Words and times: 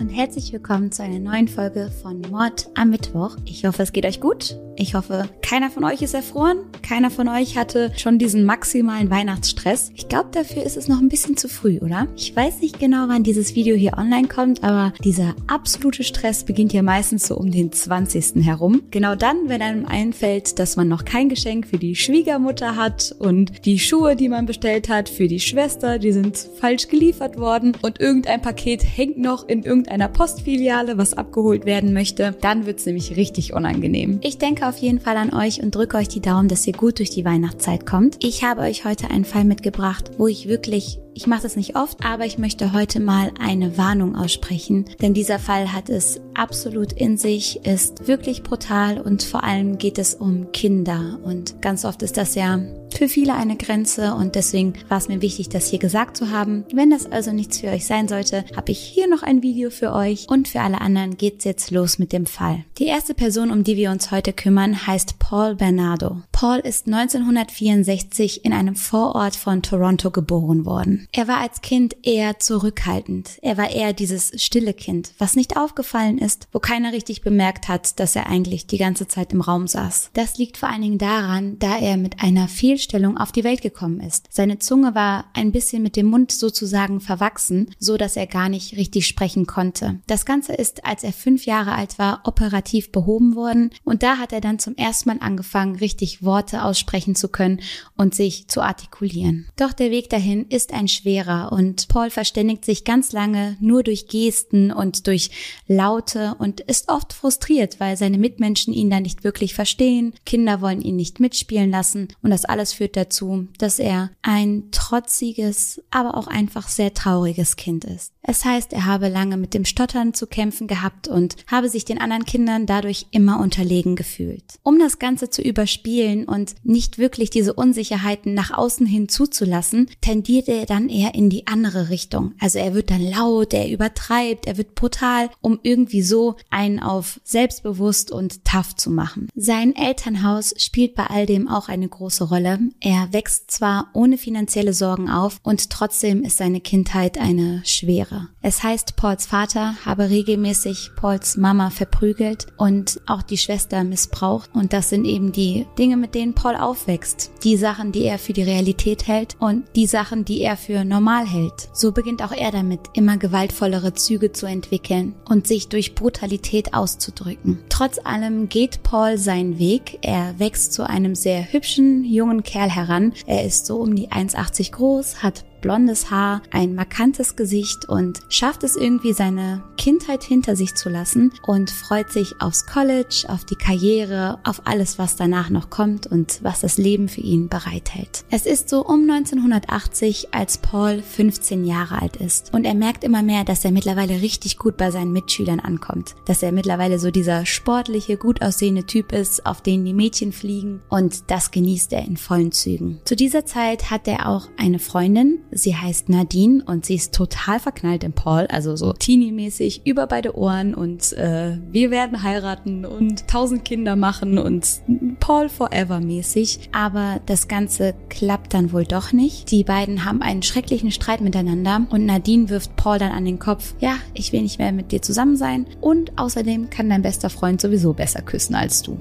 und 0.00 0.08
herzlich 0.08 0.52
willkommen 0.52 0.90
zu 0.90 1.04
einer 1.04 1.20
neuen 1.20 1.46
Folge 1.46 1.88
von 2.02 2.20
Mord 2.22 2.68
am 2.74 2.90
Mittwoch. 2.90 3.36
Ich 3.44 3.64
hoffe, 3.64 3.84
es 3.84 3.92
geht 3.92 4.04
euch 4.04 4.20
gut. 4.20 4.58
Ich 4.76 4.96
hoffe, 4.96 5.28
keiner 5.40 5.70
von 5.70 5.84
euch 5.84 6.02
ist 6.02 6.14
erfroren. 6.14 6.58
Keiner 6.82 7.12
von 7.12 7.28
euch 7.28 7.56
hatte 7.56 7.92
schon 7.96 8.18
diesen 8.18 8.44
maximalen 8.44 9.08
Weihnachtsstress. 9.08 9.92
Ich 9.94 10.08
glaube, 10.08 10.30
dafür 10.32 10.64
ist 10.64 10.76
es 10.76 10.88
noch 10.88 10.98
ein 10.98 11.08
bisschen 11.08 11.36
zu 11.36 11.48
früh, 11.48 11.78
oder? 11.78 12.08
Ich 12.16 12.34
weiß 12.34 12.60
nicht 12.60 12.80
genau, 12.80 13.04
wann 13.06 13.22
dieses 13.22 13.54
Video 13.54 13.76
hier 13.76 13.96
online 13.96 14.26
kommt, 14.26 14.64
aber 14.64 14.92
dieser 15.04 15.36
absolute 15.46 16.02
Stress 16.02 16.42
beginnt 16.42 16.72
ja 16.72 16.82
meistens 16.82 17.28
so 17.28 17.36
um 17.36 17.52
den 17.52 17.70
20. 17.70 18.44
herum. 18.44 18.82
Genau 18.90 19.14
dann, 19.14 19.48
wenn 19.48 19.62
einem 19.62 19.86
einfällt, 19.86 20.58
dass 20.58 20.74
man 20.74 20.88
noch 20.88 21.04
kein 21.04 21.28
Geschenk 21.28 21.68
für 21.68 21.78
die 21.78 21.94
Schwiegermutter 21.94 22.74
hat 22.74 23.14
und 23.20 23.64
die 23.64 23.78
Schuhe, 23.78 24.16
die 24.16 24.28
man 24.28 24.46
bestellt 24.46 24.88
hat, 24.88 25.08
für 25.08 25.28
die 25.28 25.40
Schwester, 25.40 26.00
die 26.00 26.10
sind 26.10 26.36
falsch 26.36 26.88
geliefert 26.88 27.38
worden 27.38 27.76
und 27.82 28.00
irgendein 28.00 28.42
Paket 28.42 28.82
hängt 28.82 29.18
noch 29.18 29.48
in 29.48 29.62
irgendeiner 29.84 30.08
Postfiliale, 30.08 30.96
was 30.96 31.12
abgeholt 31.12 31.66
werden 31.66 31.92
möchte, 31.92 32.34
dann 32.40 32.64
wird's 32.64 32.86
nämlich 32.86 33.16
richtig 33.16 33.52
unangenehm. 33.52 34.18
Ich 34.22 34.38
denke 34.38 34.66
auf 34.66 34.78
jeden 34.78 34.98
Fall 34.98 35.18
an 35.18 35.34
euch 35.34 35.62
und 35.62 35.74
drücke 35.74 35.98
euch 35.98 36.08
die 36.08 36.22
Daumen, 36.22 36.48
dass 36.48 36.66
ihr 36.66 36.72
gut 36.72 36.98
durch 36.98 37.10
die 37.10 37.24
Weihnachtszeit 37.24 37.84
kommt. 37.84 38.16
Ich 38.24 38.42
habe 38.44 38.62
euch 38.62 38.86
heute 38.86 39.10
einen 39.10 39.26
Fall 39.26 39.44
mitgebracht, 39.44 40.12
wo 40.16 40.26
ich 40.26 40.48
wirklich 40.48 41.00
ich 41.14 41.26
mache 41.26 41.42
das 41.42 41.56
nicht 41.56 41.76
oft, 41.76 42.04
aber 42.04 42.26
ich 42.26 42.38
möchte 42.38 42.72
heute 42.72 43.00
mal 43.00 43.30
eine 43.38 43.78
Warnung 43.78 44.16
aussprechen, 44.16 44.84
denn 45.00 45.14
dieser 45.14 45.38
Fall 45.38 45.72
hat 45.72 45.88
es 45.88 46.20
absolut 46.34 46.92
in 46.92 47.16
sich, 47.16 47.64
ist 47.64 48.08
wirklich 48.08 48.42
brutal 48.42 49.00
und 49.00 49.22
vor 49.22 49.44
allem 49.44 49.78
geht 49.78 49.98
es 49.98 50.14
um 50.14 50.50
Kinder 50.52 51.20
und 51.22 51.62
ganz 51.62 51.84
oft 51.84 52.02
ist 52.02 52.16
das 52.16 52.34
ja 52.34 52.58
für 52.94 53.08
viele 53.08 53.34
eine 53.34 53.56
Grenze 53.56 54.14
und 54.14 54.34
deswegen 54.34 54.74
war 54.88 54.98
es 54.98 55.08
mir 55.08 55.20
wichtig, 55.20 55.48
das 55.48 55.68
hier 55.68 55.78
gesagt 55.78 56.16
zu 56.16 56.30
haben. 56.30 56.64
Wenn 56.72 56.90
das 56.90 57.06
also 57.06 57.32
nichts 57.32 57.58
für 57.58 57.68
euch 57.68 57.86
sein 57.86 58.08
sollte, 58.08 58.44
habe 58.56 58.72
ich 58.72 58.78
hier 58.78 59.08
noch 59.08 59.22
ein 59.22 59.42
Video 59.42 59.70
für 59.70 59.92
euch 59.92 60.28
und 60.28 60.48
für 60.48 60.60
alle 60.60 60.80
anderen 60.80 61.16
geht's 61.16 61.44
jetzt 61.44 61.70
los 61.70 61.98
mit 61.98 62.12
dem 62.12 62.26
Fall. 62.26 62.64
Die 62.78 62.86
erste 62.86 63.14
Person, 63.14 63.50
um 63.50 63.64
die 63.64 63.76
wir 63.76 63.90
uns 63.90 64.10
heute 64.10 64.32
kümmern, 64.32 64.86
heißt 64.86 65.18
Paul 65.18 65.56
Bernardo. 65.56 66.22
Paul 66.30 66.58
ist 66.58 66.86
1964 66.86 68.44
in 68.44 68.52
einem 68.52 68.76
Vorort 68.76 69.34
von 69.34 69.62
Toronto 69.62 70.10
geboren 70.10 70.64
worden. 70.64 71.03
Er 71.12 71.28
war 71.28 71.38
als 71.38 71.60
Kind 71.60 71.96
eher 72.02 72.38
zurückhaltend. 72.38 73.38
Er 73.42 73.56
war 73.56 73.70
eher 73.70 73.92
dieses 73.92 74.32
stille 74.42 74.74
Kind, 74.74 75.12
was 75.18 75.36
nicht 75.36 75.56
aufgefallen 75.56 76.18
ist, 76.18 76.48
wo 76.52 76.58
keiner 76.58 76.92
richtig 76.92 77.22
bemerkt 77.22 77.68
hat, 77.68 77.98
dass 78.00 78.16
er 78.16 78.26
eigentlich 78.26 78.66
die 78.66 78.78
ganze 78.78 79.08
Zeit 79.08 79.32
im 79.32 79.40
Raum 79.40 79.66
saß. 79.66 80.10
Das 80.14 80.38
liegt 80.38 80.56
vor 80.56 80.68
allen 80.68 80.82
Dingen 80.82 80.98
daran, 80.98 81.58
da 81.58 81.78
er 81.78 81.96
mit 81.96 82.20
einer 82.22 82.48
Fehlstellung 82.48 83.16
auf 83.16 83.32
die 83.32 83.44
Welt 83.44 83.62
gekommen 83.62 84.00
ist. 84.00 84.26
Seine 84.30 84.58
Zunge 84.58 84.94
war 84.94 85.26
ein 85.34 85.52
bisschen 85.52 85.82
mit 85.82 85.96
dem 85.96 86.06
Mund 86.06 86.32
sozusagen 86.32 87.00
verwachsen, 87.00 87.70
so 87.78 87.96
dass 87.96 88.16
er 88.16 88.26
gar 88.26 88.48
nicht 88.48 88.76
richtig 88.76 89.06
sprechen 89.06 89.46
konnte. 89.46 90.00
Das 90.06 90.24
Ganze 90.24 90.54
ist, 90.54 90.84
als 90.84 91.04
er 91.04 91.12
fünf 91.12 91.46
Jahre 91.46 91.72
alt 91.72 91.98
war, 91.98 92.22
operativ 92.24 92.92
behoben 92.92 93.34
worden 93.34 93.70
und 93.84 94.02
da 94.02 94.18
hat 94.18 94.32
er 94.32 94.40
dann 94.40 94.58
zum 94.58 94.76
ersten 94.76 95.08
Mal 95.08 95.18
angefangen, 95.20 95.76
richtig 95.76 96.22
Worte 96.22 96.64
aussprechen 96.64 97.14
zu 97.14 97.28
können 97.28 97.60
und 97.96 98.14
sich 98.14 98.48
zu 98.48 98.60
artikulieren. 98.62 99.46
Doch 99.56 99.72
der 99.72 99.90
Weg 99.90 100.10
dahin 100.10 100.46
ist 100.48 100.72
ein 100.72 100.88
schwerer 100.94 101.52
und 101.52 101.88
Paul 101.88 102.10
verständigt 102.10 102.64
sich 102.64 102.84
ganz 102.84 103.12
lange 103.12 103.56
nur 103.60 103.82
durch 103.82 104.08
Gesten 104.08 104.72
und 104.72 105.06
durch 105.06 105.30
Laute 105.66 106.36
und 106.38 106.60
ist 106.60 106.88
oft 106.88 107.12
frustriert, 107.12 107.80
weil 107.80 107.96
seine 107.96 108.18
Mitmenschen 108.18 108.72
ihn 108.72 108.90
da 108.90 109.00
nicht 109.00 109.24
wirklich 109.24 109.54
verstehen, 109.54 110.14
Kinder 110.24 110.60
wollen 110.60 110.80
ihn 110.80 110.96
nicht 110.96 111.20
mitspielen 111.20 111.70
lassen 111.70 112.08
und 112.22 112.30
das 112.30 112.44
alles 112.44 112.72
führt 112.72 112.96
dazu, 112.96 113.48
dass 113.58 113.78
er 113.78 114.10
ein 114.22 114.70
trotziges, 114.70 115.82
aber 115.90 116.16
auch 116.16 116.26
einfach 116.26 116.68
sehr 116.68 116.94
trauriges 116.94 117.56
Kind 117.56 117.84
ist. 117.84 118.14
Es 118.26 118.44
heißt, 118.44 118.72
er 118.72 118.86
habe 118.86 119.08
lange 119.08 119.36
mit 119.36 119.52
dem 119.52 119.66
Stottern 119.66 120.14
zu 120.14 120.26
kämpfen 120.26 120.66
gehabt 120.66 121.08
und 121.08 121.36
habe 121.46 121.68
sich 121.68 121.84
den 121.84 122.00
anderen 122.00 122.24
Kindern 122.24 122.64
dadurch 122.64 123.06
immer 123.10 123.38
unterlegen 123.38 123.96
gefühlt. 123.96 124.44
Um 124.62 124.78
das 124.78 124.98
Ganze 124.98 125.28
zu 125.28 125.42
überspielen 125.42 126.24
und 126.24 126.54
nicht 126.62 126.96
wirklich 126.96 127.28
diese 127.28 127.52
Unsicherheiten 127.52 128.32
nach 128.32 128.50
außen 128.50 128.86
hin 128.86 129.10
zuzulassen, 129.10 129.90
tendiert 130.00 130.48
er 130.48 130.64
dann 130.64 130.83
eher 130.88 131.14
in 131.14 131.30
die 131.30 131.46
andere 131.46 131.90
Richtung. 131.90 132.32
Also 132.40 132.58
er 132.58 132.74
wird 132.74 132.90
dann 132.90 133.02
laut, 133.02 133.52
er 133.52 133.70
übertreibt, 133.70 134.46
er 134.46 134.56
wird 134.56 134.74
brutal, 134.74 135.30
um 135.40 135.58
irgendwie 135.62 136.02
so 136.02 136.36
einen 136.50 136.80
auf 136.80 137.20
selbstbewusst 137.24 138.10
und 138.10 138.44
tough 138.44 138.76
zu 138.76 138.90
machen. 138.90 139.28
Sein 139.34 139.74
Elternhaus 139.74 140.54
spielt 140.58 140.94
bei 140.94 141.06
all 141.06 141.26
dem 141.26 141.48
auch 141.48 141.68
eine 141.68 141.88
große 141.88 142.24
Rolle. 142.24 142.58
Er 142.80 143.12
wächst 143.12 143.50
zwar 143.50 143.88
ohne 143.92 144.18
finanzielle 144.18 144.72
Sorgen 144.72 145.10
auf 145.10 145.38
und 145.42 145.70
trotzdem 145.70 146.22
ist 146.22 146.38
seine 146.38 146.60
Kindheit 146.60 147.18
eine 147.18 147.62
schwere. 147.64 148.28
Es 148.42 148.62
heißt, 148.62 148.96
Pauls 148.96 149.26
Vater 149.26 149.76
habe 149.84 150.10
regelmäßig 150.10 150.90
Pauls 150.96 151.36
Mama 151.36 151.70
verprügelt 151.70 152.46
und 152.56 153.00
auch 153.06 153.22
die 153.22 153.38
Schwester 153.38 153.84
missbraucht 153.84 154.50
und 154.54 154.72
das 154.72 154.90
sind 154.90 155.04
eben 155.04 155.32
die 155.32 155.66
Dinge, 155.78 155.96
mit 155.96 156.14
denen 156.14 156.34
Paul 156.34 156.56
aufwächst. 156.56 157.30
Die 157.42 157.56
Sachen, 157.56 157.92
die 157.92 158.04
er 158.04 158.18
für 158.18 158.32
die 158.32 158.42
Realität 158.42 159.06
hält 159.06 159.36
und 159.38 159.64
die 159.76 159.86
Sachen, 159.86 160.24
die 160.24 160.40
er 160.40 160.56
für 160.56 160.73
normal 160.82 161.26
hält. 161.26 161.68
So 161.72 161.92
beginnt 161.92 162.22
auch 162.24 162.32
er 162.32 162.50
damit, 162.50 162.80
immer 162.94 163.16
gewaltvollere 163.18 163.94
Züge 163.94 164.32
zu 164.32 164.46
entwickeln 164.46 165.14
und 165.28 165.46
sich 165.46 165.68
durch 165.68 165.94
Brutalität 165.94 166.74
auszudrücken. 166.74 167.60
Trotz 167.68 168.00
allem 168.02 168.48
geht 168.48 168.82
Paul 168.82 169.18
seinen 169.18 169.58
Weg. 169.58 169.98
Er 170.00 170.38
wächst 170.38 170.72
zu 170.72 170.88
einem 170.88 171.14
sehr 171.14 171.52
hübschen, 171.52 172.04
jungen 172.04 172.42
Kerl 172.42 172.70
heran. 172.70 173.12
Er 173.26 173.44
ist 173.44 173.66
so 173.66 173.76
um 173.76 173.94
die 173.94 174.08
1,80 174.08 174.72
groß, 174.72 175.22
hat 175.22 175.44
blondes 175.64 176.10
Haar, 176.10 176.42
ein 176.50 176.74
markantes 176.74 177.36
Gesicht 177.36 177.88
und 177.88 178.20
schafft 178.28 178.64
es 178.64 178.76
irgendwie 178.76 179.14
seine 179.14 179.62
Kindheit 179.78 180.22
hinter 180.22 180.56
sich 180.56 180.74
zu 180.74 180.90
lassen 180.90 181.32
und 181.46 181.70
freut 181.70 182.12
sich 182.12 182.34
aufs 182.38 182.66
College, 182.66 183.24
auf 183.28 183.46
die 183.46 183.56
Karriere, 183.56 184.38
auf 184.44 184.60
alles, 184.66 184.98
was 184.98 185.16
danach 185.16 185.48
noch 185.48 185.70
kommt 185.70 186.06
und 186.06 186.40
was 186.42 186.60
das 186.60 186.76
Leben 186.76 187.08
für 187.08 187.22
ihn 187.22 187.48
bereithält. 187.48 188.26
Es 188.30 188.44
ist 188.44 188.68
so 188.68 188.84
um 188.84 189.08
1980, 189.08 190.34
als 190.34 190.58
Paul 190.58 191.00
15 191.00 191.64
Jahre 191.64 192.02
alt 192.02 192.16
ist 192.16 192.52
und 192.52 192.66
er 192.66 192.74
merkt 192.74 193.02
immer 193.02 193.22
mehr, 193.22 193.44
dass 193.44 193.64
er 193.64 193.72
mittlerweile 193.72 194.20
richtig 194.20 194.58
gut 194.58 194.76
bei 194.76 194.90
seinen 194.90 195.14
Mitschülern 195.14 195.60
ankommt, 195.60 196.14
dass 196.26 196.42
er 196.42 196.52
mittlerweile 196.52 196.98
so 196.98 197.10
dieser 197.10 197.46
sportliche, 197.46 198.18
gut 198.18 198.42
aussehende 198.42 198.84
Typ 198.84 199.12
ist, 199.12 199.46
auf 199.46 199.62
den 199.62 199.86
die 199.86 199.94
Mädchen 199.94 200.32
fliegen 200.32 200.82
und 200.90 201.30
das 201.30 201.50
genießt 201.52 201.94
er 201.94 202.04
in 202.04 202.18
vollen 202.18 202.52
Zügen. 202.52 203.00
Zu 203.06 203.16
dieser 203.16 203.46
Zeit 203.46 203.90
hat 203.90 204.06
er 204.06 204.28
auch 204.28 204.48
eine 204.58 204.78
Freundin, 204.78 205.38
Sie 205.54 205.76
heißt 205.76 206.08
Nadine 206.08 206.62
und 206.66 206.84
sie 206.84 206.96
ist 206.96 207.14
total 207.14 207.60
verknallt 207.60 208.02
in 208.02 208.12
Paul, 208.12 208.46
also 208.48 208.74
so 208.74 208.92
teenie-mäßig 208.92 209.82
über 209.84 210.08
beide 210.08 210.36
Ohren 210.36 210.74
und 210.74 211.12
äh, 211.12 211.58
wir 211.70 211.92
werden 211.92 212.22
heiraten 212.24 212.84
und 212.84 213.28
tausend 213.28 213.64
Kinder 213.64 213.94
machen 213.94 214.38
und 214.38 214.82
Paul 215.20 215.48
forever 215.48 216.00
mäßig. 216.00 216.70
Aber 216.72 217.20
das 217.26 217.46
Ganze 217.46 217.94
klappt 218.08 218.52
dann 218.52 218.72
wohl 218.72 218.84
doch 218.84 219.12
nicht. 219.12 219.50
Die 219.52 219.62
beiden 219.62 220.04
haben 220.04 220.22
einen 220.22 220.42
schrecklichen 220.42 220.90
Streit 220.90 221.20
miteinander 221.20 221.86
und 221.90 222.04
Nadine 222.04 222.48
wirft 222.48 222.74
Paul 222.74 222.98
dann 222.98 223.12
an 223.12 223.24
den 223.24 223.38
Kopf, 223.38 223.74
ja, 223.78 223.94
ich 224.12 224.32
will 224.32 224.42
nicht 224.42 224.58
mehr 224.58 224.72
mit 224.72 224.90
dir 224.90 225.02
zusammen 225.02 225.36
sein 225.36 225.66
und 225.80 226.18
außerdem 226.18 226.68
kann 226.70 226.90
dein 226.90 227.02
bester 227.02 227.30
Freund 227.30 227.60
sowieso 227.60 227.92
besser 227.92 228.22
küssen 228.22 228.56
als 228.56 228.82
du. 228.82 228.98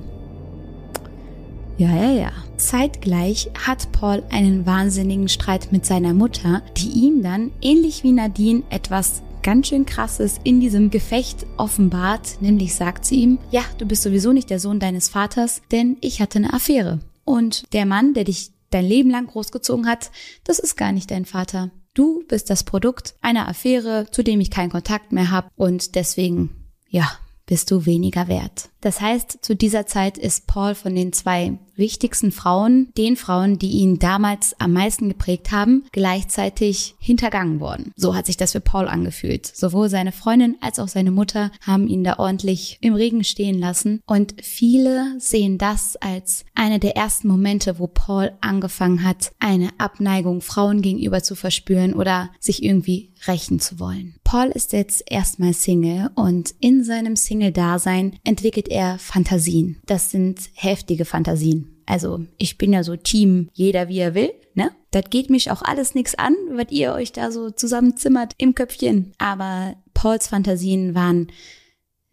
Ja, 1.77 1.89
ja, 1.95 2.11
ja. 2.11 2.31
Zeitgleich 2.63 3.49
hat 3.53 3.91
Paul 3.91 4.23
einen 4.29 4.65
wahnsinnigen 4.65 5.27
Streit 5.27 5.71
mit 5.71 5.85
seiner 5.85 6.13
Mutter, 6.13 6.63
die 6.77 6.89
ihm 6.89 7.21
dann, 7.21 7.51
ähnlich 7.61 8.03
wie 8.03 8.13
Nadine, 8.13 8.63
etwas 8.69 9.21
ganz 9.43 9.67
schön 9.67 9.85
krasses 9.85 10.39
in 10.45 10.61
diesem 10.61 10.89
Gefecht 10.89 11.45
offenbart, 11.57 12.41
nämlich 12.41 12.73
sagt 12.73 13.03
sie 13.03 13.17
ihm, 13.17 13.39
ja, 13.51 13.63
du 13.77 13.85
bist 13.85 14.03
sowieso 14.03 14.31
nicht 14.31 14.49
der 14.49 14.59
Sohn 14.59 14.79
deines 14.79 15.09
Vaters, 15.09 15.61
denn 15.71 15.97
ich 15.99 16.21
hatte 16.21 16.39
eine 16.39 16.53
Affäre. 16.53 16.99
Und 17.25 17.63
der 17.73 17.85
Mann, 17.85 18.13
der 18.13 18.23
dich 18.23 18.51
dein 18.69 18.85
Leben 18.85 19.09
lang 19.09 19.27
großgezogen 19.27 19.85
hat, 19.85 20.09
das 20.45 20.59
ist 20.59 20.77
gar 20.77 20.93
nicht 20.93 21.11
dein 21.11 21.25
Vater. 21.25 21.69
Du 21.93 22.23
bist 22.27 22.49
das 22.49 22.63
Produkt 22.63 23.15
einer 23.21 23.49
Affäre, 23.49 24.07
zu 24.09 24.23
dem 24.23 24.39
ich 24.39 24.49
keinen 24.49 24.71
Kontakt 24.71 25.11
mehr 25.11 25.29
habe 25.29 25.49
und 25.57 25.95
deswegen, 25.95 26.49
ja, 26.87 27.11
bist 27.45 27.69
du 27.71 27.85
weniger 27.85 28.29
wert. 28.29 28.69
Das 28.83 28.99
heißt, 28.99 29.39
zu 29.41 29.55
dieser 29.55 29.85
Zeit 29.85 30.17
ist 30.17 30.45
Paul 30.45 30.75
von 30.75 30.93
den 30.93 31.13
zwei 31.13 31.57
wichtigsten 31.75 32.31
Frauen, 32.31 32.91
den 32.97 33.15
Frauen, 33.15 33.57
die 33.57 33.71
ihn 33.71 33.97
damals 33.97 34.59
am 34.59 34.73
meisten 34.73 35.07
geprägt 35.07 35.51
haben, 35.51 35.85
gleichzeitig 35.93 36.95
hintergangen 36.99 37.61
worden. 37.61 37.93
So 37.95 38.13
hat 38.13 38.25
sich 38.25 38.37
das 38.37 38.51
für 38.51 38.59
Paul 38.59 38.87
angefühlt. 38.87 39.47
Sowohl 39.47 39.89
seine 39.89 40.11
Freundin 40.11 40.57
als 40.59 40.79
auch 40.79 40.89
seine 40.89 41.11
Mutter 41.11 41.49
haben 41.61 41.87
ihn 41.87 42.03
da 42.03 42.19
ordentlich 42.19 42.77
im 42.81 42.93
Regen 42.93 43.23
stehen 43.23 43.57
lassen. 43.57 44.01
Und 44.05 44.35
viele 44.41 45.15
sehen 45.17 45.57
das 45.57 45.95
als 45.95 46.43
eine 46.53 46.79
der 46.79 46.97
ersten 46.97 47.29
Momente, 47.29 47.79
wo 47.79 47.87
Paul 47.87 48.33
angefangen 48.41 49.03
hat, 49.03 49.31
eine 49.39 49.69
Abneigung 49.77 50.41
Frauen 50.41 50.81
gegenüber 50.81 51.23
zu 51.23 51.35
verspüren 51.35 51.93
oder 51.93 52.29
sich 52.39 52.63
irgendwie 52.63 53.13
rächen 53.27 53.59
zu 53.59 53.79
wollen. 53.79 54.15
Paul 54.23 54.47
ist 54.47 54.73
jetzt 54.73 55.03
erstmal 55.09 55.53
Single 55.53 56.09
und 56.15 56.53
in 56.59 56.83
seinem 56.83 57.15
Single-Dasein 57.15 58.17
entwickelt 58.23 58.67
er 58.73 58.99
Fantasien. 58.99 59.81
Das 59.85 60.11
sind 60.11 60.49
heftige 60.53 61.05
Fantasien. 61.05 61.81
Also 61.85 62.25
ich 62.37 62.57
bin 62.57 62.73
ja 62.73 62.83
so 62.83 62.95
Team, 62.95 63.49
jeder 63.53 63.87
wie 63.87 63.99
er 63.99 64.15
will, 64.15 64.31
ne? 64.53 64.71
Das 64.91 65.05
geht 65.09 65.29
mich 65.29 65.51
auch 65.51 65.61
alles 65.61 65.95
nichts 65.95 66.15
an, 66.15 66.35
was 66.51 66.71
ihr 66.71 66.93
euch 66.93 67.11
da 67.11 67.31
so 67.31 67.49
zusammenzimmert 67.49 68.33
im 68.37 68.55
Köpfchen. 68.55 69.13
Aber 69.17 69.75
Pauls 69.93 70.27
Fantasien 70.27 70.95
waren 70.95 71.27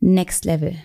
Next 0.01 0.45
Level 0.45 0.77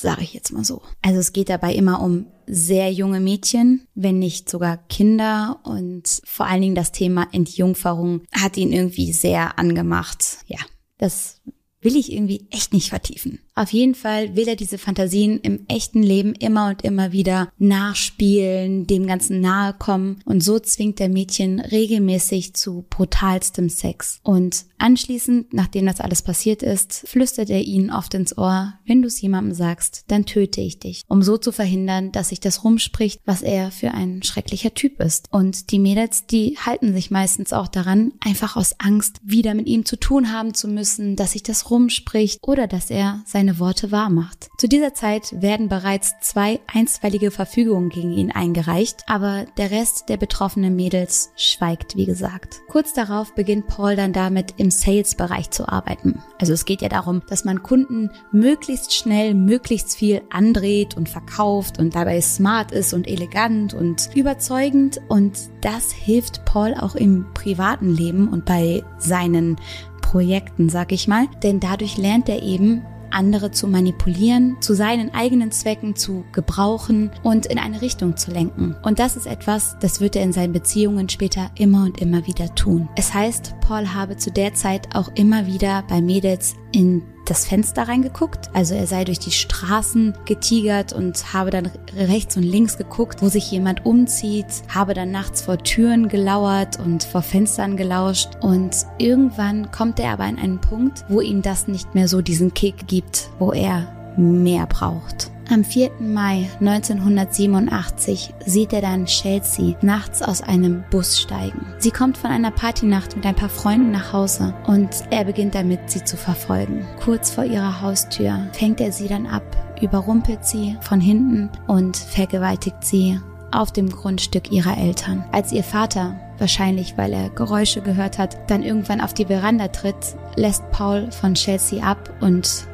sage 0.00 0.22
ich 0.22 0.32
jetzt 0.32 0.52
mal 0.52 0.64
so. 0.64 0.82
Also 1.02 1.18
es 1.18 1.32
geht 1.32 1.48
dabei 1.48 1.74
immer 1.74 2.00
um 2.00 2.26
sehr 2.46 2.92
junge 2.92 3.20
Mädchen, 3.20 3.86
wenn 3.94 4.18
nicht 4.18 4.48
sogar 4.48 4.76
Kinder 4.88 5.60
und 5.64 6.20
vor 6.24 6.46
allen 6.46 6.62
Dingen 6.62 6.74
das 6.74 6.92
Thema 6.92 7.28
Entjungferung 7.32 8.22
hat 8.32 8.56
ihn 8.56 8.72
irgendwie 8.72 9.12
sehr 9.12 9.58
angemacht. 9.58 10.38
Ja, 10.46 10.60
das 10.98 11.40
will 11.80 11.96
ich 11.96 12.12
irgendwie 12.12 12.46
echt 12.50 12.72
nicht 12.72 12.88
vertiefen. 12.88 13.40
Auf 13.58 13.72
jeden 13.72 13.96
Fall 13.96 14.36
will 14.36 14.46
er 14.46 14.54
diese 14.54 14.78
Fantasien 14.78 15.40
im 15.40 15.64
echten 15.66 16.00
Leben 16.00 16.34
immer 16.34 16.68
und 16.68 16.84
immer 16.84 17.10
wieder 17.10 17.48
nachspielen, 17.58 18.86
dem 18.86 19.08
Ganzen 19.08 19.40
nahe 19.40 19.74
kommen 19.76 20.20
und 20.24 20.44
so 20.44 20.60
zwingt 20.60 21.00
der 21.00 21.08
Mädchen 21.08 21.58
regelmäßig 21.58 22.54
zu 22.54 22.86
brutalstem 22.88 23.68
Sex. 23.68 24.20
Und 24.22 24.66
anschließend, 24.78 25.52
nachdem 25.52 25.86
das 25.86 25.98
alles 25.98 26.22
passiert 26.22 26.62
ist, 26.62 27.02
flüstert 27.08 27.50
er 27.50 27.62
ihnen 27.62 27.90
oft 27.90 28.14
ins 28.14 28.38
Ohr, 28.38 28.74
wenn 28.86 29.02
du 29.02 29.08
es 29.08 29.20
jemandem 29.20 29.54
sagst, 29.54 30.04
dann 30.06 30.24
töte 30.24 30.60
ich 30.60 30.78
dich, 30.78 31.02
um 31.08 31.24
so 31.24 31.36
zu 31.36 31.50
verhindern, 31.50 32.12
dass 32.12 32.28
sich 32.28 32.38
das 32.38 32.62
rumspricht, 32.62 33.20
was 33.24 33.42
er 33.42 33.72
für 33.72 33.90
ein 33.90 34.22
schrecklicher 34.22 34.72
Typ 34.72 35.00
ist. 35.00 35.26
Und 35.32 35.72
die 35.72 35.80
Mädels, 35.80 36.26
die 36.26 36.56
halten 36.64 36.92
sich 36.94 37.10
meistens 37.10 37.52
auch 37.52 37.66
daran, 37.66 38.12
einfach 38.20 38.54
aus 38.54 38.76
Angst, 38.78 39.20
wieder 39.24 39.54
mit 39.54 39.66
ihm 39.66 39.84
zu 39.84 39.96
tun 39.96 40.32
haben 40.32 40.54
zu 40.54 40.68
müssen, 40.68 41.16
dass 41.16 41.32
sich 41.32 41.42
das 41.42 41.72
rumspricht 41.72 42.38
oder 42.42 42.68
dass 42.68 42.88
er 42.88 43.24
seine 43.26 43.47
seine 43.48 43.58
Worte 43.58 43.90
wahrmacht. 43.92 44.50
Zu 44.58 44.68
dieser 44.68 44.94
Zeit 44.94 45.40
werden 45.40 45.68
bereits 45.68 46.14
zwei 46.20 46.60
einstweilige 46.66 47.30
Verfügungen 47.30 47.88
gegen 47.88 48.12
ihn 48.12 48.30
eingereicht, 48.30 49.04
aber 49.06 49.46
der 49.56 49.70
Rest 49.70 50.08
der 50.08 50.16
betroffenen 50.16 50.76
Mädels 50.76 51.30
schweigt, 51.36 51.96
wie 51.96 52.04
gesagt. 52.04 52.60
Kurz 52.68 52.92
darauf 52.92 53.34
beginnt 53.34 53.66
Paul 53.66 53.96
dann 53.96 54.12
damit, 54.12 54.54
im 54.58 54.70
Sales-Bereich 54.70 55.50
zu 55.50 55.68
arbeiten. 55.68 56.22
Also 56.38 56.52
es 56.52 56.64
geht 56.64 56.82
ja 56.82 56.88
darum, 56.88 57.22
dass 57.28 57.44
man 57.44 57.62
Kunden 57.62 58.10
möglichst 58.32 58.94
schnell, 58.94 59.34
möglichst 59.34 59.96
viel 59.96 60.22
andreht 60.30 60.96
und 60.96 61.08
verkauft 61.08 61.78
und 61.78 61.94
dabei 61.94 62.20
smart 62.20 62.72
ist 62.72 62.92
und 62.92 63.08
elegant 63.08 63.72
und 63.72 64.10
überzeugend 64.14 65.00
und 65.08 65.38
das 65.62 65.92
hilft 65.92 66.44
Paul 66.44 66.74
auch 66.74 66.94
im 66.94 67.26
privaten 67.34 67.94
Leben 67.94 68.28
und 68.28 68.44
bei 68.44 68.82
seinen 68.98 69.56
Projekten, 70.02 70.70
sag 70.70 70.92
ich 70.92 71.06
mal, 71.06 71.26
denn 71.42 71.60
dadurch 71.60 71.98
lernt 71.98 72.28
er 72.30 72.42
eben, 72.42 72.82
andere 73.10 73.50
zu 73.50 73.66
manipulieren, 73.66 74.56
zu 74.60 74.74
seinen 74.74 75.14
eigenen 75.14 75.52
Zwecken 75.52 75.96
zu 75.96 76.24
gebrauchen 76.32 77.10
und 77.22 77.46
in 77.46 77.58
eine 77.58 77.82
Richtung 77.82 78.16
zu 78.16 78.30
lenken. 78.30 78.76
Und 78.82 78.98
das 78.98 79.16
ist 79.16 79.26
etwas, 79.26 79.76
das 79.80 80.00
wird 80.00 80.16
er 80.16 80.22
in 80.22 80.32
seinen 80.32 80.52
Beziehungen 80.52 81.08
später 81.08 81.50
immer 81.56 81.84
und 81.84 82.00
immer 82.00 82.26
wieder 82.26 82.54
tun. 82.54 82.88
Es 82.96 83.14
heißt, 83.14 83.54
Paul 83.60 83.94
habe 83.94 84.16
zu 84.16 84.30
der 84.30 84.54
Zeit 84.54 84.94
auch 84.94 85.10
immer 85.14 85.46
wieder 85.46 85.84
bei 85.88 86.00
Mädels 86.00 86.54
in 86.72 87.02
das 87.28 87.46
Fenster 87.46 87.88
reingeguckt. 87.88 88.50
Also 88.54 88.74
er 88.74 88.86
sei 88.86 89.04
durch 89.04 89.18
die 89.18 89.30
Straßen 89.30 90.14
getigert 90.24 90.92
und 90.92 91.32
habe 91.32 91.50
dann 91.50 91.70
rechts 91.96 92.36
und 92.36 92.42
links 92.42 92.78
geguckt, 92.78 93.22
wo 93.22 93.28
sich 93.28 93.50
jemand 93.50 93.84
umzieht, 93.84 94.46
habe 94.68 94.94
dann 94.94 95.10
nachts 95.10 95.42
vor 95.42 95.58
Türen 95.58 96.08
gelauert 96.08 96.78
und 96.78 97.04
vor 97.04 97.22
Fenstern 97.22 97.76
gelauscht. 97.76 98.30
Und 98.40 98.86
irgendwann 98.98 99.70
kommt 99.70 100.00
er 100.00 100.12
aber 100.12 100.24
an 100.24 100.38
einen 100.38 100.60
Punkt, 100.60 101.04
wo 101.08 101.20
ihm 101.20 101.42
das 101.42 101.68
nicht 101.68 101.94
mehr 101.94 102.08
so 102.08 102.22
diesen 102.22 102.54
Kick 102.54 102.86
gibt, 102.86 103.30
wo 103.38 103.52
er 103.52 104.14
mehr 104.16 104.66
braucht. 104.66 105.30
Am 105.50 105.64
4. 105.64 105.92
Mai 105.98 106.50
1987 106.60 108.34
sieht 108.44 108.74
er 108.74 108.82
dann 108.82 109.06
Chelsea 109.06 109.76
nachts 109.80 110.20
aus 110.20 110.42
einem 110.42 110.84
Bus 110.90 111.18
steigen. 111.18 111.66
Sie 111.78 111.90
kommt 111.90 112.18
von 112.18 112.30
einer 112.30 112.50
Partynacht 112.50 113.16
mit 113.16 113.24
ein 113.24 113.34
paar 113.34 113.48
Freunden 113.48 113.90
nach 113.90 114.12
Hause 114.12 114.52
und 114.66 114.90
er 115.10 115.24
beginnt 115.24 115.54
damit, 115.54 115.90
sie 115.90 116.04
zu 116.04 116.18
verfolgen. 116.18 116.86
Kurz 117.02 117.30
vor 117.30 117.44
ihrer 117.44 117.80
Haustür 117.80 118.46
fängt 118.52 118.82
er 118.82 118.92
sie 118.92 119.08
dann 119.08 119.26
ab, 119.26 119.42
überrumpelt 119.80 120.44
sie 120.44 120.76
von 120.82 121.00
hinten 121.00 121.48
und 121.66 121.96
vergewaltigt 121.96 122.84
sie 122.84 123.18
auf 123.50 123.72
dem 123.72 123.88
Grundstück 123.88 124.52
ihrer 124.52 124.76
Eltern. 124.76 125.24
Als 125.32 125.52
ihr 125.52 125.64
Vater, 125.64 126.20
wahrscheinlich 126.36 126.98
weil 126.98 127.14
er 127.14 127.30
Geräusche 127.30 127.80
gehört 127.80 128.18
hat, 128.18 128.50
dann 128.50 128.62
irgendwann 128.62 129.00
auf 129.00 129.14
die 129.14 129.24
Veranda 129.24 129.68
tritt, 129.68 130.14
lässt 130.36 130.70
Paul 130.72 131.10
von 131.10 131.32
Chelsea 131.32 131.82
ab 131.82 132.10
und 132.20 132.67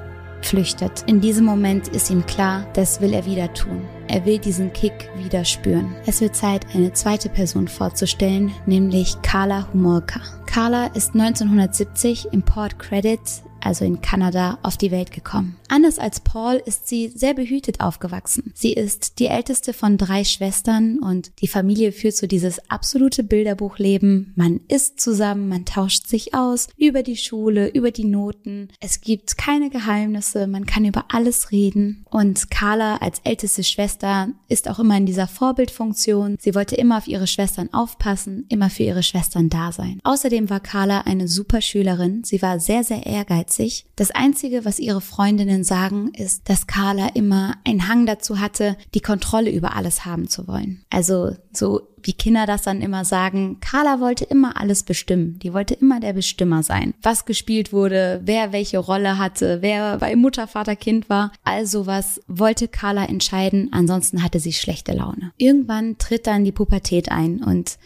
flüchtet. 0.44 1.04
In 1.06 1.20
diesem 1.20 1.44
Moment 1.44 1.88
ist 1.88 2.10
ihm 2.10 2.24
klar, 2.26 2.66
das 2.74 3.00
will 3.00 3.12
er 3.12 3.26
wieder 3.26 3.52
tun. 3.54 3.82
Er 4.08 4.24
will 4.26 4.38
diesen 4.38 4.72
Kick 4.72 5.08
wieder 5.16 5.44
spüren. 5.44 5.94
Es 6.06 6.20
wird 6.20 6.36
Zeit, 6.36 6.66
eine 6.74 6.92
zweite 6.92 7.28
Person 7.28 7.68
vorzustellen, 7.68 8.52
nämlich 8.66 9.16
Carla 9.22 9.68
Humolka. 9.72 10.20
Carla 10.46 10.86
ist 10.86 11.14
1970 11.14 12.28
im 12.32 12.42
Port 12.42 12.78
Credit 12.78 13.20
also 13.64 13.84
in 13.84 14.00
Kanada, 14.00 14.58
auf 14.62 14.76
die 14.76 14.90
Welt 14.90 15.10
gekommen. 15.10 15.56
Anders 15.74 15.98
als 15.98 16.20
Paul 16.20 16.62
ist 16.64 16.86
sie 16.86 17.08
sehr 17.08 17.34
behütet 17.34 17.80
aufgewachsen. 17.80 18.52
Sie 18.54 18.74
ist 18.74 19.18
die 19.18 19.26
älteste 19.26 19.72
von 19.72 19.98
drei 19.98 20.22
Schwestern 20.22 21.00
und 21.00 21.32
die 21.40 21.48
Familie 21.48 21.90
führt 21.90 22.14
so 22.14 22.28
dieses 22.28 22.70
absolute 22.70 23.24
Bilderbuchleben. 23.24 24.32
Man 24.36 24.60
isst 24.68 25.00
zusammen, 25.00 25.48
man 25.48 25.64
tauscht 25.64 26.06
sich 26.06 26.32
aus 26.32 26.68
über 26.76 27.02
die 27.02 27.16
Schule, 27.16 27.66
über 27.66 27.90
die 27.90 28.04
Noten. 28.04 28.68
Es 28.78 29.00
gibt 29.00 29.36
keine 29.36 29.68
Geheimnisse, 29.68 30.46
man 30.46 30.64
kann 30.64 30.84
über 30.84 31.06
alles 31.08 31.50
reden. 31.50 32.06
Und 32.08 32.52
Carla 32.52 32.98
als 32.98 33.18
älteste 33.24 33.64
Schwester 33.64 34.28
ist 34.46 34.70
auch 34.70 34.78
immer 34.78 34.96
in 34.96 35.06
dieser 35.06 35.26
Vorbildfunktion. 35.26 36.36
Sie 36.38 36.54
wollte 36.54 36.76
immer 36.76 36.98
auf 36.98 37.08
ihre 37.08 37.26
Schwestern 37.26 37.74
aufpassen, 37.74 38.46
immer 38.48 38.70
für 38.70 38.84
ihre 38.84 39.02
Schwestern 39.02 39.50
da 39.50 39.72
sein. 39.72 39.98
Außerdem 40.04 40.50
war 40.50 40.60
Carla 40.60 41.00
eine 41.00 41.26
super 41.26 41.60
Schülerin. 41.60 42.22
Sie 42.22 42.42
war 42.42 42.60
sehr, 42.60 42.84
sehr 42.84 43.06
ehrgeizig. 43.06 43.86
Das 43.96 44.12
Einzige, 44.12 44.64
was 44.64 44.78
ihre 44.78 45.00
Freundinnen 45.00 45.63
sagen, 45.64 46.12
ist, 46.14 46.48
dass 46.48 46.66
Carla 46.66 47.08
immer 47.14 47.56
einen 47.64 47.88
Hang 47.88 48.06
dazu 48.06 48.38
hatte, 48.38 48.76
die 48.94 49.00
Kontrolle 49.00 49.50
über 49.50 49.74
alles 49.76 50.04
haben 50.04 50.28
zu 50.28 50.46
wollen. 50.46 50.84
Also 50.90 51.36
so 51.52 51.88
wie 52.04 52.12
Kinder 52.12 52.46
das 52.46 52.62
dann 52.62 52.82
immer 52.82 53.04
sagen, 53.04 53.58
Carla 53.60 53.98
wollte 53.98 54.24
immer 54.24 54.60
alles 54.60 54.82
bestimmen. 54.82 55.38
Die 55.38 55.54
wollte 55.54 55.74
immer 55.74 56.00
der 56.00 56.12
Bestimmer 56.12 56.62
sein. 56.62 56.94
Was 57.02 57.24
gespielt 57.24 57.72
wurde, 57.72 58.20
wer 58.24 58.52
welche 58.52 58.78
Rolle 58.78 59.18
hatte, 59.18 59.62
wer 59.62 59.98
bei 59.98 60.14
Mutter, 60.14 60.46
Vater, 60.46 60.76
Kind 60.76 61.08
war. 61.08 61.32
All 61.44 61.66
sowas 61.66 62.20
wollte 62.28 62.68
Carla 62.68 63.06
entscheiden, 63.06 63.70
ansonsten 63.72 64.22
hatte 64.22 64.38
sie 64.38 64.52
schlechte 64.52 64.92
Laune. 64.92 65.32
Irgendwann 65.38 65.96
tritt 65.98 66.26
dann 66.26 66.44
die 66.44 66.52
Pubertät 66.52 67.10
ein 67.10 67.42
und 67.42 67.78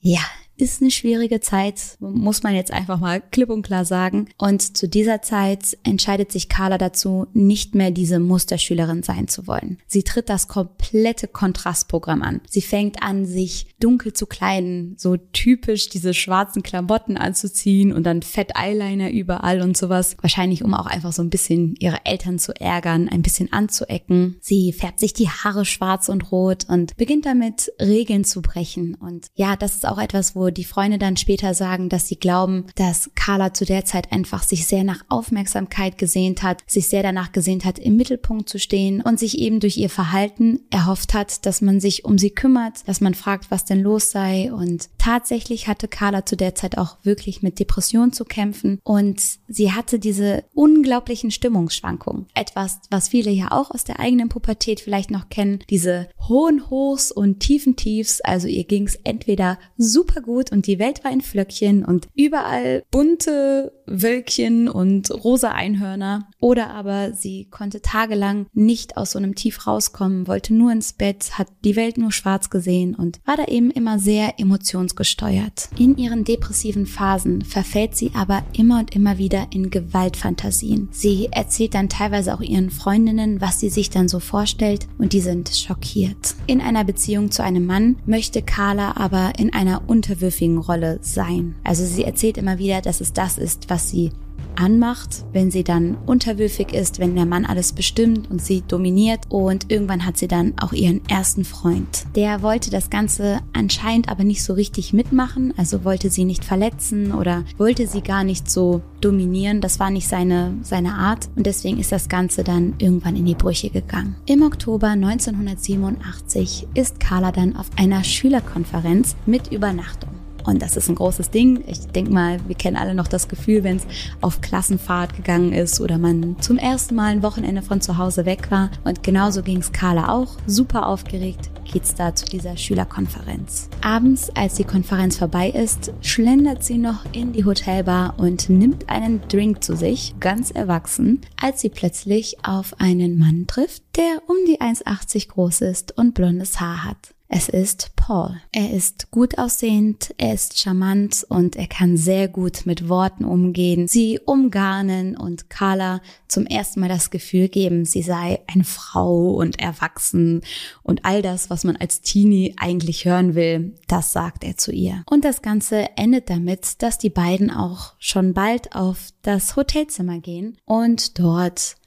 ja, 0.00 0.20
ist 0.56 0.80
eine 0.80 0.90
schwierige 0.90 1.40
Zeit, 1.40 1.96
muss 2.00 2.42
man 2.42 2.54
jetzt 2.54 2.72
einfach 2.72 3.00
mal 3.00 3.20
klipp 3.20 3.50
und 3.50 3.62
klar 3.62 3.84
sagen. 3.84 4.28
Und 4.38 4.76
zu 4.76 4.88
dieser 4.88 5.22
Zeit 5.22 5.76
entscheidet 5.82 6.30
sich 6.30 6.48
Carla 6.48 6.78
dazu, 6.78 7.26
nicht 7.32 7.74
mehr 7.74 7.90
diese 7.90 8.20
Musterschülerin 8.20 9.02
sein 9.02 9.28
zu 9.28 9.46
wollen. 9.46 9.78
Sie 9.86 10.02
tritt 10.02 10.28
das 10.28 10.48
komplette 10.48 11.28
Kontrastprogramm 11.28 12.22
an. 12.22 12.40
Sie 12.48 12.62
fängt 12.62 13.02
an, 13.02 13.26
sich 13.26 13.66
dunkel 13.80 14.12
zu 14.12 14.26
kleiden, 14.26 14.94
so 14.98 15.16
typisch 15.16 15.88
diese 15.88 16.14
schwarzen 16.14 16.62
Klamotten 16.62 17.16
anzuziehen 17.16 17.92
und 17.92 18.04
dann 18.04 18.22
Fett 18.22 18.52
Eyeliner 18.56 19.10
überall 19.10 19.60
und 19.60 19.76
sowas. 19.76 20.16
Wahrscheinlich, 20.20 20.64
um 20.64 20.74
auch 20.74 20.86
einfach 20.86 21.12
so 21.12 21.22
ein 21.22 21.30
bisschen 21.30 21.74
ihre 21.78 22.04
Eltern 22.04 22.38
zu 22.38 22.52
ärgern, 22.60 23.08
ein 23.08 23.22
bisschen 23.22 23.52
anzuecken. 23.52 24.36
Sie 24.40 24.72
färbt 24.72 25.00
sich 25.00 25.12
die 25.12 25.28
Haare 25.28 25.64
schwarz 25.64 26.08
und 26.08 26.30
rot 26.30 26.66
und 26.68 26.96
beginnt 26.96 27.26
damit, 27.26 27.72
Regeln 27.80 28.24
zu 28.24 28.42
brechen. 28.42 28.94
Und 28.94 29.26
ja, 29.34 29.56
das 29.56 29.74
ist 29.74 29.86
auch 29.86 29.98
etwas, 29.98 30.36
wo 30.36 30.43
wo 30.44 30.50
die 30.50 30.64
Freunde 30.64 30.98
dann 30.98 31.16
später 31.16 31.54
sagen, 31.54 31.88
dass 31.88 32.06
sie 32.06 32.16
glauben, 32.16 32.66
dass 32.74 33.10
Carla 33.14 33.54
zu 33.54 33.64
der 33.64 33.86
Zeit 33.86 34.12
einfach 34.12 34.42
sich 34.42 34.66
sehr 34.66 34.84
nach 34.84 35.02
Aufmerksamkeit 35.08 35.96
gesehnt 35.96 36.42
hat, 36.42 36.62
sich 36.66 36.88
sehr 36.88 37.02
danach 37.02 37.32
gesehnt 37.32 37.64
hat, 37.64 37.78
im 37.78 37.96
Mittelpunkt 37.96 38.46
zu 38.46 38.58
stehen 38.58 39.00
und 39.00 39.18
sich 39.18 39.38
eben 39.38 39.58
durch 39.58 39.78
ihr 39.78 39.88
Verhalten 39.88 40.60
erhofft 40.68 41.14
hat, 41.14 41.46
dass 41.46 41.62
man 41.62 41.80
sich 41.80 42.04
um 42.04 42.18
sie 42.18 42.28
kümmert, 42.28 42.86
dass 42.86 43.00
man 43.00 43.14
fragt, 43.14 43.50
was 43.50 43.64
denn 43.64 43.80
los 43.80 44.10
sei. 44.10 44.52
Und 44.52 44.90
tatsächlich 44.98 45.66
hatte 45.66 45.88
Carla 45.88 46.26
zu 46.26 46.36
der 46.36 46.54
Zeit 46.54 46.76
auch 46.76 46.98
wirklich 47.04 47.40
mit 47.40 47.58
Depressionen 47.58 48.12
zu 48.12 48.26
kämpfen 48.26 48.80
und 48.84 49.22
sie 49.48 49.72
hatte 49.72 49.98
diese 49.98 50.44
unglaublichen 50.52 51.30
Stimmungsschwankungen. 51.30 52.26
Etwas, 52.34 52.80
was 52.90 53.08
viele 53.08 53.30
ja 53.30 53.50
auch 53.50 53.70
aus 53.70 53.84
der 53.84 53.98
eigenen 53.98 54.28
Pubertät 54.28 54.80
vielleicht 54.80 55.10
noch 55.10 55.30
kennen, 55.30 55.60
diese 55.70 56.08
hohen 56.28 56.68
Hochs 56.68 57.10
und 57.10 57.40
tiefen 57.40 57.76
Tiefs. 57.76 58.20
Also 58.20 58.46
ihr 58.46 58.64
ging 58.64 58.86
es 58.86 58.96
entweder 59.04 59.58
super 59.78 60.20
gut 60.20 60.33
und 60.34 60.66
die 60.66 60.78
Welt 60.78 61.04
war 61.04 61.12
in 61.12 61.20
Flöckchen 61.20 61.84
und 61.84 62.08
überall 62.14 62.84
bunte 62.90 63.72
Wölkchen 63.86 64.68
und 64.68 65.10
rosa 65.10 65.50
Einhörner 65.50 66.28
oder 66.40 66.70
aber 66.70 67.12
sie 67.12 67.46
konnte 67.50 67.82
tagelang 67.82 68.46
nicht 68.52 68.96
aus 68.96 69.12
so 69.12 69.18
einem 69.18 69.34
Tief 69.34 69.66
rauskommen, 69.66 70.26
wollte 70.26 70.54
nur 70.54 70.72
ins 70.72 70.92
Bett, 70.92 71.38
hat 71.38 71.48
die 71.64 71.76
Welt 71.76 71.98
nur 71.98 72.12
schwarz 72.12 72.50
gesehen 72.50 72.94
und 72.94 73.20
war 73.24 73.36
da 73.36 73.46
eben 73.46 73.70
immer 73.70 73.98
sehr 73.98 74.38
emotionsgesteuert. 74.38 75.68
In 75.78 75.96
ihren 75.96 76.24
depressiven 76.24 76.86
Phasen 76.86 77.42
verfällt 77.42 77.96
sie 77.96 78.12
aber 78.14 78.42
immer 78.52 78.78
und 78.78 78.94
immer 78.94 79.18
wieder 79.18 79.48
in 79.50 79.70
Gewaltfantasien. 79.70 80.88
Sie 80.90 81.28
erzählt 81.30 81.74
dann 81.74 81.88
teilweise 81.88 82.34
auch 82.34 82.40
ihren 82.40 82.70
Freundinnen, 82.70 83.40
was 83.40 83.60
sie 83.60 83.70
sich 83.70 83.90
dann 83.90 84.08
so 84.08 84.20
vorstellt 84.20 84.86
und 84.98 85.12
die 85.12 85.20
sind 85.20 85.48
schockiert. 85.48 86.34
In 86.46 86.60
einer 86.60 86.84
Beziehung 86.84 87.30
zu 87.30 87.42
einem 87.42 87.66
Mann 87.66 87.96
möchte 88.06 88.42
Carla 88.42 88.96
aber 88.96 89.32
in 89.38 89.52
einer 89.52 89.82
unterwürfigen 89.88 90.58
Rolle 90.58 90.98
sein. 91.02 91.56
Also 91.64 91.84
sie 91.84 92.04
erzählt 92.04 92.38
immer 92.38 92.58
wieder, 92.58 92.80
dass 92.80 93.00
es 93.00 93.12
das 93.12 93.38
ist, 93.38 93.70
was 93.70 93.73
sie 93.78 94.10
anmacht, 94.56 95.24
wenn 95.32 95.50
sie 95.50 95.64
dann 95.64 95.96
unterwürfig 96.06 96.72
ist, 96.72 96.98
wenn 96.98 97.14
der 97.14 97.26
Mann 97.26 97.44
alles 97.44 97.72
bestimmt 97.72 98.30
und 98.30 98.42
sie 98.42 98.62
dominiert. 98.66 99.20
Und 99.28 99.70
irgendwann 99.70 100.06
hat 100.06 100.16
sie 100.16 100.28
dann 100.28 100.54
auch 100.60 100.72
ihren 100.72 101.06
ersten 101.08 101.44
Freund. 101.44 102.06
Der 102.14 102.42
wollte 102.42 102.70
das 102.70 102.90
Ganze 102.90 103.40
anscheinend 103.52 104.08
aber 104.08 104.24
nicht 104.24 104.42
so 104.42 104.54
richtig 104.54 104.92
mitmachen, 104.92 105.54
also 105.56 105.84
wollte 105.84 106.10
sie 106.10 106.24
nicht 106.24 106.44
verletzen 106.44 107.12
oder 107.12 107.44
wollte 107.56 107.86
sie 107.86 108.02
gar 108.02 108.24
nicht 108.24 108.50
so 108.50 108.82
dominieren. 109.00 109.60
Das 109.60 109.80
war 109.80 109.90
nicht 109.90 110.08
seine, 110.08 110.54
seine 110.62 110.94
Art 110.94 111.28
und 111.36 111.46
deswegen 111.46 111.78
ist 111.78 111.92
das 111.92 112.08
Ganze 112.08 112.44
dann 112.44 112.74
irgendwann 112.78 113.16
in 113.16 113.26
die 113.26 113.34
Brüche 113.34 113.70
gegangen. 113.70 114.16
Im 114.26 114.42
Oktober 114.42 114.88
1987 114.88 116.68
ist 116.74 117.00
Carla 117.00 117.32
dann 117.32 117.56
auf 117.56 117.66
einer 117.76 118.04
Schülerkonferenz 118.04 119.16
mit 119.26 119.52
Übernachtung. 119.52 120.23
Und 120.44 120.62
das 120.62 120.76
ist 120.76 120.88
ein 120.88 120.94
großes 120.94 121.30
Ding. 121.30 121.64
Ich 121.66 121.80
denke 121.86 122.12
mal, 122.12 122.38
wir 122.46 122.54
kennen 122.54 122.76
alle 122.76 122.94
noch 122.94 123.08
das 123.08 123.28
Gefühl, 123.28 123.64
wenn 123.64 123.76
es 123.76 123.86
auf 124.20 124.40
Klassenfahrt 124.40 125.16
gegangen 125.16 125.52
ist 125.52 125.80
oder 125.80 125.98
man 125.98 126.36
zum 126.40 126.58
ersten 126.58 126.94
Mal 126.94 127.12
ein 127.12 127.22
Wochenende 127.22 127.62
von 127.62 127.80
zu 127.80 127.98
Hause 127.98 128.26
weg 128.26 128.50
war. 128.50 128.70
Und 128.84 129.02
genauso 129.02 129.42
ging 129.42 129.58
es 129.58 129.72
Carla 129.72 130.10
auch. 130.10 130.36
Super 130.46 130.86
aufgeregt 130.86 131.50
geht's 131.74 131.94
da 131.94 132.14
zu 132.14 132.24
dieser 132.26 132.56
Schülerkonferenz. 132.56 133.68
Abends, 133.82 134.30
als 134.36 134.54
die 134.54 134.64
Konferenz 134.64 135.18
vorbei 135.18 135.50
ist, 135.50 135.92
schlendert 136.00 136.62
sie 136.62 136.78
noch 136.78 137.04
in 137.12 137.32
die 137.32 137.44
Hotelbar 137.44 138.14
und 138.16 138.48
nimmt 138.48 138.88
einen 138.88 139.20
Drink 139.28 139.64
zu 139.64 139.76
sich, 139.76 140.14
ganz 140.20 140.50
erwachsen, 140.50 141.20
als 141.40 141.60
sie 141.60 141.70
plötzlich 141.70 142.36
auf 142.44 142.78
einen 142.78 143.18
Mann 143.18 143.46
trifft, 143.46 143.82
der 143.96 144.22
um 144.28 144.36
die 144.46 144.60
1,80 144.60 145.28
groß 145.28 145.62
ist 145.62 145.96
und 145.98 146.14
blondes 146.14 146.60
Haar 146.60 146.84
hat. 146.84 147.13
Es 147.36 147.48
ist 147.48 147.96
Paul. 147.96 148.40
Er 148.52 148.70
ist 148.70 149.10
gut 149.10 149.38
aussehend, 149.38 150.14
er 150.18 150.34
ist 150.34 150.56
charmant 150.56 151.26
und 151.28 151.56
er 151.56 151.66
kann 151.66 151.96
sehr 151.96 152.28
gut 152.28 152.64
mit 152.64 152.88
Worten 152.88 153.24
umgehen, 153.24 153.88
sie 153.88 154.20
umgarnen 154.24 155.16
und 155.16 155.50
Carla 155.50 156.00
zum 156.28 156.46
ersten 156.46 156.78
Mal 156.78 156.88
das 156.88 157.10
Gefühl 157.10 157.48
geben, 157.48 157.86
sie 157.86 158.02
sei 158.02 158.38
eine 158.46 158.62
Frau 158.62 159.32
und 159.32 159.58
erwachsen 159.58 160.42
und 160.84 161.04
all 161.04 161.22
das, 161.22 161.50
was 161.50 161.64
man 161.64 161.74
als 161.74 162.02
Teenie 162.02 162.54
eigentlich 162.56 163.04
hören 163.04 163.34
will, 163.34 163.74
das 163.88 164.12
sagt 164.12 164.44
er 164.44 164.56
zu 164.56 164.70
ihr. 164.70 165.02
Und 165.10 165.24
das 165.24 165.42
Ganze 165.42 165.88
endet 165.96 166.30
damit, 166.30 166.84
dass 166.84 166.98
die 166.98 167.10
beiden 167.10 167.50
auch 167.50 167.94
schon 167.98 168.32
bald 168.32 168.76
auf 168.76 169.08
das 169.22 169.56
Hotelzimmer 169.56 170.20
gehen 170.20 170.56
und 170.66 171.18
dort 171.18 171.78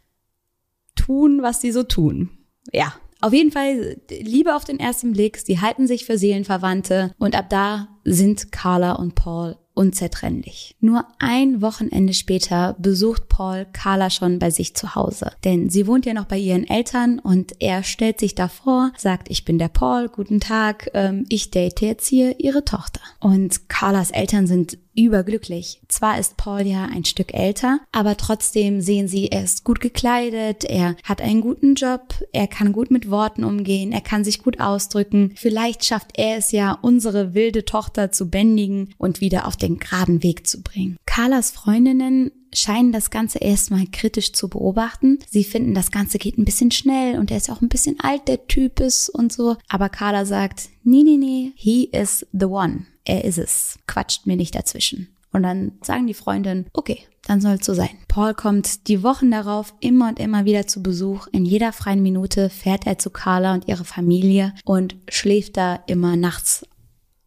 tun, 0.97 1.41
was 1.41 1.61
sie 1.61 1.71
so 1.71 1.83
tun. 1.83 2.31
Ja, 2.73 2.93
auf 3.21 3.33
jeden 3.33 3.51
Fall 3.51 3.97
Liebe 4.09 4.55
auf 4.55 4.63
den 4.63 4.79
ersten 4.79 5.13
Blick, 5.13 5.37
sie 5.37 5.59
halten 5.59 5.87
sich 5.87 6.05
für 6.05 6.17
Seelenverwandte 6.17 7.13
und 7.17 7.35
ab 7.35 7.49
da 7.49 7.87
sind 8.03 8.51
Carla 8.51 8.93
und 8.93 9.15
Paul 9.15 9.57
unzertrennlich. 9.77 10.75
Nur 10.81 11.05
ein 11.19 11.61
Wochenende 11.61 12.13
später 12.13 12.75
besucht 12.79 13.29
Paul 13.29 13.67
Carla 13.71 14.09
schon 14.09 14.39
bei 14.39 14.49
sich 14.49 14.75
zu 14.75 14.95
Hause. 14.95 15.31
Denn 15.43 15.69
sie 15.69 15.85
wohnt 15.85 16.05
ja 16.05 16.13
noch 16.13 16.25
bei 16.25 16.37
ihren 16.37 16.67
Eltern 16.67 17.19
und 17.19 17.53
er 17.59 17.83
stellt 17.83 18.19
sich 18.19 18.33
davor, 18.33 18.91
sagt, 18.97 19.29
ich 19.29 19.45
bin 19.45 19.59
der 19.59 19.67
Paul, 19.69 20.09
guten 20.09 20.39
Tag, 20.39 20.89
ähm, 20.93 21.25
ich 21.29 21.51
date 21.51 21.81
jetzt 21.81 22.07
hier 22.07 22.39
ihre 22.39 22.65
Tochter. 22.65 23.01
Und 23.19 23.69
Carlas 23.69 24.11
Eltern 24.11 24.47
sind 24.47 24.77
überglücklich. 24.97 25.79
Zwar 25.87 26.19
ist 26.19 26.37
Paul 26.37 26.61
ja 26.61 26.85
ein 26.85 27.05
Stück 27.05 27.33
älter, 27.33 27.79
aber 27.91 28.17
trotzdem 28.17 28.81
sehen 28.81 29.07
sie, 29.07 29.27
er 29.27 29.43
ist 29.43 29.63
gut 29.63 29.79
gekleidet, 29.79 30.65
er 30.65 30.95
hat 31.03 31.21
einen 31.21 31.41
guten 31.41 31.75
Job, 31.75 32.15
er 32.33 32.47
kann 32.47 32.73
gut 32.73 32.89
mit 32.89 33.09
Worten 33.11 33.43
umgehen, 33.43 33.91
er 33.91 34.01
kann 34.01 34.23
sich 34.23 34.41
gut 34.41 34.59
ausdrücken. 34.59 35.33
Vielleicht 35.35 35.85
schafft 35.85 36.17
er 36.17 36.37
es 36.37 36.51
ja, 36.51 36.77
unsere 36.81 37.35
wilde 37.35 37.63
Tochter 37.63 38.11
zu 38.11 38.29
bändigen 38.29 38.95
und 38.97 39.21
wieder 39.21 39.45
auf 39.45 39.55
den 39.55 39.66
geraden 39.75 40.23
Weg 40.23 40.47
zu 40.47 40.61
bringen. 40.61 40.97
Carlas 41.05 41.51
Freundinnen 41.51 42.31
scheinen 42.53 42.93
das 42.93 43.11
Ganze 43.11 43.39
erstmal 43.39 43.85
kritisch 43.91 44.31
zu 44.31 44.47
beobachten. 44.47 45.19
Sie 45.29 45.43
finden, 45.43 45.73
das 45.73 45.91
Ganze 45.91 46.17
geht 46.17 46.37
ein 46.37 46.45
bisschen 46.45 46.71
schnell 46.71 47.19
und 47.19 47.29
er 47.29 47.37
ist 47.37 47.49
auch 47.49 47.61
ein 47.61 47.69
bisschen 47.69 47.99
alt, 47.99 48.27
der 48.27 48.47
Typ 48.47 48.79
ist 48.79 49.09
und 49.09 49.33
so. 49.33 49.57
Aber 49.67 49.89
Carla 49.89 50.25
sagt, 50.25 50.69
nee, 50.83 51.03
nee, 51.03 51.17
nee, 51.17 51.51
he 51.55 51.83
is 51.91 52.25
the 52.31 52.45
one 52.45 52.85
er 53.07 53.23
ist 53.23 53.37
es. 53.37 53.79
Quatscht 53.87 54.27
mir 54.27 54.35
nicht 54.35 54.55
dazwischen. 54.55 55.07
Und 55.31 55.43
dann 55.43 55.73
sagen 55.81 56.07
die 56.07 56.13
Freundinnen, 56.13 56.67
okay, 56.73 56.99
dann 57.25 57.41
soll 57.41 57.53
es 57.53 57.65
so 57.65 57.73
sein. 57.73 57.89
Paul 58.07 58.33
kommt 58.33 58.87
die 58.87 59.03
Wochen 59.03 59.31
darauf 59.31 59.73
immer 59.81 60.09
und 60.09 60.19
immer 60.19 60.45
wieder 60.45 60.67
zu 60.67 60.81
Besuch. 60.81 61.27
In 61.31 61.45
jeder 61.45 61.73
freien 61.73 62.01
Minute 62.01 62.49
fährt 62.49 62.87
er 62.87 62.97
zu 62.97 63.09
Carla 63.09 63.53
und 63.53 63.67
ihre 63.67 63.85
Familie 63.85 64.53
und 64.63 64.95
schläft 65.09 65.57
da 65.57 65.75
immer 65.87 66.15
nachts 66.15 66.65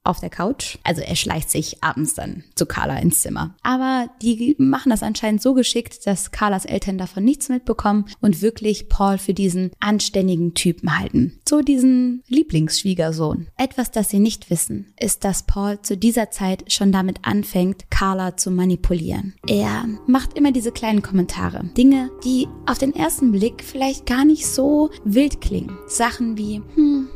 auf 0.04 0.20
der 0.20 0.30
Couch. 0.30 0.78
Also 0.82 1.02
er 1.02 1.16
schleicht 1.16 1.50
sich 1.50 1.82
abends 1.82 2.14
dann 2.14 2.44
zu 2.54 2.66
Carla 2.66 2.98
ins 2.98 3.20
Zimmer. 3.20 3.54
Aber 3.62 4.08
die 4.22 4.54
machen 4.58 4.90
das 4.90 5.02
anscheinend 5.02 5.42
so 5.42 5.54
geschickt, 5.54 6.06
dass 6.06 6.30
Carlas 6.30 6.64
Eltern 6.64 6.98
davon 6.98 7.24
nichts 7.24 7.48
mitbekommen 7.48 8.06
und 8.20 8.42
wirklich 8.42 8.88
Paul 8.88 9.18
für 9.18 9.34
diesen 9.34 9.72
anständigen 9.78 10.54
Typen 10.54 10.98
halten. 10.98 11.40
So 11.48 11.60
diesen 11.60 12.22
Lieblingsschwiegersohn. 12.28 13.48
Etwas, 13.56 13.90
das 13.90 14.10
sie 14.10 14.20
nicht 14.20 14.50
wissen, 14.50 14.92
ist, 14.98 15.24
dass 15.24 15.42
Paul 15.42 15.80
zu 15.82 15.96
dieser 15.96 16.30
Zeit 16.30 16.72
schon 16.72 16.92
damit 16.92 17.18
anfängt, 17.22 17.90
Carla 17.90 18.36
zu 18.36 18.50
manipulieren. 18.50 19.34
Er 19.46 19.84
macht 20.06 20.36
immer 20.38 20.52
diese 20.52 20.72
kleinen 20.72 21.02
Kommentare. 21.02 21.64
Dinge, 21.76 22.10
die 22.24 22.48
auf 22.66 22.78
den 22.78 22.94
ersten 22.94 23.32
Blick 23.32 23.62
vielleicht 23.62 24.06
gar 24.06 24.24
nicht 24.24 24.46
so 24.46 24.90
wild 25.04 25.40
klingen. 25.40 25.76
Sachen 25.86 26.38
wie, 26.38 26.62
hm, 26.74 27.08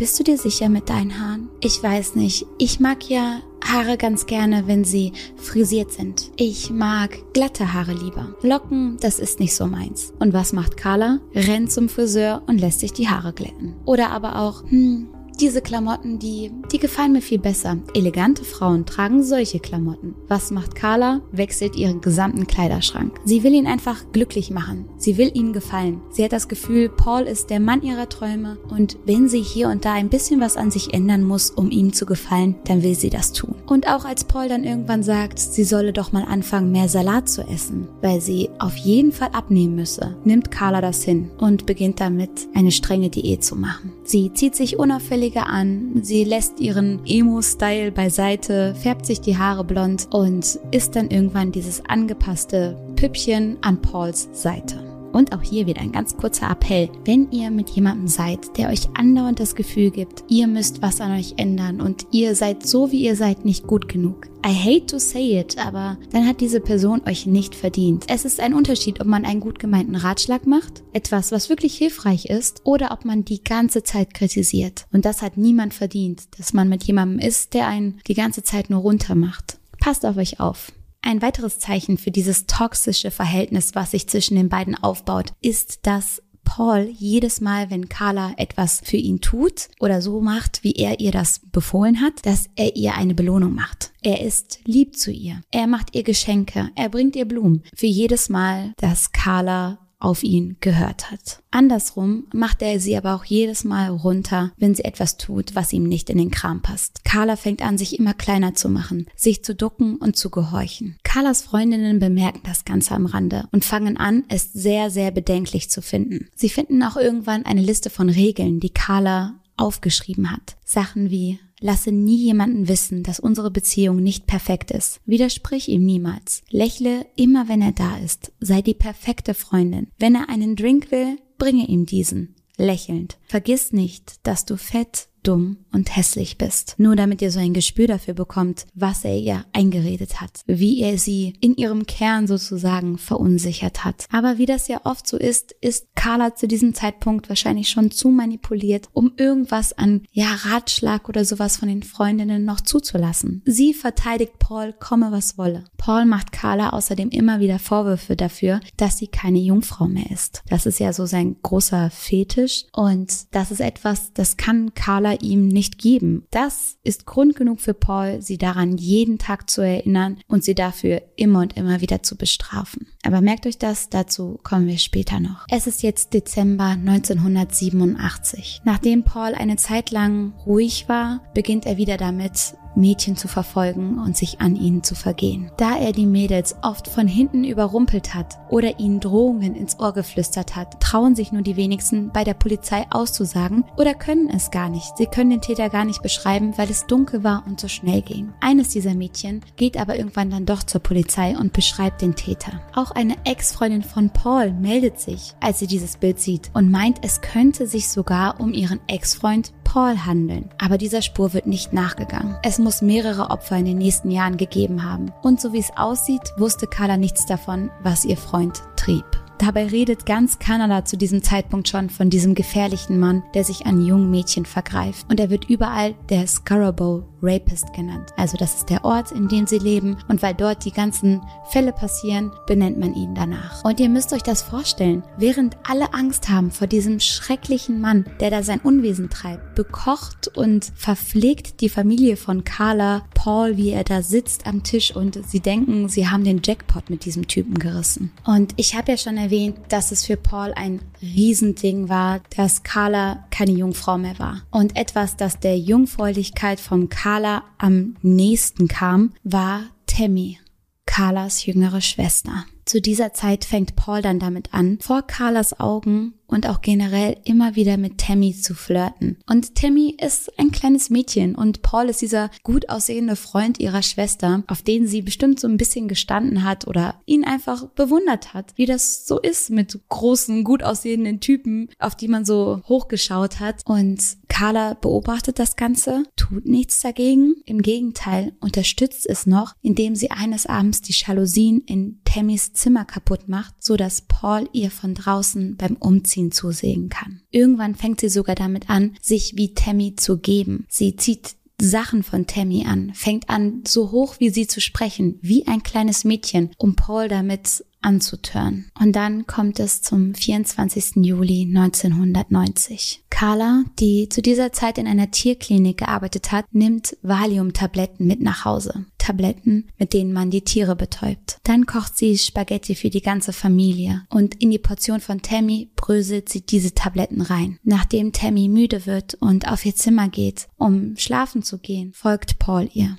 bist 0.00 0.18
du 0.18 0.24
dir 0.24 0.38
sicher 0.38 0.70
mit 0.70 0.88
deinen 0.88 1.20
Haaren? 1.20 1.50
Ich 1.60 1.82
weiß 1.82 2.14
nicht. 2.14 2.46
Ich 2.56 2.80
mag 2.80 3.10
ja 3.10 3.42
Haare 3.62 3.98
ganz 3.98 4.24
gerne, 4.24 4.66
wenn 4.66 4.82
sie 4.82 5.12
frisiert 5.36 5.92
sind. 5.92 6.30
Ich 6.36 6.70
mag 6.70 7.18
glatte 7.34 7.74
Haare 7.74 7.92
lieber. 7.92 8.34
Locken, 8.40 8.96
das 9.02 9.18
ist 9.18 9.40
nicht 9.40 9.54
so 9.54 9.66
meins. 9.66 10.14
Und 10.18 10.32
was 10.32 10.54
macht 10.54 10.78
Carla? 10.78 11.20
Rennt 11.34 11.70
zum 11.70 11.90
Friseur 11.90 12.40
und 12.46 12.62
lässt 12.62 12.80
sich 12.80 12.94
die 12.94 13.10
Haare 13.10 13.34
glätten. 13.34 13.74
Oder 13.84 14.10
aber 14.10 14.38
auch, 14.38 14.62
hm, 14.70 15.08
diese 15.40 15.62
Klamotten, 15.62 16.18
die, 16.18 16.52
die 16.70 16.78
gefallen 16.78 17.12
mir 17.12 17.22
viel 17.22 17.38
besser. 17.38 17.78
Elegante 17.94 18.44
Frauen 18.44 18.84
tragen 18.84 19.22
solche 19.22 19.58
Klamotten. 19.58 20.14
Was 20.28 20.50
macht 20.50 20.74
Carla? 20.74 21.22
Wechselt 21.32 21.76
ihren 21.76 22.02
gesamten 22.02 22.46
Kleiderschrank. 22.46 23.18
Sie 23.24 23.42
will 23.42 23.54
ihn 23.54 23.66
einfach 23.66 24.04
glücklich 24.12 24.50
machen. 24.50 24.84
Sie 24.98 25.16
will 25.16 25.30
ihm 25.32 25.54
gefallen. 25.54 26.02
Sie 26.10 26.22
hat 26.24 26.32
das 26.32 26.48
Gefühl, 26.48 26.90
Paul 26.90 27.22
ist 27.22 27.48
der 27.48 27.60
Mann 27.60 27.82
ihrer 27.82 28.08
Träume 28.08 28.58
und 28.68 28.98
wenn 29.06 29.28
sie 29.28 29.40
hier 29.40 29.68
und 29.68 29.84
da 29.84 29.94
ein 29.94 30.10
bisschen 30.10 30.40
was 30.40 30.58
an 30.58 30.70
sich 30.70 30.92
ändern 30.92 31.24
muss, 31.24 31.50
um 31.50 31.70
ihm 31.70 31.94
zu 31.94 32.04
gefallen, 32.04 32.56
dann 32.66 32.82
will 32.82 32.94
sie 32.94 33.10
das 33.10 33.32
tun. 33.32 33.54
Und 33.66 33.88
auch 33.88 34.04
als 34.04 34.24
Paul 34.24 34.48
dann 34.48 34.64
irgendwann 34.64 35.02
sagt, 35.02 35.38
sie 35.38 35.64
solle 35.64 35.92
doch 35.92 36.12
mal 36.12 36.24
anfangen, 36.24 36.70
mehr 36.70 36.88
Salat 36.88 37.30
zu 37.30 37.42
essen, 37.42 37.88
weil 38.02 38.20
sie 38.20 38.50
auf 38.58 38.76
jeden 38.76 39.12
Fall 39.12 39.30
abnehmen 39.32 39.74
müsse, 39.74 40.16
nimmt 40.24 40.50
Carla 40.50 40.82
das 40.82 41.02
hin 41.02 41.30
und 41.38 41.64
beginnt 41.64 42.00
damit, 42.00 42.30
eine 42.54 42.72
strenge 42.72 43.08
Diät 43.08 43.42
zu 43.42 43.56
machen. 43.56 43.92
Sie 44.04 44.32
zieht 44.34 44.54
sich 44.54 44.78
unauffällig 44.78 45.29
Pflege 45.30 45.46
an. 45.46 46.00
Sie 46.02 46.24
lässt 46.24 46.58
ihren 46.58 47.00
Emo-Style 47.06 47.92
beiseite, 47.92 48.74
färbt 48.74 49.06
sich 49.06 49.20
die 49.20 49.38
Haare 49.38 49.64
blond 49.64 50.08
und 50.10 50.58
ist 50.72 50.96
dann 50.96 51.08
irgendwann 51.08 51.52
dieses 51.52 51.84
angepasste 51.86 52.76
Püppchen 52.96 53.56
an 53.60 53.80
Pauls 53.80 54.28
Seite. 54.32 54.89
Und 55.12 55.34
auch 55.34 55.42
hier 55.42 55.66
wieder 55.66 55.80
ein 55.80 55.92
ganz 55.92 56.16
kurzer 56.16 56.50
Appell. 56.50 56.88
Wenn 57.04 57.30
ihr 57.32 57.50
mit 57.50 57.70
jemandem 57.70 58.08
seid, 58.08 58.56
der 58.56 58.68
euch 58.68 58.88
andauernd 58.94 59.40
das 59.40 59.54
Gefühl 59.54 59.90
gibt, 59.90 60.24
ihr 60.28 60.46
müsst 60.46 60.82
was 60.82 61.00
an 61.00 61.12
euch 61.18 61.34
ändern 61.36 61.80
und 61.80 62.06
ihr 62.10 62.34
seid 62.34 62.66
so, 62.66 62.92
wie 62.92 63.04
ihr 63.04 63.16
seid, 63.16 63.44
nicht 63.44 63.66
gut 63.66 63.88
genug. 63.88 64.28
I 64.46 64.54
hate 64.54 64.86
to 64.86 64.98
say 64.98 65.38
it, 65.38 65.58
aber 65.58 65.98
dann 66.12 66.26
hat 66.26 66.40
diese 66.40 66.60
Person 66.60 67.02
euch 67.06 67.26
nicht 67.26 67.54
verdient. 67.54 68.04
Es 68.08 68.24
ist 68.24 68.40
ein 68.40 68.54
Unterschied, 68.54 69.00
ob 69.00 69.06
man 69.06 69.26
einen 69.26 69.40
gut 69.40 69.58
gemeinten 69.58 69.96
Ratschlag 69.96 70.46
macht, 70.46 70.82
etwas, 70.92 71.30
was 71.30 71.50
wirklich 71.50 71.76
hilfreich 71.76 72.26
ist, 72.26 72.62
oder 72.64 72.92
ob 72.92 73.04
man 73.04 73.24
die 73.24 73.44
ganze 73.44 73.82
Zeit 73.82 74.14
kritisiert. 74.14 74.86
Und 74.92 75.04
das 75.04 75.20
hat 75.20 75.36
niemand 75.36 75.74
verdient, 75.74 76.38
dass 76.38 76.54
man 76.54 76.68
mit 76.68 76.84
jemandem 76.84 77.18
ist, 77.18 77.52
der 77.52 77.66
einen 77.66 78.00
die 78.06 78.14
ganze 78.14 78.42
Zeit 78.42 78.70
nur 78.70 78.80
runter 78.80 79.14
macht. 79.14 79.58
Passt 79.78 80.06
auf 80.06 80.16
euch 80.16 80.40
auf. 80.40 80.72
Ein 81.02 81.22
weiteres 81.22 81.58
Zeichen 81.58 81.98
für 81.98 82.10
dieses 82.10 82.46
toxische 82.46 83.10
Verhältnis, 83.10 83.74
was 83.74 83.92
sich 83.92 84.08
zwischen 84.08 84.36
den 84.36 84.48
beiden 84.48 84.74
aufbaut, 84.74 85.32
ist, 85.40 85.86
dass 85.86 86.22
Paul 86.44 86.90
jedes 86.98 87.40
Mal, 87.40 87.70
wenn 87.70 87.88
Carla 87.88 88.32
etwas 88.36 88.80
für 88.84 88.96
ihn 88.96 89.20
tut 89.20 89.68
oder 89.78 90.02
so 90.02 90.20
macht, 90.20 90.64
wie 90.64 90.72
er 90.72 90.98
ihr 90.98 91.12
das 91.12 91.40
befohlen 91.52 92.00
hat, 92.00 92.26
dass 92.26 92.50
er 92.56 92.74
ihr 92.74 92.94
eine 92.96 93.14
Belohnung 93.14 93.54
macht. 93.54 93.92
Er 94.02 94.20
ist 94.20 94.58
lieb 94.64 94.96
zu 94.96 95.12
ihr. 95.12 95.42
Er 95.52 95.68
macht 95.68 95.94
ihr 95.94 96.02
Geschenke. 96.02 96.70
Er 96.74 96.88
bringt 96.88 97.14
ihr 97.14 97.26
Blumen. 97.26 97.62
Für 97.76 97.86
jedes 97.86 98.28
Mal, 98.28 98.72
dass 98.78 99.12
Carla 99.12 99.78
auf 100.00 100.22
ihn 100.22 100.56
gehört 100.60 101.10
hat. 101.10 101.42
Andersrum 101.50 102.24
macht 102.32 102.62
er 102.62 102.80
sie 102.80 102.96
aber 102.96 103.14
auch 103.14 103.24
jedes 103.24 103.64
Mal 103.64 103.90
runter, 103.90 104.52
wenn 104.56 104.74
sie 104.74 104.84
etwas 104.84 105.16
tut, 105.16 105.54
was 105.54 105.72
ihm 105.72 105.84
nicht 105.84 106.10
in 106.10 106.18
den 106.18 106.30
Kram 106.30 106.62
passt. 106.62 107.04
Carla 107.04 107.36
fängt 107.36 107.62
an, 107.62 107.78
sich 107.78 107.98
immer 107.98 108.14
kleiner 108.14 108.54
zu 108.54 108.68
machen, 108.68 109.06
sich 109.14 109.44
zu 109.44 109.54
ducken 109.54 109.96
und 109.96 110.16
zu 110.16 110.30
gehorchen. 110.30 110.96
Carlas 111.02 111.42
Freundinnen 111.42 111.98
bemerken 111.98 112.40
das 112.44 112.64
Ganze 112.64 112.94
am 112.94 113.06
Rande 113.06 113.46
und 113.52 113.64
fangen 113.64 113.96
an, 113.96 114.24
es 114.28 114.52
sehr, 114.52 114.90
sehr 114.90 115.10
bedenklich 115.10 115.70
zu 115.70 115.82
finden. 115.82 116.28
Sie 116.34 116.48
finden 116.48 116.82
auch 116.82 116.96
irgendwann 116.96 117.44
eine 117.44 117.62
Liste 117.62 117.90
von 117.90 118.08
Regeln, 118.08 118.60
die 118.60 118.70
Carla 118.70 119.34
aufgeschrieben 119.56 120.30
hat. 120.30 120.56
Sachen 120.64 121.10
wie 121.10 121.38
Lasse 121.60 121.92
nie 121.92 122.16
jemanden 122.16 122.68
wissen, 122.68 123.02
dass 123.02 123.20
unsere 123.20 123.50
Beziehung 123.50 124.02
nicht 124.02 124.26
perfekt 124.26 124.70
ist. 124.70 125.00
Widersprich 125.04 125.68
ihm 125.68 125.84
niemals. 125.84 126.42
Lächle 126.50 127.06
immer, 127.16 127.48
wenn 127.48 127.62
er 127.62 127.72
da 127.72 127.98
ist. 127.98 128.32
Sei 128.40 128.62
die 128.62 128.74
perfekte 128.74 129.34
Freundin. 129.34 129.88
Wenn 129.98 130.14
er 130.14 130.28
einen 130.28 130.56
Drink 130.56 130.90
will, 130.90 131.18
bringe 131.38 131.66
ihm 131.66 131.86
diesen. 131.86 132.34
Lächelnd. 132.56 133.18
Vergiss 133.26 133.72
nicht, 133.72 134.26
dass 134.26 134.44
du 134.44 134.56
fett, 134.56 135.08
dumm 135.22 135.58
und 135.72 135.94
hässlich 135.96 136.38
bist. 136.38 136.74
Nur 136.78 136.96
damit 136.96 137.22
ihr 137.22 137.30
so 137.30 137.38
ein 137.38 137.54
Gespür 137.54 137.86
dafür 137.86 138.14
bekommt, 138.14 138.66
was 138.74 139.04
er 139.04 139.16
ihr 139.16 139.44
eingeredet 139.52 140.20
hat, 140.20 140.40
wie 140.46 140.80
er 140.80 140.98
sie 140.98 141.34
in 141.40 141.54
ihrem 141.56 141.86
Kern 141.86 142.26
sozusagen 142.26 142.98
verunsichert 142.98 143.84
hat. 143.84 144.06
Aber 144.12 144.38
wie 144.38 144.46
das 144.46 144.68
ja 144.68 144.80
oft 144.84 145.06
so 145.06 145.16
ist, 145.16 145.52
ist 145.60 145.94
Carla 145.94 146.34
zu 146.34 146.48
diesem 146.48 146.74
Zeitpunkt 146.74 147.28
wahrscheinlich 147.28 147.68
schon 147.68 147.90
zu 147.90 148.08
manipuliert, 148.08 148.88
um 148.92 149.12
irgendwas 149.16 149.72
an, 149.72 150.02
ja, 150.12 150.34
Ratschlag 150.44 151.08
oder 151.08 151.24
sowas 151.24 151.56
von 151.56 151.68
den 151.68 151.82
Freundinnen 151.82 152.44
noch 152.44 152.60
zuzulassen. 152.60 153.42
Sie 153.44 153.74
verteidigt 153.74 154.38
Paul, 154.38 154.72
komme 154.72 155.12
was 155.12 155.38
wolle. 155.38 155.64
Paul 155.76 156.04
macht 156.04 156.32
Carla 156.32 156.70
außerdem 156.70 157.10
immer 157.10 157.40
wieder 157.40 157.58
Vorwürfe 157.58 158.16
dafür, 158.16 158.60
dass 158.76 158.98
sie 158.98 159.08
keine 159.08 159.38
Jungfrau 159.38 159.86
mehr 159.86 160.10
ist. 160.10 160.42
Das 160.48 160.66
ist 160.66 160.80
ja 160.80 160.92
so 160.92 161.06
sein 161.06 161.36
großer 161.42 161.90
Fetisch 161.90 162.64
und 162.72 163.34
das 163.34 163.50
ist 163.50 163.60
etwas, 163.60 164.12
das 164.12 164.36
kann 164.36 164.74
Carla 164.74 165.09
Paula 165.10 165.18
ihm 165.20 165.48
nicht 165.48 165.78
geben. 165.78 166.26
Das 166.30 166.76
ist 166.82 167.06
Grund 167.06 167.36
genug 167.36 167.60
für 167.60 167.74
Paul, 167.74 168.22
sie 168.22 168.38
daran 168.38 168.76
jeden 168.76 169.18
Tag 169.18 169.50
zu 169.50 169.62
erinnern 169.62 170.18
und 170.28 170.44
sie 170.44 170.54
dafür 170.54 171.02
immer 171.16 171.40
und 171.40 171.56
immer 171.56 171.80
wieder 171.80 172.02
zu 172.02 172.16
bestrafen. 172.16 172.88
Aber 173.02 173.20
merkt 173.20 173.46
euch 173.46 173.58
das, 173.58 173.88
dazu 173.88 174.38
kommen 174.42 174.66
wir 174.66 174.78
später 174.78 175.20
noch. 175.20 175.46
Es 175.48 175.66
ist 175.66 175.82
jetzt 175.82 176.14
Dezember 176.14 176.76
1987. 176.76 178.62
Nachdem 178.64 179.04
Paul 179.04 179.34
eine 179.34 179.56
Zeit 179.56 179.90
lang 179.90 180.32
ruhig 180.46 180.88
war, 180.88 181.22
beginnt 181.34 181.66
er 181.66 181.76
wieder 181.76 181.96
damit, 181.96 182.54
Mädchen 182.74 183.16
zu 183.16 183.28
verfolgen 183.28 183.98
und 183.98 184.16
sich 184.16 184.40
an 184.40 184.56
ihnen 184.56 184.82
zu 184.82 184.94
vergehen. 184.94 185.50
Da 185.56 185.76
er 185.76 185.92
die 185.92 186.06
Mädels 186.06 186.56
oft 186.62 186.88
von 186.88 187.06
hinten 187.06 187.44
überrumpelt 187.44 188.14
hat 188.14 188.38
oder 188.48 188.78
ihnen 188.78 189.00
Drohungen 189.00 189.54
ins 189.54 189.78
Ohr 189.78 189.92
geflüstert 189.92 190.56
hat, 190.56 190.80
trauen 190.80 191.14
sich 191.14 191.32
nur 191.32 191.42
die 191.42 191.56
wenigsten 191.56 192.10
bei 192.12 192.24
der 192.24 192.34
Polizei 192.34 192.86
auszusagen 192.90 193.64
oder 193.76 193.94
können 193.94 194.28
es 194.28 194.50
gar 194.50 194.68
nicht. 194.68 194.96
Sie 194.96 195.06
können 195.06 195.30
den 195.30 195.40
Täter 195.40 195.68
gar 195.68 195.84
nicht 195.84 196.02
beschreiben, 196.02 196.56
weil 196.56 196.70
es 196.70 196.86
dunkel 196.86 197.24
war 197.24 197.44
und 197.46 197.60
so 197.60 197.68
schnell 197.68 198.02
ging. 198.02 198.32
Eines 198.40 198.68
dieser 198.68 198.94
Mädchen 198.94 199.40
geht 199.56 199.76
aber 199.76 199.96
irgendwann 199.96 200.30
dann 200.30 200.46
doch 200.46 200.62
zur 200.62 200.80
Polizei 200.80 201.36
und 201.36 201.52
beschreibt 201.52 202.02
den 202.02 202.14
Täter. 202.14 202.60
Auch 202.74 202.90
eine 202.90 203.16
Ex-Freundin 203.24 203.82
von 203.82 204.10
Paul 204.10 204.52
meldet 204.52 205.00
sich, 205.00 205.34
als 205.40 205.58
sie 205.58 205.66
dieses 205.66 205.96
Bild 205.96 206.20
sieht 206.20 206.50
und 206.54 206.70
meint, 206.70 206.98
es 207.04 207.20
könnte 207.20 207.66
sich 207.66 207.88
sogar 207.88 208.40
um 208.40 208.52
ihren 208.52 208.80
Ex-Freund 208.86 209.52
Paul 209.64 210.04
handeln. 210.04 210.50
Aber 210.58 210.78
dieser 210.78 211.00
Spur 211.00 211.32
wird 211.32 211.46
nicht 211.46 211.72
nachgegangen. 211.72 212.36
Es 212.42 212.58
muss 212.62 212.82
mehrere 212.82 213.30
Opfer 213.30 213.56
in 213.56 213.64
den 213.64 213.78
nächsten 213.78 214.10
Jahren 214.10 214.36
gegeben 214.36 214.84
haben. 214.84 215.12
Und 215.22 215.40
so 215.40 215.52
wie 215.52 215.60
es 215.60 215.76
aussieht, 215.76 216.32
wusste 216.36 216.66
Carla 216.66 216.96
nichts 216.96 217.26
davon, 217.26 217.70
was 217.82 218.04
ihr 218.04 218.16
Freund 218.16 218.62
trieb. 218.76 219.04
Dabei 219.40 219.68
redet 219.68 220.04
ganz 220.04 220.38
Kanada 220.38 220.84
zu 220.84 220.98
diesem 220.98 221.22
Zeitpunkt 221.22 221.66
schon 221.66 221.88
von 221.88 222.10
diesem 222.10 222.34
gefährlichen 222.34 222.98
Mann, 222.98 223.22
der 223.32 223.42
sich 223.42 223.64
an 223.64 223.82
jungen 223.82 224.10
Mädchen 224.10 224.44
vergreift. 224.44 225.06
Und 225.08 225.18
er 225.18 225.30
wird 225.30 225.48
überall 225.48 225.94
der 226.10 226.26
Scarborough 226.26 227.04
Rapist 227.22 227.72
genannt. 227.72 228.10
Also 228.16 228.36
das 228.36 228.56
ist 228.56 228.70
der 228.70 228.84
Ort, 228.84 229.12
in 229.12 229.28
dem 229.28 229.46
sie 229.46 229.58
leben. 229.58 229.96
Und 230.08 230.22
weil 230.22 230.34
dort 230.34 230.64
die 230.64 230.72
ganzen 230.72 231.22
Fälle 231.50 231.72
passieren, 231.72 232.32
benennt 232.46 232.78
man 232.78 232.94
ihn 232.94 233.14
danach. 233.14 233.64
Und 233.64 233.80
ihr 233.80 233.88
müsst 233.88 234.12
euch 234.12 234.22
das 234.22 234.42
vorstellen. 234.42 235.02
Während 235.16 235.56
alle 235.66 235.94
Angst 235.94 236.28
haben 236.28 236.50
vor 236.50 236.66
diesem 236.66 237.00
schrecklichen 237.00 237.80
Mann, 237.80 238.04
der 238.20 238.30
da 238.30 238.42
sein 238.42 238.60
Unwesen 238.60 239.10
treibt, 239.10 239.54
bekocht 239.54 240.28
und 240.36 240.70
verpflegt 240.74 241.60
die 241.60 241.68
Familie 241.68 242.16
von 242.16 242.44
Carla 242.44 243.02
Paul, 243.14 243.56
wie 243.56 243.70
er 243.70 243.84
da 243.84 244.02
sitzt 244.02 244.46
am 244.46 244.62
Tisch 244.62 244.94
und 244.94 245.18
sie 245.26 245.40
denken, 245.40 245.88
sie 245.88 246.08
haben 246.08 246.24
den 246.24 246.40
Jackpot 246.42 246.88
mit 246.90 247.04
diesem 247.04 247.28
Typen 247.28 247.58
gerissen. 247.58 248.12
Und 248.24 248.54
ich 248.56 248.74
habe 248.74 248.92
ja 248.92 248.96
schon 248.96 249.16
erwähnt, 249.16 249.29
erwähnt, 249.30 249.58
dass 249.68 249.92
es 249.92 250.04
für 250.04 250.16
Paul 250.16 250.52
ein 250.56 250.80
Riesending 251.00 251.88
war, 251.88 252.20
dass 252.36 252.64
Carla 252.64 253.24
keine 253.30 253.52
Jungfrau 253.52 253.96
mehr 253.96 254.18
war. 254.18 254.42
Und 254.50 254.76
etwas, 254.76 255.16
das 255.16 255.38
der 255.38 255.56
Jungfräulichkeit 255.56 256.58
von 256.58 256.88
Carla 256.88 257.44
am 257.56 257.96
nächsten 258.02 258.66
kam, 258.66 259.12
war 259.22 259.62
Tammy, 259.86 260.38
Carlas 260.84 261.46
jüngere 261.46 261.80
Schwester. 261.80 262.44
Zu 262.64 262.80
dieser 262.80 263.12
Zeit 263.14 263.44
fängt 263.44 263.76
Paul 263.76 264.02
dann 264.02 264.18
damit 264.18 264.52
an, 264.52 264.78
vor 264.80 265.02
Carlas 265.02 265.60
Augen 265.60 266.14
und 266.30 266.48
auch 266.48 266.60
generell 266.60 267.16
immer 267.24 267.56
wieder 267.56 267.76
mit 267.76 267.98
Tammy 267.98 268.34
zu 268.34 268.54
flirten. 268.54 269.18
Und 269.28 269.54
Tammy 269.54 269.96
ist 270.00 270.38
ein 270.38 270.50
kleines 270.50 270.90
Mädchen 270.90 271.34
und 271.34 271.62
Paul 271.62 271.88
ist 271.88 272.02
dieser 272.02 272.30
gut 272.42 272.68
aussehende 272.68 273.16
Freund 273.16 273.58
ihrer 273.58 273.82
Schwester, 273.82 274.42
auf 274.46 274.62
den 274.62 274.86
sie 274.86 275.02
bestimmt 275.02 275.40
so 275.40 275.48
ein 275.48 275.56
bisschen 275.56 275.88
gestanden 275.88 276.44
hat 276.44 276.66
oder 276.66 277.00
ihn 277.06 277.24
einfach 277.24 277.66
bewundert 277.68 278.34
hat, 278.34 278.52
wie 278.56 278.66
das 278.66 279.06
so 279.06 279.18
ist 279.18 279.50
mit 279.50 279.78
großen, 279.88 280.44
gut 280.44 280.62
aussehenden 280.62 281.20
Typen, 281.20 281.68
auf 281.78 281.96
die 281.96 282.08
man 282.08 282.24
so 282.24 282.62
hochgeschaut 282.68 283.40
hat. 283.40 283.62
Und 283.64 284.00
Carla 284.28 284.74
beobachtet 284.74 285.38
das 285.38 285.56
Ganze, 285.56 286.04
tut 286.16 286.46
nichts 286.46 286.80
dagegen. 286.80 287.34
Im 287.44 287.62
Gegenteil, 287.62 288.32
unterstützt 288.40 289.06
es 289.08 289.26
noch, 289.26 289.54
indem 289.62 289.94
sie 289.96 290.10
eines 290.10 290.46
Abends 290.46 290.80
die 290.80 290.94
Jalousien 290.94 291.62
in 291.66 292.00
Tammys 292.04 292.52
Zimmer 292.52 292.84
kaputt 292.84 293.28
macht, 293.28 293.54
so 293.58 293.76
dass 293.76 294.02
Paul 294.02 294.48
ihr 294.52 294.70
von 294.70 294.94
draußen 294.94 295.56
beim 295.56 295.76
Umziehen 295.76 296.19
zusehen 296.28 296.90
kann. 296.90 297.22
Irgendwann 297.30 297.74
fängt 297.74 298.00
sie 298.00 298.10
sogar 298.10 298.34
damit 298.34 298.68
an, 298.68 298.96
sich 299.00 299.32
wie 299.36 299.54
Tammy 299.54 299.96
zu 299.96 300.18
geben. 300.18 300.66
Sie 300.68 300.96
zieht 300.96 301.36
Sachen 301.60 302.02
von 302.02 302.26
Tammy 302.26 302.64
an, 302.66 302.92
fängt 302.94 303.28
an, 303.28 303.62
so 303.66 303.90
hoch 303.90 304.16
wie 304.18 304.30
sie 304.30 304.46
zu 304.46 304.60
sprechen, 304.60 305.18
wie 305.22 305.46
ein 305.46 305.62
kleines 305.62 306.04
Mädchen, 306.04 306.50
um 306.56 306.76
Paul 306.76 307.08
damit 307.08 307.64
anzutören. 307.82 308.70
Und 308.80 308.94
dann 308.96 309.26
kommt 309.26 309.60
es 309.60 309.82
zum 309.82 310.14
24. 310.14 310.96
Juli 310.96 311.46
1990. 311.48 313.04
Carla, 313.10 313.64
die 313.78 314.08
zu 314.08 314.22
dieser 314.22 314.52
Zeit 314.52 314.78
in 314.78 314.86
einer 314.86 315.10
Tierklinik 315.10 315.78
gearbeitet 315.78 316.32
hat, 316.32 316.46
nimmt 316.52 316.96
Valium-Tabletten 317.02 318.06
mit 318.06 318.20
nach 318.20 318.44
Hause. 318.44 318.86
Tabletten, 318.98 319.68
mit 319.78 319.92
denen 319.92 320.12
man 320.12 320.30
die 320.30 320.42
Tiere 320.42 320.76
betäubt. 320.76 321.38
Dann 321.42 321.66
kocht 321.66 321.96
sie 321.96 322.16
Spaghetti 322.16 322.74
für 322.74 322.90
die 322.90 323.00
ganze 323.00 323.32
Familie 323.32 324.02
und 324.08 324.40
in 324.40 324.50
die 324.50 324.58
Portion 324.58 325.00
von 325.00 325.20
Tammy 325.22 325.70
bröselt 325.74 326.28
sie 326.28 326.42
diese 326.42 326.74
Tabletten 326.74 327.22
rein. 327.22 327.58
Nachdem 327.64 328.12
Tammy 328.12 328.48
müde 328.48 328.86
wird 328.86 329.14
und 329.14 329.48
auf 329.48 329.66
ihr 329.66 329.74
Zimmer 329.74 330.08
geht, 330.08 330.48
um 330.56 330.96
schlafen 330.96 331.42
zu 331.42 331.58
gehen, 331.58 331.92
folgt 331.92 332.38
Paul 332.38 332.68
ihr. 332.72 332.96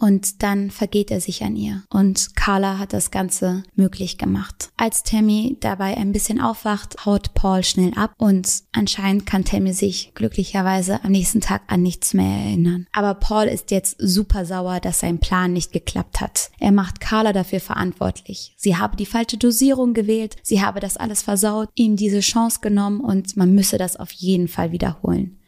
Und 0.00 0.42
dann 0.42 0.70
vergeht 0.70 1.10
er 1.10 1.20
sich 1.20 1.44
an 1.44 1.56
ihr. 1.56 1.84
Und 1.88 2.34
Carla 2.34 2.78
hat 2.78 2.92
das 2.92 3.10
Ganze 3.10 3.62
möglich 3.74 4.18
gemacht. 4.18 4.70
Als 4.76 5.04
Tammy 5.04 5.56
dabei 5.60 5.96
ein 5.96 6.12
bisschen 6.12 6.40
aufwacht, 6.40 7.06
haut 7.06 7.34
Paul 7.34 7.62
schnell 7.62 7.94
ab 7.94 8.12
und 8.18 8.64
anscheinend 8.72 9.26
kann 9.26 9.44
Tammy 9.44 9.72
sich 9.72 10.12
glücklicherweise 10.14 11.04
am 11.04 11.12
nächsten 11.12 11.40
Tag 11.40 11.62
an 11.68 11.82
nichts 11.82 12.12
mehr 12.12 12.44
erinnern. 12.44 12.86
Aber 12.92 13.14
Paul 13.14 13.44
ist 13.44 13.70
jetzt 13.70 13.96
super 13.98 14.44
sauer, 14.44 14.80
dass 14.80 15.00
sein 15.00 15.20
Plan 15.20 15.52
nicht 15.52 15.72
geklappt 15.72 16.20
hat. 16.20 16.50
Er 16.58 16.72
macht 16.72 17.00
Carla 17.00 17.32
dafür 17.32 17.60
verantwortlich. 17.60 18.54
Sie 18.56 18.76
habe 18.76 18.96
die 18.96 19.06
falsche 19.06 19.36
Dosierung 19.36 19.94
gewählt, 19.94 20.36
sie 20.42 20.62
habe 20.62 20.80
das 20.80 20.96
alles 20.96 21.22
versaut, 21.22 21.68
ihm 21.74 21.96
diese 21.96 22.20
Chance 22.20 22.58
genommen 22.60 23.00
und 23.00 23.36
man 23.36 23.54
müsse 23.54 23.78
das 23.78 23.96
auf 23.96 24.10
jeden 24.12 24.48
Fall 24.48 24.72
wiederholen 24.72 25.38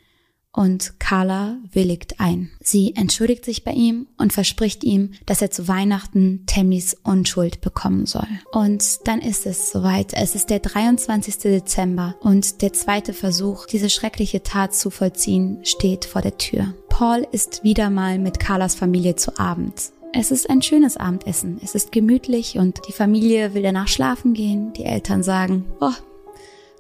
und 0.56 0.98
Carla 0.98 1.58
willigt 1.72 2.18
ein. 2.18 2.50
Sie 2.60 2.96
entschuldigt 2.96 3.44
sich 3.44 3.62
bei 3.62 3.72
ihm 3.72 4.08
und 4.16 4.32
verspricht 4.32 4.82
ihm, 4.82 5.12
dass 5.26 5.42
er 5.42 5.50
zu 5.50 5.68
Weihnachten 5.68 6.44
Tammys 6.46 6.96
Unschuld 7.04 7.60
bekommen 7.60 8.06
soll. 8.06 8.26
Und 8.52 9.06
dann 9.06 9.20
ist 9.20 9.46
es 9.46 9.70
soweit. 9.70 10.14
Es 10.14 10.34
ist 10.34 10.50
der 10.50 10.60
23. 10.60 11.38
Dezember 11.38 12.16
und 12.20 12.62
der 12.62 12.72
zweite 12.72 13.12
Versuch, 13.12 13.66
diese 13.66 13.90
schreckliche 13.90 14.42
Tat 14.42 14.74
zu 14.74 14.90
vollziehen, 14.90 15.58
steht 15.62 16.06
vor 16.06 16.22
der 16.22 16.38
Tür. 16.38 16.74
Paul 16.88 17.26
ist 17.30 17.62
wieder 17.62 17.90
mal 17.90 18.18
mit 18.18 18.40
Carlas 18.40 18.74
Familie 18.74 19.16
zu 19.16 19.38
Abend. 19.38 19.92
Es 20.14 20.30
ist 20.30 20.48
ein 20.48 20.62
schönes 20.62 20.96
Abendessen. 20.96 21.60
Es 21.62 21.74
ist 21.74 21.92
gemütlich 21.92 22.56
und 22.56 22.80
die 22.88 22.92
Familie 22.92 23.52
will 23.52 23.62
danach 23.62 23.88
schlafen 23.88 24.32
gehen. 24.32 24.72
Die 24.72 24.84
Eltern 24.84 25.22
sagen, 25.22 25.66
oh, 25.80 25.92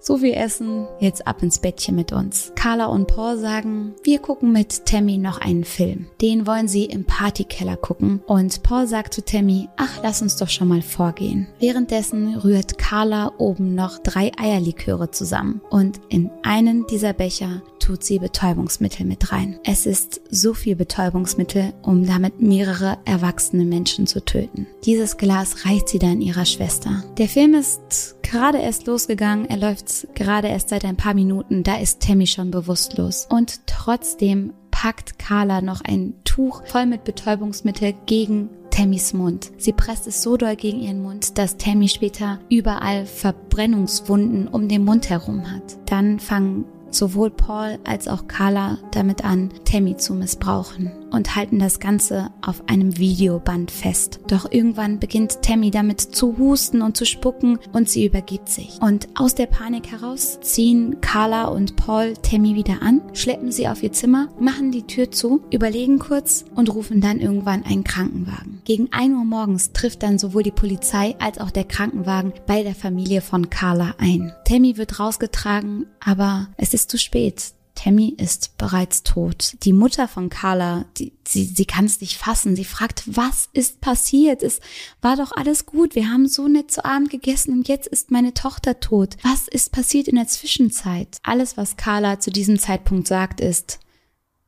so 0.06 0.18
viel 0.18 0.34
Essen, 0.34 0.86
jetzt 1.00 1.26
ab 1.26 1.42
ins 1.42 1.58
Bettchen 1.58 1.96
mit 1.96 2.12
uns. 2.12 2.52
Carla 2.54 2.86
und 2.86 3.08
Paul 3.08 3.38
sagen, 3.38 3.96
wir 4.04 4.20
gucken 4.20 4.52
mit 4.52 4.86
Tammy 4.86 5.18
noch 5.18 5.38
einen 5.40 5.64
Film. 5.64 6.06
Den 6.22 6.46
wollen 6.46 6.68
sie 6.68 6.84
im 6.84 7.04
Partykeller 7.04 7.76
gucken 7.76 8.22
und 8.26 8.62
Paul 8.62 8.86
sagt 8.86 9.14
zu 9.14 9.24
Tammy, 9.24 9.68
ach, 9.76 9.98
lass 10.04 10.22
uns 10.22 10.36
doch 10.36 10.48
schon 10.48 10.68
mal 10.68 10.82
vorgehen. 10.82 11.48
Währenddessen 11.58 12.36
rührt 12.36 12.78
Carla 12.78 13.32
oben 13.38 13.74
noch 13.74 13.98
drei 13.98 14.30
Eierliköre 14.38 15.10
zusammen 15.10 15.60
und 15.70 16.00
in 16.08 16.30
einen 16.44 16.86
dieser 16.86 17.12
Becher 17.12 17.62
tut 17.80 18.02
sie 18.02 18.18
Betäubungsmittel 18.18 19.06
mit 19.06 19.30
rein. 19.32 19.60
Es 19.64 19.86
ist 19.86 20.20
so 20.28 20.54
viel 20.54 20.74
Betäubungsmittel, 20.74 21.72
um 21.82 22.04
damit 22.04 22.40
mehrere 22.40 22.98
erwachsene 23.04 23.64
Menschen 23.64 24.06
zu 24.06 24.24
töten. 24.24 24.66
Dieses 24.84 25.16
Glas 25.16 25.64
reicht 25.64 25.88
sie 25.88 26.00
dann 26.00 26.20
ihrer 26.20 26.46
Schwester. 26.46 27.04
Der 27.16 27.28
Film 27.28 27.54
ist 27.54 28.15
gerade 28.26 28.58
erst 28.58 28.86
losgegangen, 28.86 29.48
er 29.48 29.56
läuft 29.56 30.14
gerade 30.14 30.48
erst 30.48 30.70
seit 30.70 30.84
ein 30.84 30.96
paar 30.96 31.14
Minuten, 31.14 31.62
da 31.62 31.76
ist 31.76 32.02
Tammy 32.02 32.26
schon 32.26 32.50
bewusstlos. 32.50 33.26
Und 33.30 33.66
trotzdem 33.66 34.52
packt 34.70 35.18
Carla 35.18 35.60
noch 35.60 35.80
ein 35.82 36.14
Tuch 36.24 36.62
voll 36.66 36.86
mit 36.86 37.04
Betäubungsmittel 37.04 37.94
gegen 38.06 38.50
Tammys 38.70 39.14
Mund. 39.14 39.52
Sie 39.58 39.72
presst 39.72 40.06
es 40.06 40.22
so 40.22 40.36
doll 40.36 40.56
gegen 40.56 40.80
ihren 40.80 41.02
Mund, 41.02 41.38
dass 41.38 41.56
Tammy 41.56 41.88
später 41.88 42.40
überall 42.50 43.06
Verbrennungswunden 43.06 44.48
um 44.48 44.68
den 44.68 44.84
Mund 44.84 45.08
herum 45.08 45.50
hat. 45.50 45.78
Dann 45.86 46.18
fangen 46.18 46.64
sowohl 46.90 47.30
Paul 47.30 47.78
als 47.84 48.08
auch 48.08 48.26
Carla 48.26 48.78
damit 48.90 49.24
an, 49.24 49.50
Tammy 49.64 49.96
zu 49.96 50.14
missbrauchen 50.14 50.92
und 51.10 51.36
halten 51.36 51.58
das 51.58 51.80
Ganze 51.80 52.30
auf 52.42 52.68
einem 52.68 52.98
Videoband 52.98 53.70
fest. 53.70 54.20
Doch 54.28 54.50
irgendwann 54.50 54.98
beginnt 54.98 55.42
Tammy 55.42 55.70
damit 55.70 56.00
zu 56.00 56.38
husten 56.38 56.82
und 56.82 56.96
zu 56.96 57.04
spucken 57.04 57.58
und 57.72 57.88
sie 57.88 58.06
übergibt 58.06 58.48
sich. 58.48 58.78
Und 58.80 59.08
aus 59.14 59.34
der 59.34 59.46
Panik 59.46 59.90
heraus 59.90 60.38
ziehen 60.40 61.00
Carla 61.00 61.46
und 61.46 61.76
Paul 61.76 62.14
Tammy 62.14 62.54
wieder 62.54 62.82
an, 62.82 63.02
schleppen 63.12 63.52
sie 63.52 63.68
auf 63.68 63.82
ihr 63.82 63.92
Zimmer, 63.92 64.28
machen 64.38 64.72
die 64.72 64.86
Tür 64.86 65.10
zu, 65.10 65.42
überlegen 65.50 65.98
kurz 65.98 66.44
und 66.54 66.74
rufen 66.74 67.00
dann 67.00 67.20
irgendwann 67.20 67.64
einen 67.64 67.84
Krankenwagen. 67.84 68.60
Gegen 68.64 68.92
1 68.92 69.14
Uhr 69.14 69.24
morgens 69.24 69.72
trifft 69.72 70.02
dann 70.02 70.18
sowohl 70.18 70.42
die 70.42 70.50
Polizei 70.50 71.14
als 71.18 71.38
auch 71.38 71.50
der 71.50 71.64
Krankenwagen 71.64 72.32
bei 72.46 72.62
der 72.62 72.74
Familie 72.74 73.20
von 73.20 73.50
Carla 73.50 73.94
ein. 73.98 74.32
Tammy 74.44 74.76
wird 74.76 74.98
rausgetragen, 74.98 75.86
aber 76.00 76.48
es 76.56 76.74
ist 76.74 76.90
zu 76.90 76.98
spät. 76.98 77.55
Tammy 77.76 78.14
ist 78.16 78.58
bereits 78.58 79.04
tot. 79.04 79.56
Die 79.62 79.72
Mutter 79.72 80.08
von 80.08 80.28
Carla, 80.28 80.86
die, 80.96 81.12
sie, 81.26 81.44
sie 81.44 81.66
kann 81.66 81.84
es 81.84 82.00
nicht 82.00 82.16
fassen. 82.16 82.56
Sie 82.56 82.64
fragt, 82.64 83.04
was 83.06 83.48
ist 83.52 83.80
passiert? 83.80 84.42
Es 84.42 84.60
war 85.00 85.16
doch 85.16 85.30
alles 85.30 85.66
gut. 85.66 85.94
Wir 85.94 86.10
haben 86.10 86.26
so 86.26 86.48
nett 86.48 86.72
zu 86.72 86.84
Abend 86.84 87.10
gegessen 87.10 87.52
und 87.52 87.68
jetzt 87.68 87.86
ist 87.86 88.10
meine 88.10 88.34
Tochter 88.34 88.80
tot. 88.80 89.16
Was 89.22 89.46
ist 89.46 89.70
passiert 89.70 90.08
in 90.08 90.16
der 90.16 90.26
Zwischenzeit? 90.26 91.18
Alles, 91.22 91.56
was 91.56 91.76
Carla 91.76 92.18
zu 92.18 92.32
diesem 92.32 92.58
Zeitpunkt 92.58 93.06
sagt, 93.06 93.40
ist, 93.40 93.78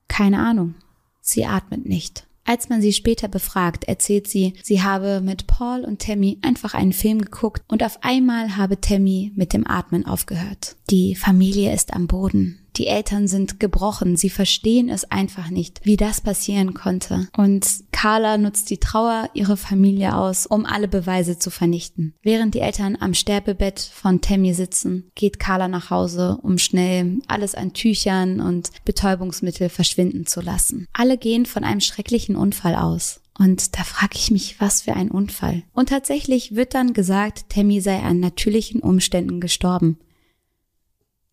keine 0.09 0.41
Ahnung. 0.41 0.75
Sie 1.21 1.45
atmet 1.45 1.87
nicht. 1.87 2.27
Als 2.49 2.71
man 2.71 2.81
sie 2.81 2.95
später 2.95 3.29
befragt, 3.29 3.85
erzählt 3.85 4.27
sie, 4.27 4.55
sie 4.63 4.83
habe 4.83 5.21
mit 5.21 5.47
Paul 5.47 5.85
und 5.85 6.01
Tammy 6.01 6.39
einfach 6.41 6.73
einen 6.73 6.95
Film 6.95 7.21
geguckt 7.21 7.63
und 7.69 7.83
auf 7.83 8.03
einmal 8.03 8.57
habe 8.57 8.81
Tammy 8.81 9.33
mit 9.37 9.53
dem 9.53 9.67
Atmen 9.67 10.07
aufgehört. 10.07 10.77
Die 10.89 11.15
Familie 11.15 11.75
ist 11.75 11.93
am 11.93 12.07
Boden. 12.07 12.59
Die 12.79 12.87
Eltern 12.87 13.27
sind 13.27 13.59
gebrochen, 13.59 14.17
sie 14.17 14.31
verstehen 14.31 14.89
es 14.89 15.11
einfach 15.11 15.51
nicht, 15.51 15.81
wie 15.83 15.97
das 15.97 16.21
passieren 16.21 16.75
konnte. 16.75 17.29
Und 17.37 17.67
Carla 17.91 18.39
nutzt 18.39 18.71
die 18.71 18.79
Trauer 18.79 19.29
ihrer 19.35 19.57
Familie 19.57 20.17
aus, 20.17 20.47
um 20.47 20.65
alle 20.65 20.87
Beweise 20.87 21.41
zu 21.41 21.51
vernichten. 21.51 22.15
Während 22.23 22.55
die 22.55 22.61
Eltern 22.61 22.97
am 23.01 23.15
Sterbebett 23.15 23.81
von 23.81 24.21
Tammy 24.21 24.55
sitzen, 24.55 25.11
geht 25.17 25.41
Carla 25.41 25.67
nach 25.67 25.91
Hause, 25.91 26.39
um 26.41 26.59
schnell 26.59 27.19
alles 27.27 27.57
an 27.57 27.73
Tüchern 27.73 28.41
und 28.41 28.71
Betäubungsmittel 28.85 29.69
verschwinden 29.71 30.27
zu 30.27 30.41
lassen. 30.41 30.87
Alle 30.93 31.19
gehen 31.19 31.47
von 31.47 31.65
einem 31.65 31.81
schrecklichen 31.81 32.37
Unfall 32.37 32.77
aus. 32.77 33.21
Und 33.37 33.77
da 33.77 33.83
frage 33.83 34.17
ich 34.17 34.31
mich, 34.31 34.61
was 34.61 34.83
für 34.83 34.95
ein 34.95 35.11
Unfall. 35.11 35.63
Und 35.73 35.89
tatsächlich 35.89 36.55
wird 36.55 36.75
dann 36.75 36.93
gesagt, 36.93 37.51
Tammy 37.51 37.81
sei 37.81 38.01
an 38.01 38.21
natürlichen 38.21 38.81
Umständen 38.81 39.41
gestorben 39.41 39.99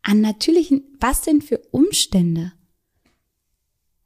an 0.06 0.22
natürlichen, 0.22 0.84
was 1.00 1.22
denn 1.22 1.41
für 1.41 1.58
Umstände? 1.72 2.54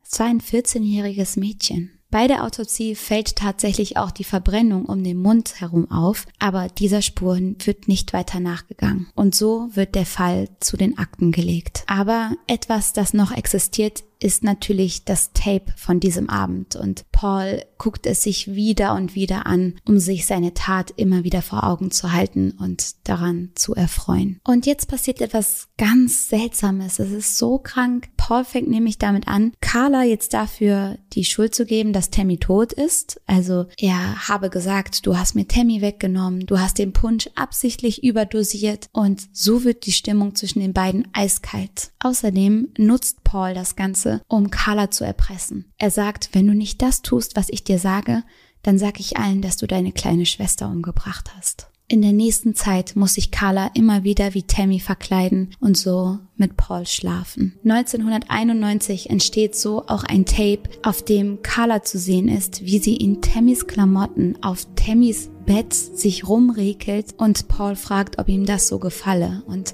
Es 0.03 0.19
war 0.19 0.27
ein 0.27 0.41
14-jähriges 0.41 1.39
Mädchen. 1.39 1.91
Bei 2.09 2.27
der 2.27 2.43
Autopsie 2.43 2.95
fällt 2.95 3.35
tatsächlich 3.35 3.97
auch 3.97 4.09
die 4.09 4.23
Verbrennung 4.23 4.85
um 4.85 5.03
den 5.03 5.17
Mund 5.17 5.61
herum 5.61 5.91
auf, 5.91 6.25
aber 6.39 6.67
dieser 6.67 7.03
Spuren 7.03 7.55
wird 7.63 7.87
nicht 7.87 8.13
weiter 8.13 8.39
nachgegangen. 8.39 9.09
Und 9.13 9.35
so 9.35 9.69
wird 9.73 9.93
der 9.93 10.07
Fall 10.07 10.49
zu 10.59 10.75
den 10.75 10.97
Akten 10.97 11.31
gelegt. 11.31 11.83
Aber 11.85 12.31
etwas, 12.47 12.93
das 12.93 13.13
noch 13.13 13.31
existiert, 13.31 14.03
ist 14.19 14.43
natürlich 14.43 15.05
das 15.05 15.31
Tape 15.33 15.73
von 15.75 15.99
diesem 15.99 16.29
Abend 16.29 16.75
und 16.75 17.05
Paul 17.11 17.63
guckt 17.77 18.05
es 18.05 18.23
sich 18.23 18.53
wieder 18.53 18.93
und 18.93 19.15
wieder 19.15 19.47
an, 19.47 19.75
um 19.87 19.99
sich 19.99 20.25
seine 20.25 20.53
Tat 20.53 20.91
immer 20.97 21.23
wieder 21.23 21.41
vor 21.41 21.63
Augen 21.63 21.91
zu 21.91 22.11
halten 22.11 22.51
und 22.51 23.07
daran 23.07 23.51
zu 23.55 23.73
erfreuen. 23.73 24.39
Und 24.43 24.65
jetzt 24.65 24.87
passiert 24.87 25.21
etwas 25.21 25.69
ganz 25.77 26.27
Seltsames. 26.27 26.99
Es 26.99 27.11
ist 27.11 27.37
so 27.37 27.57
krank. 27.57 28.09
Paul 28.17 28.43
fängt 28.43 28.69
nämlich 28.69 28.97
damit 28.97 29.27
an, 29.27 29.53
Carla 29.61 30.03
jetzt 30.03 30.33
dafür 30.33 30.97
die 31.13 31.23
Schuld 31.23 31.55
zu 31.55 31.65
geben, 31.65 31.93
dass 31.93 32.11
Tammy 32.11 32.37
tot 32.37 32.73
ist. 32.73 33.21
Also 33.25 33.67
er 33.77 34.27
habe 34.27 34.49
gesagt, 34.49 35.05
du 35.05 35.17
hast 35.17 35.35
mir 35.35 35.47
Tammy 35.47 35.81
weggenommen, 35.81 36.45
du 36.45 36.59
hast 36.59 36.77
den 36.77 36.93
Punsch 36.93 37.29
absichtlich 37.35 38.03
überdosiert 38.03 38.89
und 38.91 39.29
so 39.31 39.63
wird 39.63 39.85
die 39.85 39.93
Stimmung 39.93 40.35
zwischen 40.35 40.59
den 40.59 40.73
beiden 40.73 41.07
eiskalt. 41.13 41.91
Außerdem 41.99 42.69
nutzt 42.77 43.23
Paul 43.23 43.53
das 43.53 43.75
Ganze, 43.75 44.08
um 44.27 44.49
Carla 44.49 44.91
zu 44.91 45.03
erpressen. 45.03 45.71
Er 45.77 45.91
sagt, 45.91 46.29
wenn 46.33 46.47
du 46.47 46.53
nicht 46.53 46.81
das 46.81 47.01
tust, 47.01 47.35
was 47.35 47.49
ich 47.49 47.63
dir 47.63 47.79
sage, 47.79 48.23
dann 48.63 48.77
sag 48.77 48.99
ich 48.99 49.17
allen, 49.17 49.41
dass 49.41 49.57
du 49.57 49.67
deine 49.67 49.91
kleine 49.91 50.25
Schwester 50.25 50.67
umgebracht 50.67 51.31
hast. 51.37 51.69
In 51.91 52.03
der 52.03 52.13
nächsten 52.13 52.53
Zeit 52.53 52.95
muss 52.95 53.15
sich 53.15 53.31
Carla 53.31 53.71
immer 53.73 54.03
wieder 54.03 54.35
wie 54.35 54.43
Tammy 54.43 54.79
verkleiden 54.79 55.55
und 55.59 55.75
so 55.75 56.19
mit 56.37 56.55
Paul 56.55 56.85
schlafen. 56.85 57.57
1991 57.63 59.09
entsteht 59.09 59.55
so 59.55 59.87
auch 59.87 60.03
ein 60.03 60.25
Tape, 60.25 60.69
auf 60.83 61.03
dem 61.03 61.41
Carla 61.41 61.81
zu 61.81 61.97
sehen 61.97 62.27
ist, 62.27 62.63
wie 62.63 62.77
sie 62.77 62.95
in 62.95 63.23
Tammys 63.23 63.65
Klamotten 63.65 64.37
auf 64.43 64.67
Tammys 64.75 65.31
Bett 65.47 65.73
sich 65.73 66.27
rumrekelt 66.27 67.15
und 67.17 67.47
Paul 67.47 67.75
fragt, 67.75 68.19
ob 68.19 68.29
ihm 68.29 68.45
das 68.45 68.67
so 68.67 68.77
gefalle. 68.77 69.41
Und 69.47 69.73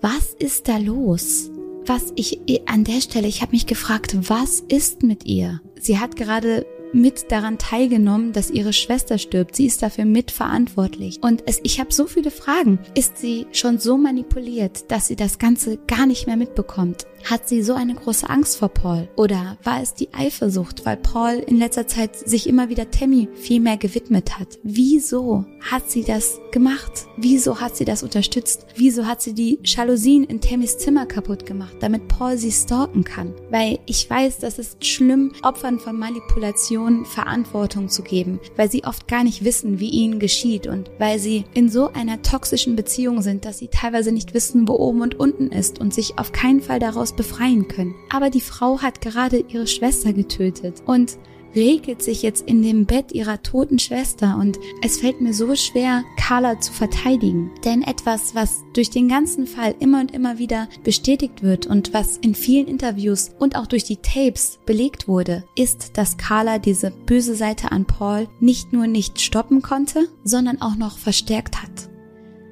was 0.00 0.32
ist 0.38 0.68
da 0.68 0.76
los? 0.76 1.50
Was 1.88 2.12
ich 2.16 2.40
an 2.66 2.84
der 2.84 3.00
Stelle, 3.00 3.28
ich 3.28 3.40
habe 3.40 3.52
mich 3.52 3.66
gefragt, 3.66 4.16
was 4.28 4.60
ist 4.60 5.02
mit 5.02 5.24
ihr? 5.24 5.60
Sie 5.80 5.98
hat 5.98 6.16
gerade 6.16 6.66
mit 6.92 7.30
daran 7.30 7.58
teilgenommen, 7.58 8.32
dass 8.32 8.50
ihre 8.50 8.72
Schwester 8.72 9.18
stirbt. 9.18 9.56
Sie 9.56 9.66
ist 9.66 9.82
dafür 9.82 10.04
mitverantwortlich. 10.04 11.18
Und 11.22 11.42
es, 11.46 11.60
ich 11.62 11.80
habe 11.80 11.92
so 11.92 12.06
viele 12.06 12.30
Fragen. 12.30 12.78
Ist 12.94 13.18
sie 13.18 13.46
schon 13.52 13.78
so 13.78 13.96
manipuliert, 13.98 14.90
dass 14.90 15.08
sie 15.08 15.16
das 15.16 15.38
Ganze 15.38 15.78
gar 15.86 16.06
nicht 16.06 16.26
mehr 16.26 16.36
mitbekommt? 16.36 17.06
Hat 17.24 17.48
sie 17.48 17.62
so 17.62 17.74
eine 17.74 17.94
große 17.94 18.30
Angst 18.30 18.58
vor 18.58 18.68
Paul? 18.68 19.08
Oder 19.16 19.58
war 19.64 19.82
es 19.82 19.94
die 19.94 20.14
Eifersucht, 20.14 20.86
weil 20.86 20.96
Paul 20.96 21.42
in 21.46 21.58
letzter 21.58 21.86
Zeit 21.86 22.16
sich 22.16 22.46
immer 22.46 22.68
wieder 22.68 22.90
Tammy 22.90 23.28
viel 23.34 23.60
mehr 23.60 23.76
gewidmet 23.76 24.38
hat? 24.38 24.58
Wieso 24.62 25.44
hat 25.60 25.90
sie 25.90 26.04
das 26.04 26.38
gemacht? 26.52 27.06
Wieso 27.16 27.60
hat 27.60 27.76
sie 27.76 27.84
das 27.84 28.02
unterstützt? 28.02 28.66
Wieso 28.76 29.06
hat 29.06 29.20
sie 29.20 29.34
die 29.34 29.58
Jalousien 29.64 30.24
in 30.24 30.40
Tammys 30.40 30.78
Zimmer 30.78 31.06
kaputt 31.06 31.44
gemacht, 31.44 31.76
damit 31.80 32.06
Paul 32.06 32.38
sie 32.38 32.52
stalken 32.52 33.02
kann? 33.02 33.34
Weil 33.50 33.80
ich 33.86 34.08
weiß, 34.08 34.38
das 34.38 34.58
ist 34.58 34.86
schlimm, 34.86 35.32
Opfern 35.42 35.80
von 35.80 35.98
Manipulation 35.98 36.77
Verantwortung 37.04 37.88
zu 37.88 38.02
geben, 38.02 38.40
weil 38.56 38.70
sie 38.70 38.84
oft 38.84 39.08
gar 39.08 39.24
nicht 39.24 39.44
wissen, 39.44 39.80
wie 39.80 39.90
ihnen 39.90 40.18
geschieht 40.18 40.66
und 40.66 40.90
weil 40.98 41.18
sie 41.18 41.44
in 41.54 41.68
so 41.68 41.92
einer 41.92 42.22
toxischen 42.22 42.76
Beziehung 42.76 43.22
sind, 43.22 43.44
dass 43.44 43.58
sie 43.58 43.68
teilweise 43.68 44.12
nicht 44.12 44.34
wissen, 44.34 44.68
wo 44.68 44.74
oben 44.74 45.02
und 45.02 45.18
unten 45.18 45.48
ist 45.48 45.80
und 45.80 45.92
sich 45.92 46.18
auf 46.18 46.32
keinen 46.32 46.60
Fall 46.60 46.78
daraus 46.78 47.14
befreien 47.14 47.68
können. 47.68 47.94
Aber 48.10 48.30
die 48.30 48.40
Frau 48.40 48.80
hat 48.80 49.00
gerade 49.00 49.44
ihre 49.48 49.66
Schwester 49.66 50.12
getötet 50.12 50.82
und 50.86 51.18
regelt 51.54 52.02
sich 52.02 52.22
jetzt 52.22 52.46
in 52.46 52.62
dem 52.62 52.86
Bett 52.86 53.12
ihrer 53.12 53.42
toten 53.42 53.78
Schwester 53.78 54.36
und 54.38 54.58
es 54.82 54.98
fällt 54.98 55.20
mir 55.20 55.32
so 55.32 55.54
schwer, 55.54 56.04
Carla 56.16 56.60
zu 56.60 56.72
verteidigen. 56.72 57.50
Denn 57.64 57.82
etwas, 57.82 58.34
was 58.34 58.62
durch 58.74 58.90
den 58.90 59.08
ganzen 59.08 59.46
Fall 59.46 59.74
immer 59.80 60.00
und 60.00 60.12
immer 60.12 60.38
wieder 60.38 60.68
bestätigt 60.84 61.42
wird 61.42 61.66
und 61.66 61.92
was 61.94 62.18
in 62.18 62.34
vielen 62.34 62.66
Interviews 62.66 63.30
und 63.38 63.56
auch 63.56 63.66
durch 63.66 63.84
die 63.84 63.96
Tapes 63.96 64.58
belegt 64.66 65.08
wurde, 65.08 65.44
ist, 65.56 65.96
dass 65.96 66.16
Carla 66.16 66.58
diese 66.58 66.90
böse 66.90 67.34
Seite 67.34 67.72
an 67.72 67.86
Paul 67.86 68.28
nicht 68.40 68.72
nur 68.72 68.86
nicht 68.86 69.20
stoppen 69.20 69.62
konnte, 69.62 70.08
sondern 70.24 70.60
auch 70.60 70.76
noch 70.76 70.98
verstärkt 70.98 71.62
hat. 71.62 71.88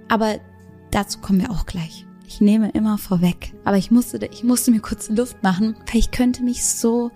Aber 0.08 0.38
dazu 0.90 1.20
kommen 1.20 1.40
wir 1.40 1.50
auch 1.50 1.66
gleich. 1.66 2.06
Ich 2.28 2.40
nehme 2.40 2.70
immer 2.70 2.98
vorweg. 2.98 3.54
Aber 3.64 3.76
ich 3.76 3.90
musste, 3.90 4.24
ich 4.26 4.42
musste 4.44 4.70
mir 4.70 4.80
kurz 4.80 5.08
Luft 5.08 5.42
machen, 5.42 5.76
weil 5.90 6.00
ich 6.00 6.10
könnte 6.10 6.42
mich 6.42 6.64
so, 6.64 7.10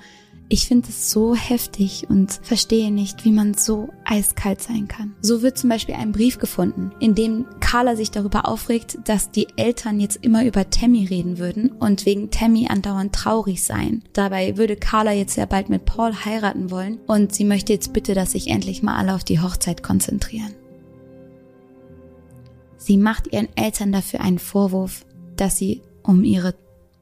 ich 0.52 0.66
finde 0.66 0.88
es 0.88 1.12
so 1.12 1.36
heftig 1.36 2.06
und 2.10 2.32
verstehe 2.42 2.90
nicht, 2.90 3.24
wie 3.24 3.30
man 3.30 3.54
so 3.54 3.88
eiskalt 4.04 4.60
sein 4.60 4.88
kann. 4.88 5.14
So 5.20 5.42
wird 5.42 5.56
zum 5.56 5.70
Beispiel 5.70 5.94
ein 5.94 6.10
Brief 6.10 6.38
gefunden, 6.38 6.90
in 6.98 7.14
dem 7.14 7.46
Carla 7.60 7.94
sich 7.94 8.10
darüber 8.10 8.48
aufregt, 8.48 8.98
dass 9.04 9.30
die 9.30 9.46
Eltern 9.56 10.00
jetzt 10.00 10.18
immer 10.22 10.44
über 10.44 10.68
Tammy 10.68 11.06
reden 11.06 11.38
würden 11.38 11.70
und 11.70 12.04
wegen 12.04 12.32
Tammy 12.32 12.66
andauernd 12.68 13.14
traurig 13.14 13.62
sein. 13.62 14.02
Dabei 14.12 14.56
würde 14.56 14.74
Carla 14.74 15.12
jetzt 15.12 15.34
sehr 15.34 15.46
bald 15.46 15.68
mit 15.68 15.84
Paul 15.84 16.12
heiraten 16.24 16.72
wollen 16.72 16.98
und 17.06 17.32
sie 17.32 17.44
möchte 17.44 17.72
jetzt 17.72 17.92
bitte, 17.92 18.14
dass 18.14 18.32
sich 18.32 18.48
endlich 18.48 18.82
mal 18.82 18.96
alle 18.96 19.14
auf 19.14 19.22
die 19.22 19.40
Hochzeit 19.40 19.84
konzentrieren. 19.84 20.52
Sie 22.76 22.96
macht 22.96 23.32
ihren 23.32 23.56
Eltern 23.56 23.92
dafür 23.92 24.20
einen 24.20 24.40
Vorwurf, 24.40 25.06
dass 25.36 25.58
sie 25.58 25.82
um 26.02 26.24
ihre 26.24 26.56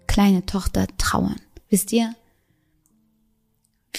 kleine 0.06 0.44
Tochter 0.44 0.86
trauern. 0.98 1.36
Wisst 1.70 1.94
ihr, 1.94 2.14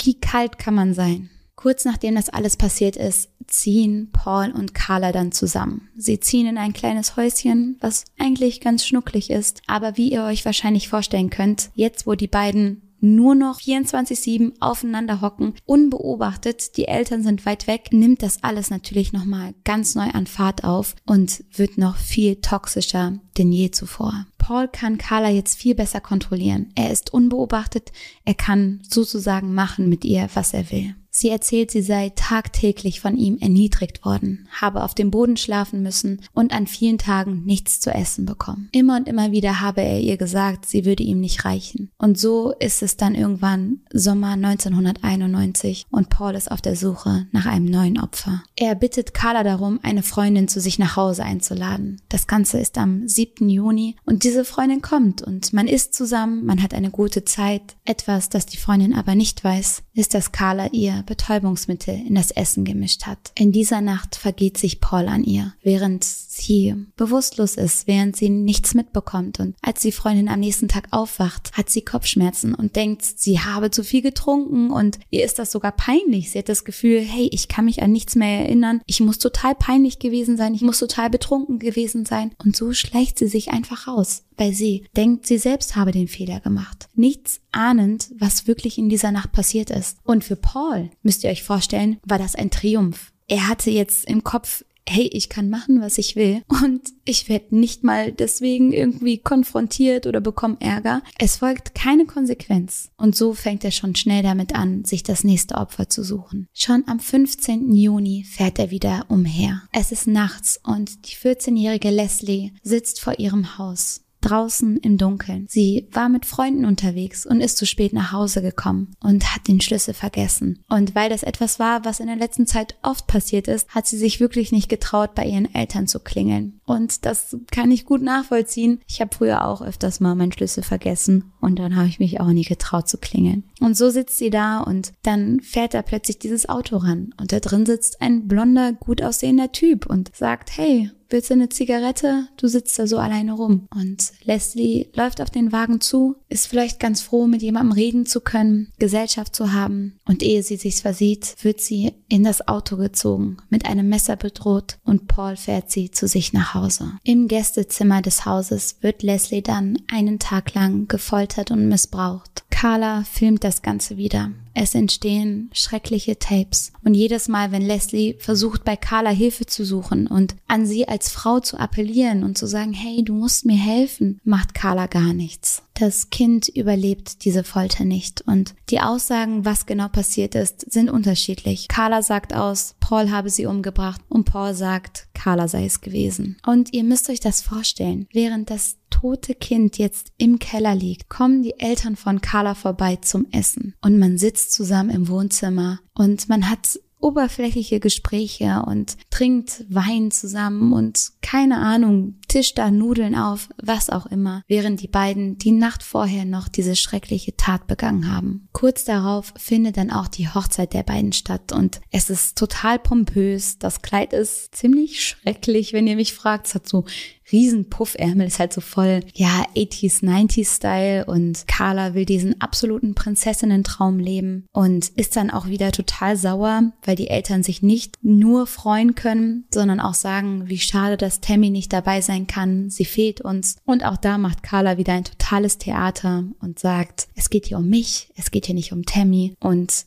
wie 0.06 0.20
kalt 0.20 0.58
kann 0.58 0.76
man 0.76 0.94
sein? 0.94 1.30
Kurz 1.56 1.84
nachdem 1.84 2.16
das 2.16 2.30
alles 2.30 2.56
passiert 2.56 2.96
ist, 2.96 3.30
ziehen 3.46 4.12
Paul 4.14 4.52
und 4.52 4.74
Carla 4.74 5.12
dann 5.12 5.34
zusammen. 5.34 5.90
Sie 5.98 6.20
ziehen 6.20 6.48
in 6.48 6.58
ein 6.58 6.72
kleines 6.72 7.18
Häuschen, 7.18 7.78
was 7.82 8.06
eigentlich 8.18 8.62
ganz 8.62 8.86
schnucklig 8.86 9.30
ist, 9.30 9.62
aber 9.68 9.98
wie 9.98 10.10
ihr 10.10 10.24
euch 10.24 10.46
wahrscheinlich 10.46 10.88
vorstellen 10.88 11.30
könnt, 11.30 11.72
jetzt 11.76 12.08
wo 12.08 12.16
die 12.16 12.28
beiden 12.28 12.90
nur 13.02 13.36
noch 13.36 13.60
24-7 13.60 14.54
aufeinander 14.60 15.22
hocken, 15.22 15.54
unbeobachtet, 15.66 16.78
die 16.78 16.88
Eltern 16.88 17.24
sind 17.24 17.46
weit 17.46 17.68
weg, 17.68 17.90
nimmt 17.92 18.24
das 18.24 18.44
alles 18.44 18.70
natürlich 18.70 19.14
nochmal 19.14 19.54
ganz 19.64 19.96
neu 19.96 20.10
an 20.12 20.28
Fahrt 20.28 20.64
auf 20.64 20.96
und 21.06 21.44
wird 21.56 21.78
noch 21.78 21.98
viel 21.98 22.38
toxischer 22.38 23.20
denn 23.38 23.52
je 23.52 23.72
zuvor. 23.72 24.26
Paul 24.50 24.68
kann 24.68 24.98
Carla 24.98 25.30
jetzt 25.30 25.60
viel 25.60 25.76
besser 25.76 26.02
kontrollieren. 26.02 26.72
Er 26.74 26.90
ist 26.90 27.14
unbeobachtet, 27.14 27.92
er 28.26 28.34
kann 28.34 28.82
sozusagen 28.82 29.54
machen 29.54 29.90
mit 29.90 30.04
ihr, 30.04 30.28
was 30.34 30.56
er 30.56 30.72
will. 30.72 30.96
Sie 31.20 31.28
erzählt, 31.28 31.70
sie 31.70 31.82
sei 31.82 32.14
tagtäglich 32.16 33.02
von 33.02 33.18
ihm 33.18 33.40
erniedrigt 33.40 34.06
worden, 34.06 34.48
habe 34.62 34.86
auf 34.86 34.96
dem 34.96 35.12
Boden 35.12 35.36
schlafen 35.36 35.84
müssen 35.84 36.22
und 36.32 36.54
an 36.54 36.66
vielen 36.66 36.98
Tagen 36.98 37.44
nichts 37.44 37.82
zu 37.82 37.94
essen 37.94 38.26
bekommen. 38.26 38.70
Immer 38.72 38.96
und 38.96 39.06
immer 39.06 39.34
wieder 39.34 39.60
habe 39.60 39.82
er 39.82 40.00
ihr 40.00 40.16
gesagt, 40.16 40.66
sie 40.66 40.86
würde 40.86 41.04
ihm 41.04 41.20
nicht 41.20 41.44
reichen. 41.44 41.92
Und 41.98 42.18
so 42.18 42.54
ist 42.60 42.82
es 42.82 42.96
dann 42.96 43.16
irgendwann 43.16 43.82
Sommer 43.92 44.30
1991 44.30 45.88
und 45.92 46.08
Paul 46.08 46.36
ist 46.36 46.50
auf 46.50 46.62
der 46.62 46.78
Suche 46.78 47.28
nach 47.34 47.48
einem 47.48 47.66
neuen 47.66 48.00
Opfer. 48.00 48.42
Er 48.56 48.76
bittet 48.76 49.14
Carla 49.14 49.44
darum, 49.44 49.82
eine 49.84 50.04
Freundin 50.04 50.48
zu 50.48 50.62
sich 50.62 50.80
nach 50.80 50.96
Hause 50.96 51.26
einzuladen. 51.26 52.02
Das 52.08 52.28
Ganze 52.28 52.60
ist 52.62 52.78
am 52.78 53.06
7. 53.10 53.50
Juni 53.50 53.98
und 54.06 54.24
diese 54.24 54.46
Freundin 54.46 54.82
kommt 54.82 55.22
und 55.22 55.52
man 55.52 55.68
isst 55.68 55.96
zusammen, 55.96 56.46
man 56.46 56.64
hat 56.64 56.74
eine 56.74 56.92
gute 56.92 57.26
Zeit. 57.26 57.76
Etwas, 57.84 58.30
das 58.30 58.46
die 58.46 58.56
Freundin 58.56 58.94
aber 58.94 59.16
nicht 59.16 59.44
weiß, 59.44 59.84
ist, 60.00 60.14
dass 60.14 60.32
Carla 60.32 60.70
ihr 60.72 61.04
Betäubungsmittel 61.06 61.94
in 61.94 62.16
das 62.16 62.32
Essen 62.32 62.66
gemischt 62.66 63.06
hat. 63.06 63.32
In 63.36 63.52
dieser 63.52 63.82
Nacht 63.82 64.16
vergeht 64.16 64.58
sich 64.58 64.82
Paul 64.82 65.08
an 65.08 65.24
ihr, 65.24 65.54
während 65.62 66.04
sie 66.04 66.76
bewusstlos 66.96 67.56
ist, 67.56 67.86
während 67.86 68.16
sie 68.16 68.30
nichts 68.30 68.74
mitbekommt. 68.74 69.40
Und 69.40 69.56
als 69.62 69.82
die 69.82 69.92
Freundin 69.92 70.30
am 70.30 70.40
nächsten 70.40 70.68
Tag 70.68 70.88
aufwacht, 70.92 71.52
hat 71.54 71.70
sie 71.70 71.82
Kopfschmerzen 71.82 72.56
und 72.56 72.76
denkt, 72.76 73.04
sie 73.04 73.40
habe 73.40 73.72
zu 73.72 73.84
viel 73.84 74.02
getrunken 74.02 74.72
und 74.72 75.00
ihr 75.10 75.26
ist 75.26 75.38
das 75.38 75.52
sogar 75.52 75.74
peinlich. 75.74 76.32
Sie 76.32 76.40
hat 76.40 76.50
das 76.50 76.64
Gefühl, 76.64 77.02
hey, 77.02 77.30
ich 77.32 77.48
kann 77.48 77.66
mich 77.66 77.84
an 77.84 77.92
nichts 77.92 78.16
mehr 78.16 78.46
erinnern. 78.46 78.82
Ich 78.86 79.02
muss 79.02 79.20
total 79.20 79.54
peinlich 79.56 80.00
gewesen 80.00 80.38
sein. 80.38 80.54
Ich 80.54 80.62
muss 80.62 80.80
total 80.80 81.10
betrunken 81.10 81.60
gewesen 81.60 82.06
sein. 82.06 82.32
Und 82.44 82.56
so 82.56 82.74
schleicht 82.74 83.20
sie 83.20 83.28
sich 83.28 83.52
einfach 83.52 83.88
raus 83.88 84.24
weil 84.40 84.54
sie 84.54 84.86
denkt, 84.96 85.28
sie 85.28 85.38
selbst 85.38 85.76
habe 85.76 85.92
den 85.92 86.08
Fehler 86.08 86.40
gemacht. 86.40 86.88
Nichts 86.96 87.42
ahnend, 87.52 88.10
was 88.18 88.48
wirklich 88.48 88.78
in 88.78 88.90
dieser 88.90 89.12
Nacht 89.12 89.32
passiert 89.32 89.70
ist. 89.70 89.98
Und 90.04 90.24
für 90.24 90.38
Paul, 90.38 90.90
müsst 91.04 91.24
ihr 91.24 91.30
euch 91.30 91.44
vorstellen, 91.44 91.98
war 92.06 92.18
das 92.18 92.36
ein 92.36 92.50
Triumph. 92.50 93.12
Er 93.28 93.48
hatte 93.48 93.70
jetzt 93.70 94.06
im 94.06 94.24
Kopf, 94.24 94.64
hey, 94.88 95.08
ich 95.14 95.30
kann 95.30 95.50
machen, 95.50 95.82
was 95.82 96.00
ich 96.00 96.16
will 96.16 96.42
und 96.48 96.82
ich 97.06 97.30
werde 97.30 97.56
nicht 97.56 97.84
mal 97.84 98.12
deswegen 98.12 98.74
irgendwie 98.74 99.20
konfrontiert 99.20 100.08
oder 100.08 100.20
bekomme 100.20 100.58
Ärger. 100.60 101.04
Es 101.20 101.38
folgt 101.38 101.76
keine 101.76 102.06
Konsequenz. 102.06 102.90
Und 102.98 103.16
so 103.16 103.34
fängt 103.34 103.64
er 103.64 103.72
schon 103.72 103.96
schnell 103.96 104.24
damit 104.24 104.56
an, 104.56 104.86
sich 104.86 105.04
das 105.04 105.24
nächste 105.24 105.56
Opfer 105.56 105.90
zu 105.90 106.04
suchen. 106.04 106.48
Schon 106.54 106.84
am 106.88 107.00
15. 107.00 107.74
Juni 107.74 108.26
fährt 108.28 108.58
er 108.58 108.72
wieder 108.72 109.06
umher. 109.10 109.62
Es 109.72 109.92
ist 109.92 110.08
nachts 110.08 110.60
und 110.64 111.08
die 111.08 111.16
14-jährige 111.16 111.92
Leslie 111.92 112.52
sitzt 112.64 113.00
vor 113.00 113.20
ihrem 113.20 113.58
Haus 113.58 114.02
draußen 114.22 114.78
im 114.78 114.98
Dunkeln. 114.98 115.46
Sie 115.50 115.88
war 115.92 116.10
mit 116.10 116.26
Freunden 116.26 116.66
unterwegs 116.66 117.26
und 117.26 117.42
ist 117.42 117.58
zu 117.58 117.66
spät 117.66 117.94
nach 117.94 118.12
Hause 118.12 118.42
gekommen 118.42 118.96
und 119.00 119.34
hat 119.34 119.48
den 119.48 119.62
Schlüssel 119.62 119.94
vergessen. 119.94 120.64
Und 120.70 120.96
weil 120.96 121.10
das 121.10 121.24
etwas 121.24 121.60
war, 121.60 121.86
was 121.86 122.00
in 122.00 122.08
der 122.08 122.16
letzten 122.16 122.48
Zeit 122.48 122.78
oft 122.82 123.08
passiert 123.08 123.48
ist, 123.48 123.70
hat 123.70 123.88
sie 123.88 123.98
sich 123.98 124.20
wirklich 124.20 124.52
nicht 124.52 124.70
getraut, 124.70 125.16
bei 125.16 125.26
ihren 125.26 125.54
Eltern 125.54 125.88
zu 125.88 126.00
klingeln. 126.00 126.60
Und 126.66 127.06
das 127.06 127.38
kann 127.52 127.72
ich 127.72 127.86
gut 127.86 128.02
nachvollziehen. 128.02 128.82
Ich 128.88 129.02
habe 129.02 129.16
früher 129.16 129.46
auch 129.46 129.62
öfters 129.62 130.00
mal 130.00 130.16
meinen 130.16 130.32
Schlüssel 130.32 130.64
vergessen 130.64 131.32
und 131.42 131.58
dann 131.60 131.76
habe 131.76 131.88
ich 131.88 132.00
mich 132.00 132.20
auch 132.20 132.28
nie 132.28 132.44
getraut 132.44 132.88
zu 132.88 132.98
klingeln. 132.98 133.44
Und 133.60 133.76
so 133.76 133.90
sitzt 133.90 134.18
sie 134.18 134.30
da 134.30 134.60
und 134.60 134.94
dann 135.04 135.40
fährt 135.42 135.74
da 135.74 135.82
plötzlich 135.82 136.20
dieses 136.20 136.48
Auto 136.48 136.78
ran 136.78 137.14
und 137.20 137.32
da 137.32 137.40
drin 137.40 137.66
sitzt 137.66 138.02
ein 138.02 138.28
blonder, 138.28 138.74
gut 138.74 139.02
aussehender 139.02 139.52
Typ 139.52 139.86
und 139.86 140.16
sagt, 140.16 140.58
hey, 140.58 140.92
willst 141.10 141.30
du 141.30 141.34
eine 141.34 141.50
Zigarette? 141.50 142.28
Du 142.38 142.48
sitzt 142.48 142.78
da 142.80 142.88
so 142.88 142.98
alleine 142.98 143.34
rum. 143.34 143.68
Und 143.74 144.12
Leslie 144.24 144.88
läuft 144.94 145.22
auf 145.22 145.30
den 145.30 145.52
Wagen 145.52 145.82
zu, 145.82 146.16
ist 146.30 146.48
vielleicht 146.48 146.80
ganz 146.80 147.02
froh, 147.02 147.28
mit 147.28 147.42
jemandem 147.42 147.74
reden 147.74 148.06
zu 148.06 148.22
können, 148.22 148.72
Gesellschaft 148.80 149.36
zu 149.36 149.54
haben. 149.54 150.00
Und 150.06 150.24
ehe 150.24 150.44
sie 150.44 150.58
sich's 150.58 150.82
versieht, 150.82 151.36
wird 151.42 151.62
sie 151.62 151.94
in 152.08 152.24
das 152.24 152.48
Auto 152.48 152.78
gezogen, 152.78 153.38
mit 153.50 153.66
einem 153.66 153.90
Messer 153.90 154.16
bedroht 154.16 154.78
und 154.84 155.08
Paul 155.08 155.36
fährt 155.36 155.72
sie 155.72 155.92
zu 155.92 156.08
sich 156.08 156.34
nach 156.34 156.54
Hause. 156.54 156.94
Im 157.04 157.28
Gästezimmer 157.28 158.02
des 158.02 158.26
Hauses 158.26 158.78
wird 158.82 159.04
Leslie 159.04 159.42
dann 159.42 159.78
einen 159.92 160.20
Tag 160.20 160.54
lang 160.54 160.88
gefoltert 160.88 161.52
und 161.52 161.68
missbraucht. 161.68 162.44
Carla 162.50 163.04
filmt 163.04 163.44
das 163.44 163.62
Ganze 163.62 163.98
wieder. 163.98 164.32
Es 164.54 164.76
entstehen 164.76 165.50
schreckliche 165.54 166.20
Tapes. 166.20 166.72
Und 166.84 166.94
jedes 166.94 167.28
Mal, 167.28 167.52
wenn 167.52 167.62
Leslie 167.62 168.16
versucht, 168.20 168.64
bei 168.64 168.76
Carla 168.76 169.12
Hilfe 169.12 169.46
zu 169.46 169.66
suchen 169.66 170.08
und 170.08 170.36
an 170.48 170.66
sie 170.66 170.88
als 170.88 171.10
Frau 171.10 171.40
zu 171.40 171.58
appellieren 171.58 172.24
und 172.24 172.38
zu 172.38 172.48
sagen, 172.48 172.74
hey, 172.74 173.04
du 173.04 173.14
musst 173.14 173.46
mir 173.46 173.58
helfen, 173.58 174.20
macht 174.24 174.54
Carla 174.54 174.88
gar 174.88 175.14
nichts. 175.14 175.64
Das 175.80 176.10
Kind 176.10 176.50
überlebt 176.50 177.24
diese 177.24 177.46
Folter 177.46 177.86
nicht. 177.86 178.22
Und 178.28 178.54
die 178.70 178.82
Aussagen, 178.82 179.46
was 179.46 179.66
genau 179.66 179.88
passiert 179.88 180.36
ist, 180.36 180.70
sind 180.70 180.90
unterschiedlich. 180.90 181.70
Carla 181.70 182.02
sagt 182.02 182.36
aus, 182.36 182.76
Paul 182.82 183.12
habe 183.12 183.30
sie 183.30 183.46
umgebracht 183.46 184.02
und 184.10 184.26
Paul 184.26 184.54
sagt, 184.54 185.08
Carla 185.14 185.48
sei 185.48 185.66
es 185.66 185.80
gewesen. 185.80 186.38
Und 186.46 186.74
ihr 186.74 186.84
müsst 186.84 187.10
euch 187.10 187.22
das 187.22 187.42
vorstellen. 187.42 188.08
Während 188.12 188.50
das 188.50 188.76
tote 189.00 189.34
Kind 189.34 189.78
jetzt 189.78 190.12
im 190.18 190.40
Keller 190.40 190.76
liegt, 190.76 191.10
kommen 191.10 191.42
die 191.42 191.58
Eltern 191.58 191.96
von 191.96 192.20
Carla 192.20 192.54
vorbei 192.54 192.98
zum 192.98 193.28
Essen 193.32 193.76
und 193.82 193.98
man 193.98 194.18
sitzt 194.18 194.54
zusammen 194.54 194.90
im 194.90 195.08
Wohnzimmer 195.08 195.80
und 195.94 196.28
man 196.28 196.50
hat 196.50 196.80
oberflächliche 197.00 197.80
Gespräche 197.80 198.64
und 198.68 198.98
trinkt 199.10 199.66
Wein 199.70 200.12
zusammen 200.12 200.74
und 200.74 201.12
keine 201.22 201.60
Ahnung, 201.60 202.16
tischt 202.28 202.58
da 202.58 202.72
Nudeln 202.72 203.16
auf, 203.16 203.50
was 203.62 203.90
auch 203.90 204.06
immer, 204.06 204.44
während 204.48 204.82
die 204.82 204.88
beiden 204.88 205.38
die 205.38 205.52
Nacht 205.52 205.82
vorher 205.82 206.26
noch 206.26 206.50
diese 206.50 206.76
schreckliche 206.76 207.38
Tat 207.38 207.68
begangen 207.68 208.12
haben. 208.12 208.50
Kurz 208.52 208.84
darauf 208.84 209.34
findet 209.38 209.78
dann 209.78 209.92
auch 209.92 210.08
die 210.08 210.28
Hochzeit 210.28 210.74
der 210.74 210.84
beiden 210.84 211.14
statt 211.14 211.54
und 211.54 211.80
es 211.90 212.10
ist 212.10 212.38
total 212.38 212.80
pompös. 212.80 213.60
Das 213.60 213.82
Kleid 213.82 214.12
ist 214.12 214.56
ziemlich 214.56 215.06
schrecklich, 215.06 215.74
wenn 215.74 215.88
ihr 215.88 215.96
mich 215.96 216.14
fragt. 216.14 216.48
Es 216.48 216.56
hat 216.56 216.68
so 216.68 216.84
riesen 217.32 217.70
Puffärmel, 217.70 218.28
ist 218.28 218.40
halt 218.40 218.54
so 218.54 218.62
voll, 218.62 219.02
ja, 219.14 219.46
80s, 219.56 220.04
90s 220.04 220.56
Style 220.56 221.06
und 221.06 221.48
Carla 221.48 221.94
will 221.94 222.06
diesen 222.06 222.40
absoluten 222.42 222.96
Prinzessinnen-Traum 222.96 224.00
leben 224.00 224.46
und 224.52 224.90
ist 224.90 225.16
dann 225.16 225.30
auch 225.30 225.48
wieder 225.48 225.72
total 225.72 226.18
sauer, 226.18 226.72
weil 226.84 226.96
die 226.96 227.10
Eltern 227.10 227.44
sich 227.44 227.62
nicht 227.62 227.98
nur 228.02 228.48
freuen 228.48 228.96
können, 228.96 229.46
sondern 229.54 229.80
auch 229.80 229.94
sagen, 229.94 230.50
wie 230.50 230.60
schade, 230.60 230.98
dass 230.98 231.22
Tammy 231.22 231.50
nicht 231.50 231.74
dabei 231.74 232.02
sein 232.02 232.28
kann, 232.28 232.70
sie 232.70 232.86
fehlt 232.86 233.22
uns. 233.22 233.58
Und 233.66 233.86
auch 233.86 233.98
da 233.98 234.18
macht 234.18 234.44
Carla 234.44 234.78
wieder 234.78 234.94
ein 234.94 235.04
totales 235.04 235.58
Theater 235.58 236.24
und 236.42 236.60
sagt, 236.60 237.08
es 237.16 237.30
geht 237.30 237.48
hier 237.48 237.58
um 237.58 237.70
mich, 237.70 238.10
es 238.16 238.32
geht 238.32 238.46
hier 238.46 238.56
nicht 238.56 238.72
um 238.72 238.84
Tammy 238.84 239.36
und 239.40 239.86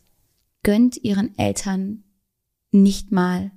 gönnt 0.63 0.97
ihren 1.03 1.37
Eltern 1.39 2.05
nicht 2.71 3.13
mal 3.13 3.51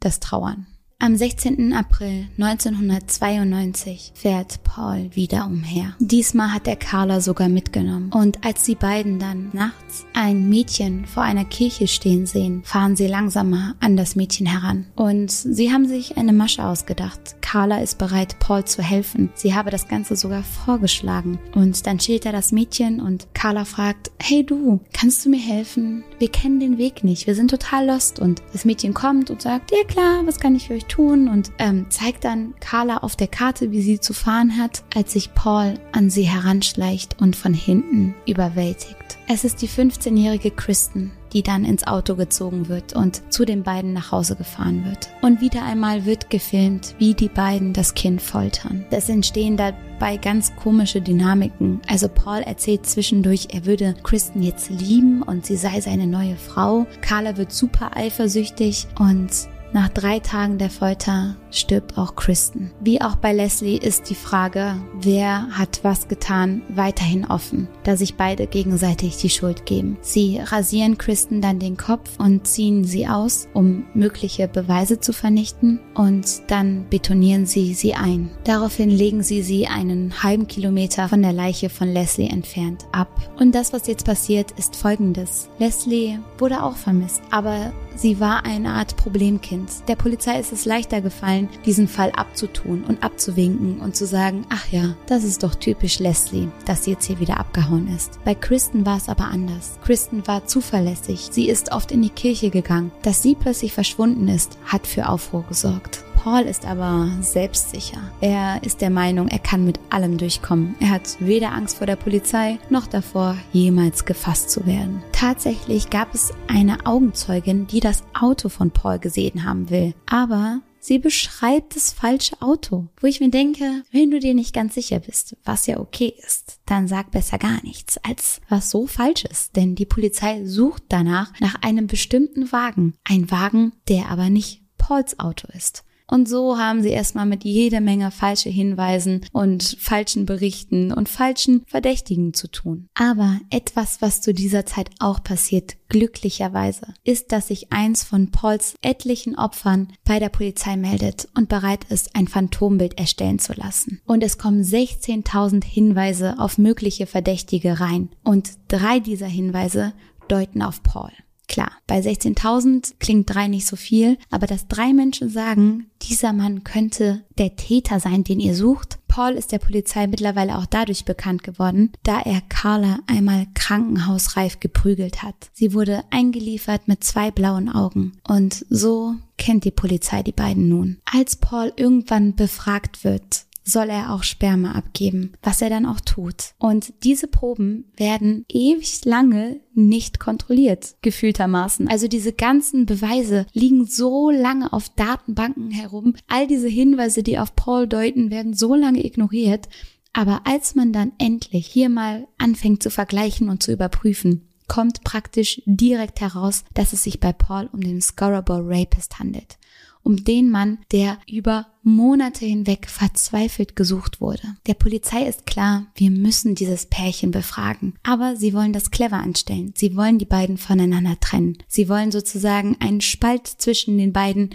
das 0.00 0.20
Trauern. 0.20 0.66
Am 0.98 1.14
16. 1.14 1.74
April 1.74 2.26
1992 2.38 4.12
fährt 4.14 4.64
Paul 4.64 5.10
wieder 5.12 5.44
umher. 5.44 5.94
Diesmal 5.98 6.54
hat 6.54 6.66
er 6.66 6.76
Carla 6.76 7.20
sogar 7.20 7.50
mitgenommen. 7.50 8.10
Und 8.14 8.42
als 8.46 8.64
die 8.64 8.76
beiden 8.76 9.18
dann 9.18 9.50
nachts 9.52 10.06
ein 10.14 10.48
Mädchen 10.48 11.04
vor 11.04 11.22
einer 11.22 11.44
Kirche 11.44 11.86
stehen 11.86 12.24
sehen, 12.24 12.62
fahren 12.64 12.96
sie 12.96 13.08
langsamer 13.08 13.74
an 13.78 13.98
das 13.98 14.16
Mädchen 14.16 14.46
heran. 14.46 14.86
Und 14.96 15.30
sie 15.30 15.70
haben 15.70 15.86
sich 15.86 16.16
eine 16.16 16.32
Masche 16.32 16.64
ausgedacht. 16.64 17.42
Carla 17.42 17.78
ist 17.82 17.98
bereit, 17.98 18.38
Paul 18.38 18.64
zu 18.64 18.82
helfen. 18.82 19.30
Sie 19.34 19.54
habe 19.54 19.70
das 19.70 19.88
Ganze 19.88 20.16
sogar 20.16 20.42
vorgeschlagen. 20.42 21.38
Und 21.54 21.86
dann 21.86 22.00
steht 22.00 22.24
da 22.24 22.32
das 22.32 22.52
Mädchen 22.52 23.02
und 23.02 23.28
Carla 23.34 23.66
fragt, 23.66 24.10
hey 24.18 24.44
du, 24.44 24.80
kannst 24.94 25.26
du 25.26 25.28
mir 25.28 25.40
helfen? 25.40 26.04
Wir 26.18 26.30
kennen 26.30 26.58
den 26.58 26.78
Weg 26.78 27.04
nicht. 27.04 27.26
Wir 27.26 27.34
sind 27.34 27.50
total 27.50 27.86
lost. 27.86 28.18
Und 28.18 28.42
das 28.54 28.64
Mädchen 28.64 28.94
kommt 28.94 29.30
und 29.30 29.42
sagt, 29.42 29.72
ja 29.72 29.84
klar, 29.86 30.22
was 30.24 30.40
kann 30.40 30.56
ich 30.56 30.68
für 30.68 30.74
euch 30.74 30.85
tun 30.88 31.28
und 31.28 31.52
ähm, 31.58 31.86
zeigt 31.90 32.24
dann 32.24 32.54
Carla 32.60 32.98
auf 32.98 33.16
der 33.16 33.28
Karte, 33.28 33.70
wie 33.70 33.82
sie 33.82 34.00
zu 34.00 34.12
fahren 34.12 34.58
hat, 34.58 34.82
als 34.94 35.12
sich 35.12 35.34
Paul 35.34 35.74
an 35.92 36.10
sie 36.10 36.24
heranschleicht 36.24 37.20
und 37.20 37.36
von 37.36 37.54
hinten 37.54 38.14
überwältigt. 38.26 39.18
Es 39.28 39.44
ist 39.44 39.62
die 39.62 39.68
15-jährige 39.68 40.50
Kristen, 40.50 41.12
die 41.32 41.42
dann 41.42 41.64
ins 41.64 41.86
Auto 41.86 42.14
gezogen 42.14 42.68
wird 42.68 42.94
und 42.94 43.32
zu 43.32 43.44
den 43.44 43.62
beiden 43.62 43.92
nach 43.92 44.12
Hause 44.12 44.36
gefahren 44.36 44.84
wird. 44.84 45.10
Und 45.20 45.40
wieder 45.40 45.64
einmal 45.64 46.06
wird 46.06 46.30
gefilmt, 46.30 46.94
wie 46.98 47.14
die 47.14 47.28
beiden 47.28 47.72
das 47.72 47.94
Kind 47.94 48.22
foltern. 48.22 48.86
Es 48.90 49.08
entstehen 49.08 49.56
dabei 49.56 50.16
ganz 50.16 50.54
komische 50.56 51.00
Dynamiken. 51.00 51.80
Also 51.88 52.08
Paul 52.08 52.38
erzählt 52.40 52.86
zwischendurch, 52.86 53.48
er 53.52 53.66
würde 53.66 53.94
Kristen 54.02 54.42
jetzt 54.42 54.70
lieben 54.70 55.22
und 55.22 55.44
sie 55.44 55.56
sei 55.56 55.80
seine 55.80 56.06
neue 56.06 56.36
Frau. 56.36 56.86
Carla 57.00 57.36
wird 57.36 57.52
super 57.52 57.96
eifersüchtig 57.96 58.86
und 58.98 59.30
nach 59.76 59.90
drei 59.90 60.20
Tagen 60.20 60.56
der 60.56 60.70
Folter 60.70 61.36
stirbt 61.50 61.98
auch 61.98 62.16
Kristen. 62.16 62.70
Wie 62.80 63.02
auch 63.02 63.16
bei 63.16 63.34
Leslie 63.34 63.76
ist 63.76 64.08
die 64.08 64.14
Frage, 64.14 64.76
wer 64.94 65.48
hat 65.50 65.80
was 65.82 66.08
getan, 66.08 66.62
weiterhin 66.70 67.26
offen, 67.26 67.68
da 67.84 67.94
sich 67.94 68.14
beide 68.14 68.46
gegenseitig 68.46 69.18
die 69.18 69.28
Schuld 69.28 69.66
geben. 69.66 69.98
Sie 70.00 70.40
rasieren 70.42 70.96
Kristen 70.96 71.42
dann 71.42 71.58
den 71.58 71.76
Kopf 71.76 72.18
und 72.18 72.46
ziehen 72.46 72.84
sie 72.84 73.06
aus, 73.06 73.48
um 73.52 73.84
mögliche 73.92 74.48
Beweise 74.48 74.98
zu 74.98 75.12
vernichten 75.12 75.78
und 75.94 76.50
dann 76.50 76.86
betonieren 76.88 77.44
sie 77.44 77.74
sie 77.74 77.92
ein. 77.92 78.30
Daraufhin 78.44 78.88
legen 78.88 79.22
sie 79.22 79.42
sie 79.42 79.66
einen 79.66 80.22
halben 80.22 80.46
Kilometer 80.46 81.10
von 81.10 81.20
der 81.20 81.34
Leiche 81.34 81.68
von 81.68 81.88
Leslie 81.88 82.30
entfernt 82.30 82.86
ab. 82.92 83.10
Und 83.38 83.54
das, 83.54 83.74
was 83.74 83.86
jetzt 83.88 84.06
passiert, 84.06 84.52
ist 84.52 84.74
folgendes. 84.74 85.50
Leslie 85.58 86.18
wurde 86.38 86.62
auch 86.62 86.76
vermisst, 86.76 87.20
aber 87.30 87.74
sie 87.94 88.20
war 88.20 88.46
eine 88.46 88.70
Art 88.70 88.96
Problemkind. 88.96 89.65
Der 89.88 89.96
Polizei 89.96 90.38
ist 90.38 90.52
es 90.52 90.64
leichter 90.64 91.00
gefallen, 91.00 91.48
diesen 91.64 91.88
Fall 91.88 92.12
abzutun 92.12 92.84
und 92.84 93.02
abzuwinken 93.02 93.80
und 93.80 93.96
zu 93.96 94.06
sagen, 94.06 94.46
ach 94.48 94.68
ja, 94.68 94.96
das 95.06 95.24
ist 95.24 95.42
doch 95.42 95.54
typisch 95.54 95.98
Leslie, 95.98 96.48
dass 96.64 96.84
sie 96.84 96.92
jetzt 96.92 97.06
hier 97.06 97.20
wieder 97.20 97.38
abgehauen 97.38 97.88
ist. 97.94 98.18
Bei 98.24 98.34
Kristen 98.34 98.86
war 98.86 98.96
es 98.96 99.08
aber 99.08 99.24
anders. 99.24 99.78
Kristen 99.84 100.26
war 100.26 100.46
zuverlässig. 100.46 101.28
Sie 101.30 101.48
ist 101.48 101.72
oft 101.72 101.92
in 101.92 102.02
die 102.02 102.10
Kirche 102.10 102.50
gegangen. 102.50 102.92
Dass 103.02 103.22
sie 103.22 103.34
plötzlich 103.34 103.72
verschwunden 103.72 104.28
ist, 104.28 104.58
hat 104.64 104.86
für 104.86 105.08
Aufruhr 105.08 105.44
gesorgt. 105.48 106.05
Paul 106.26 106.40
ist 106.40 106.66
aber 106.66 107.08
selbstsicher. 107.20 108.00
Er 108.20 108.60
ist 108.64 108.80
der 108.80 108.90
Meinung, 108.90 109.28
er 109.28 109.38
kann 109.38 109.64
mit 109.64 109.78
allem 109.90 110.18
durchkommen. 110.18 110.74
Er 110.80 110.90
hat 110.90 111.16
weder 111.20 111.52
Angst 111.52 111.78
vor 111.78 111.86
der 111.86 111.94
Polizei 111.94 112.58
noch 112.68 112.88
davor, 112.88 113.36
jemals 113.52 114.04
gefasst 114.04 114.50
zu 114.50 114.66
werden. 114.66 115.04
Tatsächlich 115.12 115.88
gab 115.88 116.12
es 116.16 116.32
eine 116.48 116.84
Augenzeugin, 116.84 117.68
die 117.68 117.78
das 117.78 118.02
Auto 118.12 118.48
von 118.48 118.72
Paul 118.72 118.98
gesehen 118.98 119.44
haben 119.44 119.70
will. 119.70 119.94
Aber 120.06 120.62
Sie 120.80 120.98
beschreibt 120.98 121.76
das 121.76 121.92
falsche 121.92 122.42
Auto, 122.42 122.88
wo 123.00 123.06
ich 123.06 123.20
mir 123.20 123.30
denke, 123.30 123.84
wenn 123.92 124.10
du 124.10 124.18
dir 124.18 124.34
nicht 124.34 124.52
ganz 124.52 124.74
sicher 124.74 124.98
bist, 124.98 125.36
was 125.44 125.68
ja 125.68 125.78
okay 125.78 126.12
ist, 126.26 126.58
dann 126.66 126.88
sag 126.88 127.12
besser 127.12 127.38
gar 127.38 127.62
nichts, 127.62 127.98
als 127.98 128.40
was 128.48 128.70
so 128.70 128.88
falsch 128.88 129.24
ist. 129.26 129.54
Denn 129.54 129.76
die 129.76 129.86
Polizei 129.86 130.44
sucht 130.44 130.82
danach 130.88 131.32
nach 131.38 131.62
einem 131.62 131.86
bestimmten 131.86 132.50
Wagen. 132.50 132.94
Ein 133.04 133.30
Wagen, 133.30 133.74
der 133.88 134.10
aber 134.10 134.28
nicht 134.28 134.62
Pauls 134.76 135.18
Auto 135.18 135.48
ist. 135.52 135.85
Und 136.08 136.28
so 136.28 136.58
haben 136.58 136.82
sie 136.82 136.90
erstmal 136.90 137.26
mit 137.26 137.44
jede 137.44 137.80
Menge 137.80 138.10
falsche 138.10 138.48
Hinweisen 138.48 139.26
und 139.32 139.76
falschen 139.80 140.24
Berichten 140.26 140.92
und 140.92 141.08
falschen 141.08 141.64
Verdächtigen 141.66 142.32
zu 142.32 142.48
tun. 142.48 142.88
Aber 142.94 143.40
etwas, 143.50 144.00
was 144.00 144.20
zu 144.20 144.32
dieser 144.32 144.66
Zeit 144.66 144.90
auch 145.00 145.22
passiert, 145.22 145.76
glücklicherweise, 145.88 146.94
ist, 147.04 147.32
dass 147.32 147.48
sich 147.48 147.72
eins 147.72 148.04
von 148.04 148.30
Pauls 148.30 148.74
etlichen 148.82 149.36
Opfern 149.36 149.88
bei 150.04 150.18
der 150.18 150.28
Polizei 150.28 150.76
meldet 150.76 151.28
und 151.34 151.48
bereit 151.48 151.84
ist, 151.90 152.14
ein 152.14 152.28
Phantombild 152.28 152.98
erstellen 152.98 153.38
zu 153.38 153.52
lassen. 153.54 154.00
Und 154.06 154.22
es 154.22 154.38
kommen 154.38 154.62
16.000 154.62 155.64
Hinweise 155.64 156.38
auf 156.38 156.58
mögliche 156.58 157.06
Verdächtige 157.06 157.80
rein. 157.80 158.10
Und 158.22 158.50
drei 158.68 159.00
dieser 159.00 159.26
Hinweise 159.26 159.92
deuten 160.28 160.62
auf 160.62 160.82
Paul. 160.82 161.10
Klar, 161.48 161.70
bei 161.86 162.00
16.000 162.00 162.94
klingt 162.98 163.32
drei 163.32 163.46
nicht 163.46 163.66
so 163.66 163.76
viel, 163.76 164.18
aber 164.30 164.46
dass 164.46 164.66
drei 164.66 164.92
Menschen 164.92 165.30
sagen, 165.30 165.86
dieser 166.02 166.32
Mann 166.32 166.64
könnte 166.64 167.24
der 167.38 167.56
Täter 167.56 168.00
sein, 168.00 168.24
den 168.24 168.40
ihr 168.40 168.54
sucht. 168.54 168.98
Paul 169.06 169.32
ist 169.32 169.52
der 169.52 169.58
Polizei 169.58 170.06
mittlerweile 170.06 170.58
auch 170.58 170.66
dadurch 170.66 171.04
bekannt 171.04 171.42
geworden, 171.42 171.92
da 172.02 172.20
er 172.20 172.42
Carla 172.48 172.98
einmal 173.06 173.46
krankenhausreif 173.54 174.60
geprügelt 174.60 175.22
hat. 175.22 175.36
Sie 175.52 175.72
wurde 175.72 176.04
eingeliefert 176.10 176.88
mit 176.88 177.04
zwei 177.04 177.30
blauen 177.30 177.68
Augen 177.68 178.12
und 178.26 178.66
so 178.68 179.14
kennt 179.38 179.64
die 179.64 179.70
Polizei 179.70 180.22
die 180.22 180.32
beiden 180.32 180.68
nun. 180.68 180.98
Als 181.04 181.36
Paul 181.36 181.72
irgendwann 181.76 182.34
befragt 182.34 183.04
wird, 183.04 183.46
soll 183.66 183.90
er 183.90 184.12
auch 184.12 184.22
Sperma 184.22 184.72
abgeben, 184.72 185.32
was 185.42 185.60
er 185.60 185.68
dann 185.68 185.86
auch 185.86 186.00
tut. 186.00 186.54
Und 186.58 186.94
diese 187.02 187.26
Proben 187.26 187.90
werden 187.96 188.46
ewig 188.48 189.04
lange 189.04 189.60
nicht 189.74 190.20
kontrolliert, 190.20 190.94
gefühltermaßen. 191.02 191.88
Also 191.88 192.06
diese 192.06 192.32
ganzen 192.32 192.86
Beweise 192.86 193.46
liegen 193.52 193.84
so 193.84 194.30
lange 194.30 194.72
auf 194.72 194.88
Datenbanken 194.90 195.72
herum. 195.72 196.14
All 196.28 196.46
diese 196.46 196.68
Hinweise, 196.68 197.24
die 197.24 197.38
auf 197.38 197.56
Paul 197.56 197.88
deuten, 197.88 198.30
werden 198.30 198.54
so 198.54 198.74
lange 198.74 199.04
ignoriert. 199.04 199.68
Aber 200.12 200.42
als 200.44 200.76
man 200.76 200.92
dann 200.92 201.12
endlich 201.18 201.66
hier 201.66 201.88
mal 201.88 202.28
anfängt 202.38 202.82
zu 202.82 202.90
vergleichen 202.90 203.48
und 203.50 203.62
zu 203.64 203.72
überprüfen, 203.72 204.48
kommt 204.68 205.02
praktisch 205.02 205.60
direkt 205.66 206.20
heraus, 206.20 206.64
dass 206.72 206.92
es 206.92 207.02
sich 207.02 207.20
bei 207.20 207.32
Paul 207.32 207.68
um 207.72 207.80
den 207.80 208.00
Scorable 208.00 208.62
Rapist 208.64 209.18
handelt 209.18 209.58
um 210.06 210.22
den 210.24 210.50
Mann, 210.50 210.78
der 210.92 211.18
über 211.28 211.66
Monate 211.82 212.46
hinweg 212.46 212.88
verzweifelt 212.88 213.74
gesucht 213.74 214.20
wurde. 214.20 214.56
Der 214.66 214.74
Polizei 214.74 215.24
ist 215.26 215.46
klar, 215.46 215.86
wir 215.96 216.10
müssen 216.10 216.54
dieses 216.54 216.86
Pärchen 216.86 217.32
befragen. 217.32 217.94
Aber 218.04 218.36
sie 218.36 218.54
wollen 218.54 218.72
das 218.72 218.92
clever 218.92 219.18
anstellen. 219.18 219.74
Sie 219.76 219.96
wollen 219.96 220.18
die 220.18 220.24
beiden 220.24 220.58
voneinander 220.58 221.18
trennen. 221.20 221.58
Sie 221.66 221.88
wollen 221.88 222.12
sozusagen 222.12 222.76
einen 222.80 223.00
Spalt 223.00 223.46
zwischen 223.46 223.98
den 223.98 224.12
beiden 224.12 224.50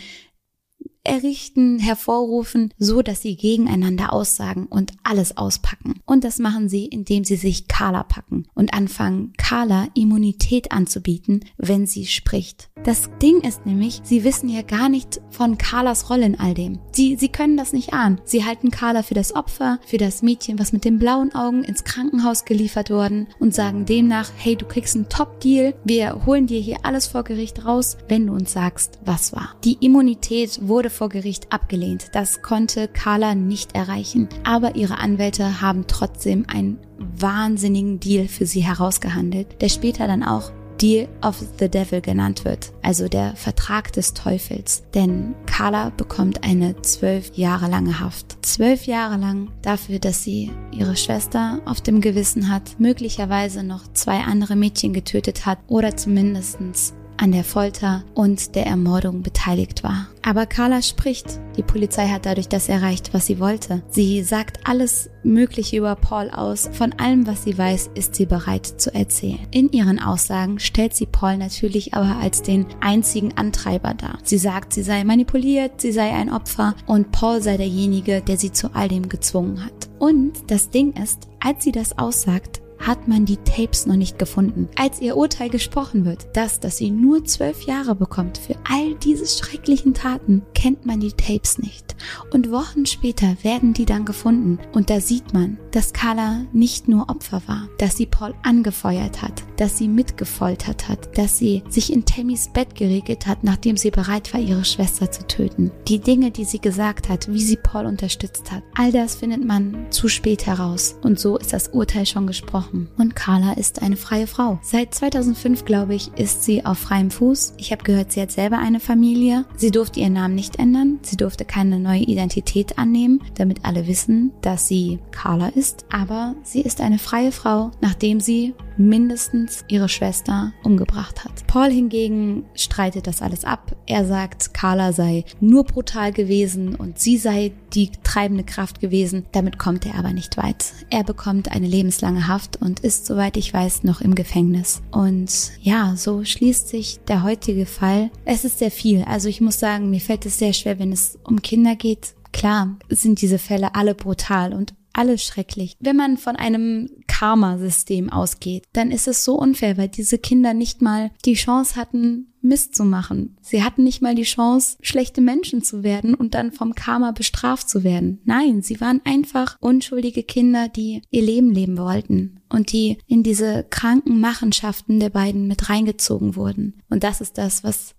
errichten, 1.04 1.80
hervorrufen, 1.80 2.74
so 2.78 3.02
dass 3.02 3.22
sie 3.22 3.36
gegeneinander 3.36 4.14
aussagen 4.14 4.68
und 4.68 4.92
alles 5.04 5.38
auspacken. 5.38 6.00
Und 6.06 6.24
das 6.24 6.40
machen 6.40 6.70
sie, 6.70 6.86
indem 6.86 7.24
sie 7.24 7.36
sich 7.36 7.68
Carla 7.68 8.04
packen 8.04 8.48
und 8.54 8.74
anfangen, 8.74 9.34
Carla 9.38 9.88
Immunität 9.96 10.72
anzubieten, 10.72 11.46
wenn 11.58 11.88
sie 11.88 12.06
spricht. 12.06 12.70
Das 12.84 13.10
Ding 13.22 13.42
ist 13.42 13.66
nämlich, 13.66 14.02
sie 14.04 14.24
wissen 14.24 14.50
ja 14.50 14.62
gar 14.62 14.90
nicht 14.90 15.22
von 15.30 15.58
Carlas 15.58 16.10
Rolle 16.10 16.26
in 16.26 16.40
all 16.40 16.54
dem. 16.54 16.80
Sie, 16.92 17.16
sie 17.16 17.30
können 17.30 17.58
das 17.58 17.74
nicht 17.74 17.94
ahnen. 17.94 18.20
Sie 18.24 18.46
halten 18.46 18.72
Carla 18.72 19.04
für 19.04 19.14
das 19.14 19.36
Opfer, 19.36 19.80
für 19.86 19.98
das 19.98 20.22
Mädchen, 20.22 20.60
was 20.60 20.74
mit 20.74 20.86
den 20.86 21.00
blauen 21.00 21.34
Augen 21.34 21.64
ins 21.64 21.84
Krankenhaus 21.84 22.46
geliefert 22.46 22.90
worden 22.90 23.28
und 23.40 23.54
sagen 23.54 23.86
demnach, 23.86 24.32
hey, 24.36 24.56
du 24.56 24.66
kriegst 24.66 24.96
einen 24.96 25.10
Top-Deal, 25.10 25.76
wir 25.84 26.26
holen 26.26 26.48
dir 26.48 26.60
hier 26.60 26.78
alles 26.84 27.08
vor 27.08 27.24
Gericht 27.24 27.66
raus, 27.66 27.98
wenn 28.08 28.28
du 28.28 28.34
uns 28.34 28.54
sagst, 28.54 29.00
was 29.06 29.34
war. 29.34 29.56
Die 29.64 29.78
Immunität 29.80 30.60
wurde 30.68 30.91
vor 30.92 31.10
Gericht 31.10 31.52
abgelehnt. 31.52 32.08
Das 32.14 32.42
konnte 32.42 32.88
Carla 32.88 33.34
nicht 33.34 33.76
erreichen. 33.76 34.30
Aber 34.44 34.76
ihre 34.76 35.00
Anwälte 35.00 35.62
haben 35.62 35.86
trotzdem 35.88 36.46
einen 36.48 36.78
wahnsinnigen 36.98 38.00
Deal 38.00 38.28
für 38.28 38.46
sie 38.46 38.62
herausgehandelt, 38.62 39.62
der 39.62 39.70
später 39.70 40.08
dann 40.08 40.24
auch 40.24 40.52
Deal 40.82 41.08
of 41.22 41.38
the 41.60 41.70
Devil 41.70 42.02
genannt 42.02 42.44
wird, 42.44 42.72
also 42.82 43.08
der 43.08 43.36
Vertrag 43.36 43.94
des 43.94 44.16
Teufels. 44.16 44.84
Denn 44.96 45.36
Carla 45.46 45.92
bekommt 45.92 46.44
eine 46.44 46.82
zwölf 46.82 47.36
Jahre 47.36 47.68
lange 47.68 48.00
Haft. 48.00 48.44
Zwölf 48.44 48.88
Jahre 48.88 49.18
lang 49.18 49.50
dafür, 49.62 50.00
dass 50.00 50.24
sie 50.24 50.52
ihre 50.72 50.96
Schwester 50.96 51.62
auf 51.66 51.82
dem 51.82 52.02
Gewissen 52.02 52.50
hat, 52.50 52.80
möglicherweise 52.80 53.64
noch 53.64 53.94
zwei 53.94 54.22
andere 54.22 54.56
Mädchen 54.56 54.92
getötet 54.92 55.46
hat 55.46 55.60
oder 55.68 55.96
zumindestens 55.96 56.94
an 57.17 57.32
der 57.32 57.43
Folter 57.43 58.04
und 58.13 58.56
der 58.56 58.65
Ermordung 58.65 59.21
beteiligt 59.21 59.84
war. 59.84 60.08
Aber 60.24 60.45
Carla 60.45 60.82
spricht. 60.82 61.39
Die 61.58 61.63
Polizei 61.63 62.08
hat 62.08 62.26
dadurch 62.26 62.47
das 62.47 62.69
erreicht, 62.69 63.13
was 63.13 63.26
sie 63.26 63.39
wollte. 63.39 63.82
Sie 63.89 64.24
sagt 64.24 64.60
alles 64.67 65.10
Mögliche 65.24 65.78
über 65.78 65.95
Paul 65.95 66.30
aus. 66.30 66.69
Von 66.74 66.93
allem, 66.93 67.28
was 67.28 67.43
sie 67.43 67.58
weiß, 67.58 67.91
ist 67.95 68.15
sie 68.15 68.26
bereit 68.26 68.65
zu 68.65 68.93
erzählen. 68.93 69.39
In 69.52 69.71
ihren 69.71 70.00
Aussagen 70.00 70.59
stellt 70.59 70.95
sie 70.95 71.05
Paul 71.05 71.38
natürlich 71.38 71.93
aber 71.93 72.18
als 72.18 72.41
den 72.41 72.66
einzigen 72.80 73.38
Antreiber 73.38 73.93
dar. 73.93 74.18
Sie 74.24 74.38
sagt, 74.38 74.74
sie 74.74 74.84
sei 74.84 75.03
manipuliert, 75.03 75.82
sie 75.82 75.91
sei 75.91 76.12
ein 76.12 76.32
Opfer 76.32 76.76
und 76.86 77.12
Paul 77.12 77.41
sei 77.41 77.57
derjenige, 77.57 78.22
der 78.22 78.38
sie 78.38 78.51
zu 78.51 78.74
all 78.74 78.88
dem 78.88 79.09
gezwungen 79.09 79.66
hat. 79.66 79.89
Und 79.99 80.34
das 80.47 80.70
Ding 80.70 80.93
ist, 80.93 81.28
als 81.39 81.64
sie 81.64 81.72
das 81.72 81.97
aussagt, 81.97 82.62
hat 82.82 83.08
man 83.08 83.26
die 83.26 83.38
Tapes 83.38 83.86
noch 83.86 83.96
nicht 83.96 84.20
gefunden. 84.20 84.68
Als 84.76 85.02
ihr 85.02 85.16
Urteil 85.16 85.50
gesprochen 85.50 86.06
wird, 86.06 86.28
das, 86.34 86.60
dass 86.60 86.78
sie 86.78 86.92
nur 86.92 87.24
zwölf 87.26 87.64
Jahre 87.64 87.96
bekommt 87.96 88.38
für 88.38 88.56
all 88.70 88.96
diese 88.96 89.26
schrecklichen 89.28 89.94
Taten, 89.94 90.42
kennt 90.54 90.86
man 90.86 91.00
die 91.00 91.14
Tapes 91.14 91.58
nicht. 91.60 91.96
Und 92.34 92.52
Wochen 92.52 92.86
später 92.86 93.36
werden 93.44 93.74
die 93.74 93.86
dann 93.86 94.06
gefunden. 94.06 94.60
Und 94.74 94.90
da 94.90 95.00
sieht 95.00 95.34
man, 95.34 95.58
dass 95.72 95.94
Carla 95.94 96.46
nicht 96.52 96.88
nur 96.88 97.10
Opfer 97.10 97.42
war, 97.46 97.70
dass 97.78 97.98
sie 97.98 98.06
Paul 98.06 98.34
angefeuert 98.44 99.22
hat, 99.22 99.44
dass 99.58 99.78
sie 99.78 99.88
mitgefoltert 99.88 100.90
hat, 100.90 101.18
dass 101.18 101.38
sie 101.38 101.64
sich 101.70 101.94
in 101.94 102.06
Tammys 102.06 102.50
Bett 102.52 102.76
geregelt 102.76 103.28
hat, 103.28 103.44
nachdem 103.44 103.78
sie 103.78 103.92
bereit 103.92 104.34
war, 104.34 104.42
ihre 104.42 104.66
Schwester 104.66 105.12
zu 105.12 105.26
töten. 105.28 105.72
Die 105.88 106.00
Dinge, 106.00 106.32
die 106.32 106.46
sie 106.46 106.60
gesagt 106.60 107.10
hat, 107.10 107.32
wie 107.32 107.42
sie 107.42 107.58
Paul 107.58 107.86
unterstützt 107.86 108.52
hat, 108.52 108.64
all 108.76 108.92
das 108.92 109.16
findet 109.16 109.46
man 109.46 109.92
zu 109.92 110.08
spät 110.08 110.48
heraus. 110.48 110.96
Und 111.04 111.20
so 111.20 111.38
ist 111.38 111.54
das 111.54 111.70
Urteil 111.70 112.06
schon 112.06 112.28
gesprochen 112.28 112.70
gesprochen. 112.72 112.89
Und 112.97 113.15
Carla 113.15 113.53
ist 113.53 113.82
eine 113.82 113.97
freie 113.97 114.28
Frau. 114.28 114.59
Seit 114.61 114.93
2005, 114.93 115.65
glaube 115.65 115.95
ich, 115.95 116.11
ist 116.15 116.43
sie 116.43 116.65
auf 116.65 116.80
freiem 116.80 117.11
Fuß. 117.11 117.55
Ich 117.57 117.72
habe 117.72 117.84
gehört, 117.84 118.11
sie 118.11 118.22
hat 118.22 118.32
selber 118.32 118.59
eine 118.59 118.80
Familie. 118.80 119.45
Sie 119.57 119.72
durfte 119.72 119.99
ihren 119.99 120.13
Namen 120.13 120.36
nicht 120.36 120.57
ändern. 120.57 120.99
Sie 121.01 121.17
durfte 121.17 121.45
keine 121.45 121.80
neue 121.80 122.01
Identität 122.01 122.78
annehmen, 122.78 123.22
damit 123.36 123.65
alle 123.65 123.88
wissen, 123.88 124.32
dass 124.41 124.67
sie 124.67 124.99
Carla 125.11 125.49
ist. 125.49 125.86
Aber 125.91 126.36
sie 126.43 126.61
ist 126.61 126.82
eine 126.82 126.99
freie 126.99 127.32
Frau, 127.32 127.72
nachdem 127.82 128.19
sie 128.19 128.53
mindestens 128.88 129.64
ihre 129.68 129.90
Schwester 129.90 130.54
umgebracht 130.64 131.24
hat. 131.24 131.46
Paul 131.48 131.70
hingegen 131.70 132.46
streitet 132.56 133.08
das 133.08 133.22
alles 133.22 133.46
ab. 133.46 133.76
Er 133.86 134.06
sagt, 134.06 134.54
Carla 134.54 134.94
sei 134.94 135.24
nur 135.40 135.64
brutal 135.64 136.12
gewesen 136.12 136.76
und 136.76 137.00
sie 137.00 137.18
sei 137.18 137.52
die 137.74 137.92
treibende 138.04 138.44
Kraft 138.44 138.80
gewesen. 138.80 139.26
Damit 139.32 139.58
kommt 139.58 139.86
er 139.86 139.96
aber 139.96 140.14
nicht 140.14 140.38
weit. 140.38 140.74
Er 140.90 141.04
bekommt 141.04 141.52
eine 141.52 141.68
lebenslange 141.68 142.28
Haft 142.28 142.58
und 142.58 142.82
ist, 142.82 143.06
soweit 143.06 143.38
ich 143.38 143.54
weiß, 143.54 143.84
noch 143.84 144.02
im 144.02 144.16
Gefängnis. 144.16 144.82
Und 144.92 145.52
ja, 145.62 145.96
so 145.96 146.24
schließt 146.24 146.68
sich 146.68 147.00
der 147.08 147.24
heutige 147.24 147.66
Fall. 147.66 148.10
Es 148.26 148.46
ist 148.46 148.60
sehr 148.60 148.72
viel. 148.72 149.04
Also 149.04 149.30
ich 149.30 149.42
muss 149.42 149.60
sagen, 149.60 149.90
mir 149.90 150.02
fällt 150.02 150.26
es 150.26 150.40
sehr 150.40 150.54
schwer, 150.54 150.80
wenn 150.80 150.92
es 150.92 151.18
um 151.24 151.42
Kinder 151.42 151.76
geht. 151.76 152.14
Klar 152.34 152.78
sind 152.90 153.22
diese 153.22 153.40
Fälle 153.40 153.76
alle 153.76 153.94
brutal 153.94 154.54
und 154.54 154.74
alles 154.94 155.24
schrecklich. 155.24 155.78
Wenn 155.80 155.96
man 155.96 156.18
von 156.18 156.36
einem 156.36 156.90
Karma-System 157.22 158.09
ausgeht, 158.09 158.63
dann 158.74 158.89
ist 158.89 159.07
es 159.07 159.24
so 159.24 159.36
unfair, 159.36 159.78
weil 159.78 159.89
diese 159.89 160.17
Kinder 160.17 160.55
nicht 160.55 160.82
mal 160.82 161.11
die 161.24 161.36
Chance 161.36 161.76
hatten, 161.76 162.34
Mist 162.41 162.74
zu 162.74 162.84
machen. 162.84 163.38
Sie 163.41 163.63
hatten 163.63 163.84
nicht 163.84 164.01
mal 164.01 164.15
die 164.15 164.24
Chance, 164.24 164.78
schlechte 164.82 165.22
Menschen 165.22 165.61
zu 165.61 165.84
werden 165.84 166.15
und 166.15 166.34
dann 166.34 166.51
vom 166.51 166.74
Karma 166.74 167.11
bestraft 167.11 167.69
zu 167.69 167.84
werden. 167.84 168.19
Nein, 168.26 168.63
sie 168.63 168.82
waren 168.82 169.01
einfach 169.03 169.57
unschuldige 169.59 170.24
Kinder, 170.24 170.67
die 170.67 171.03
ihr 171.11 171.22
Leben 171.22 171.51
leben 171.51 171.78
wollten 171.78 172.39
und 172.49 172.72
die 172.72 172.97
in 173.05 173.22
diese 173.22 173.67
kranken 173.69 174.19
Machenschaften 174.19 174.99
der 174.99 175.11
beiden 175.11 175.47
mit 175.47 175.69
reingezogen 175.69 176.36
wurden. 176.36 176.82
Und 176.89 177.03
das 177.03 177.22
ist 177.22 177.38
das, 177.38 177.63
was 177.63 177.93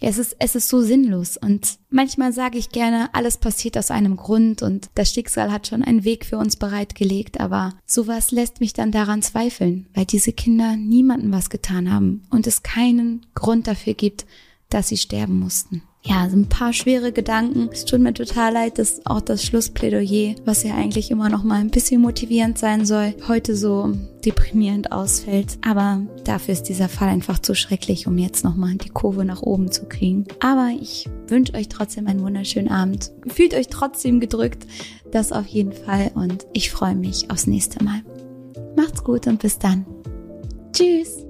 es 0.00 0.18
ist, 0.18 0.36
es 0.38 0.54
ist 0.54 0.68
so 0.68 0.80
sinnlos 0.80 1.36
und 1.36 1.78
manchmal 1.90 2.32
sage 2.32 2.58
ich 2.58 2.70
gerne, 2.70 3.12
alles 3.14 3.36
passiert 3.36 3.76
aus 3.76 3.90
einem 3.90 4.16
Grund 4.16 4.62
und 4.62 4.90
das 4.94 5.12
Schicksal 5.12 5.50
hat 5.50 5.66
schon 5.66 5.82
einen 5.82 6.04
Weg 6.04 6.24
für 6.24 6.38
uns 6.38 6.56
bereitgelegt, 6.56 7.40
aber 7.40 7.74
sowas 7.84 8.30
lässt 8.30 8.60
mich 8.60 8.72
dann 8.72 8.92
daran 8.92 9.22
zweifeln, 9.22 9.88
weil 9.94 10.04
diese 10.04 10.32
Kinder 10.32 10.76
niemandem 10.76 11.32
was 11.32 11.50
getan 11.50 11.92
haben 11.92 12.22
und 12.30 12.46
es 12.46 12.62
keinen 12.62 13.26
Grund 13.34 13.66
dafür 13.66 13.94
gibt, 13.94 14.26
dass 14.70 14.88
sie 14.88 14.98
sterben 14.98 15.38
mussten 15.38 15.82
ja, 16.02 16.28
so 16.30 16.36
ein 16.36 16.48
paar 16.48 16.72
schwere 16.72 17.12
Gedanken. 17.12 17.68
Es 17.72 17.84
tut 17.84 18.00
mir 18.00 18.14
total 18.14 18.52
leid, 18.52 18.78
dass 18.78 19.04
auch 19.04 19.20
das 19.20 19.44
Schlussplädoyer, 19.44 20.36
was 20.44 20.62
ja 20.62 20.74
eigentlich 20.74 21.10
immer 21.10 21.28
noch 21.28 21.42
mal 21.42 21.60
ein 21.60 21.70
bisschen 21.70 22.00
motivierend 22.00 22.56
sein 22.56 22.86
soll, 22.86 23.14
heute 23.26 23.56
so 23.56 23.92
deprimierend 24.24 24.92
ausfällt. 24.92 25.58
Aber 25.66 26.02
dafür 26.24 26.54
ist 26.54 26.64
dieser 26.64 26.88
Fall 26.88 27.08
einfach 27.08 27.40
zu 27.40 27.54
schrecklich, 27.54 28.06
um 28.06 28.16
jetzt 28.16 28.44
noch 28.44 28.56
mal 28.56 28.74
die 28.76 28.90
Kurve 28.90 29.24
nach 29.24 29.42
oben 29.42 29.70
zu 29.72 29.86
kriegen. 29.86 30.24
Aber 30.40 30.70
ich 30.80 31.08
wünsche 31.26 31.54
euch 31.54 31.68
trotzdem 31.68 32.06
einen 32.06 32.22
wunderschönen 32.22 32.70
Abend. 32.70 33.10
Fühlt 33.26 33.54
euch 33.54 33.68
trotzdem 33.68 34.20
gedrückt. 34.20 34.66
Das 35.10 35.32
auf 35.32 35.46
jeden 35.46 35.72
Fall. 35.72 36.12
Und 36.14 36.46
ich 36.52 36.70
freue 36.70 36.94
mich 36.94 37.30
aufs 37.30 37.46
nächste 37.46 37.82
Mal. 37.82 38.02
Macht's 38.76 39.02
gut 39.02 39.26
und 39.26 39.40
bis 39.40 39.58
dann. 39.58 39.84
Tschüss. 40.72 41.27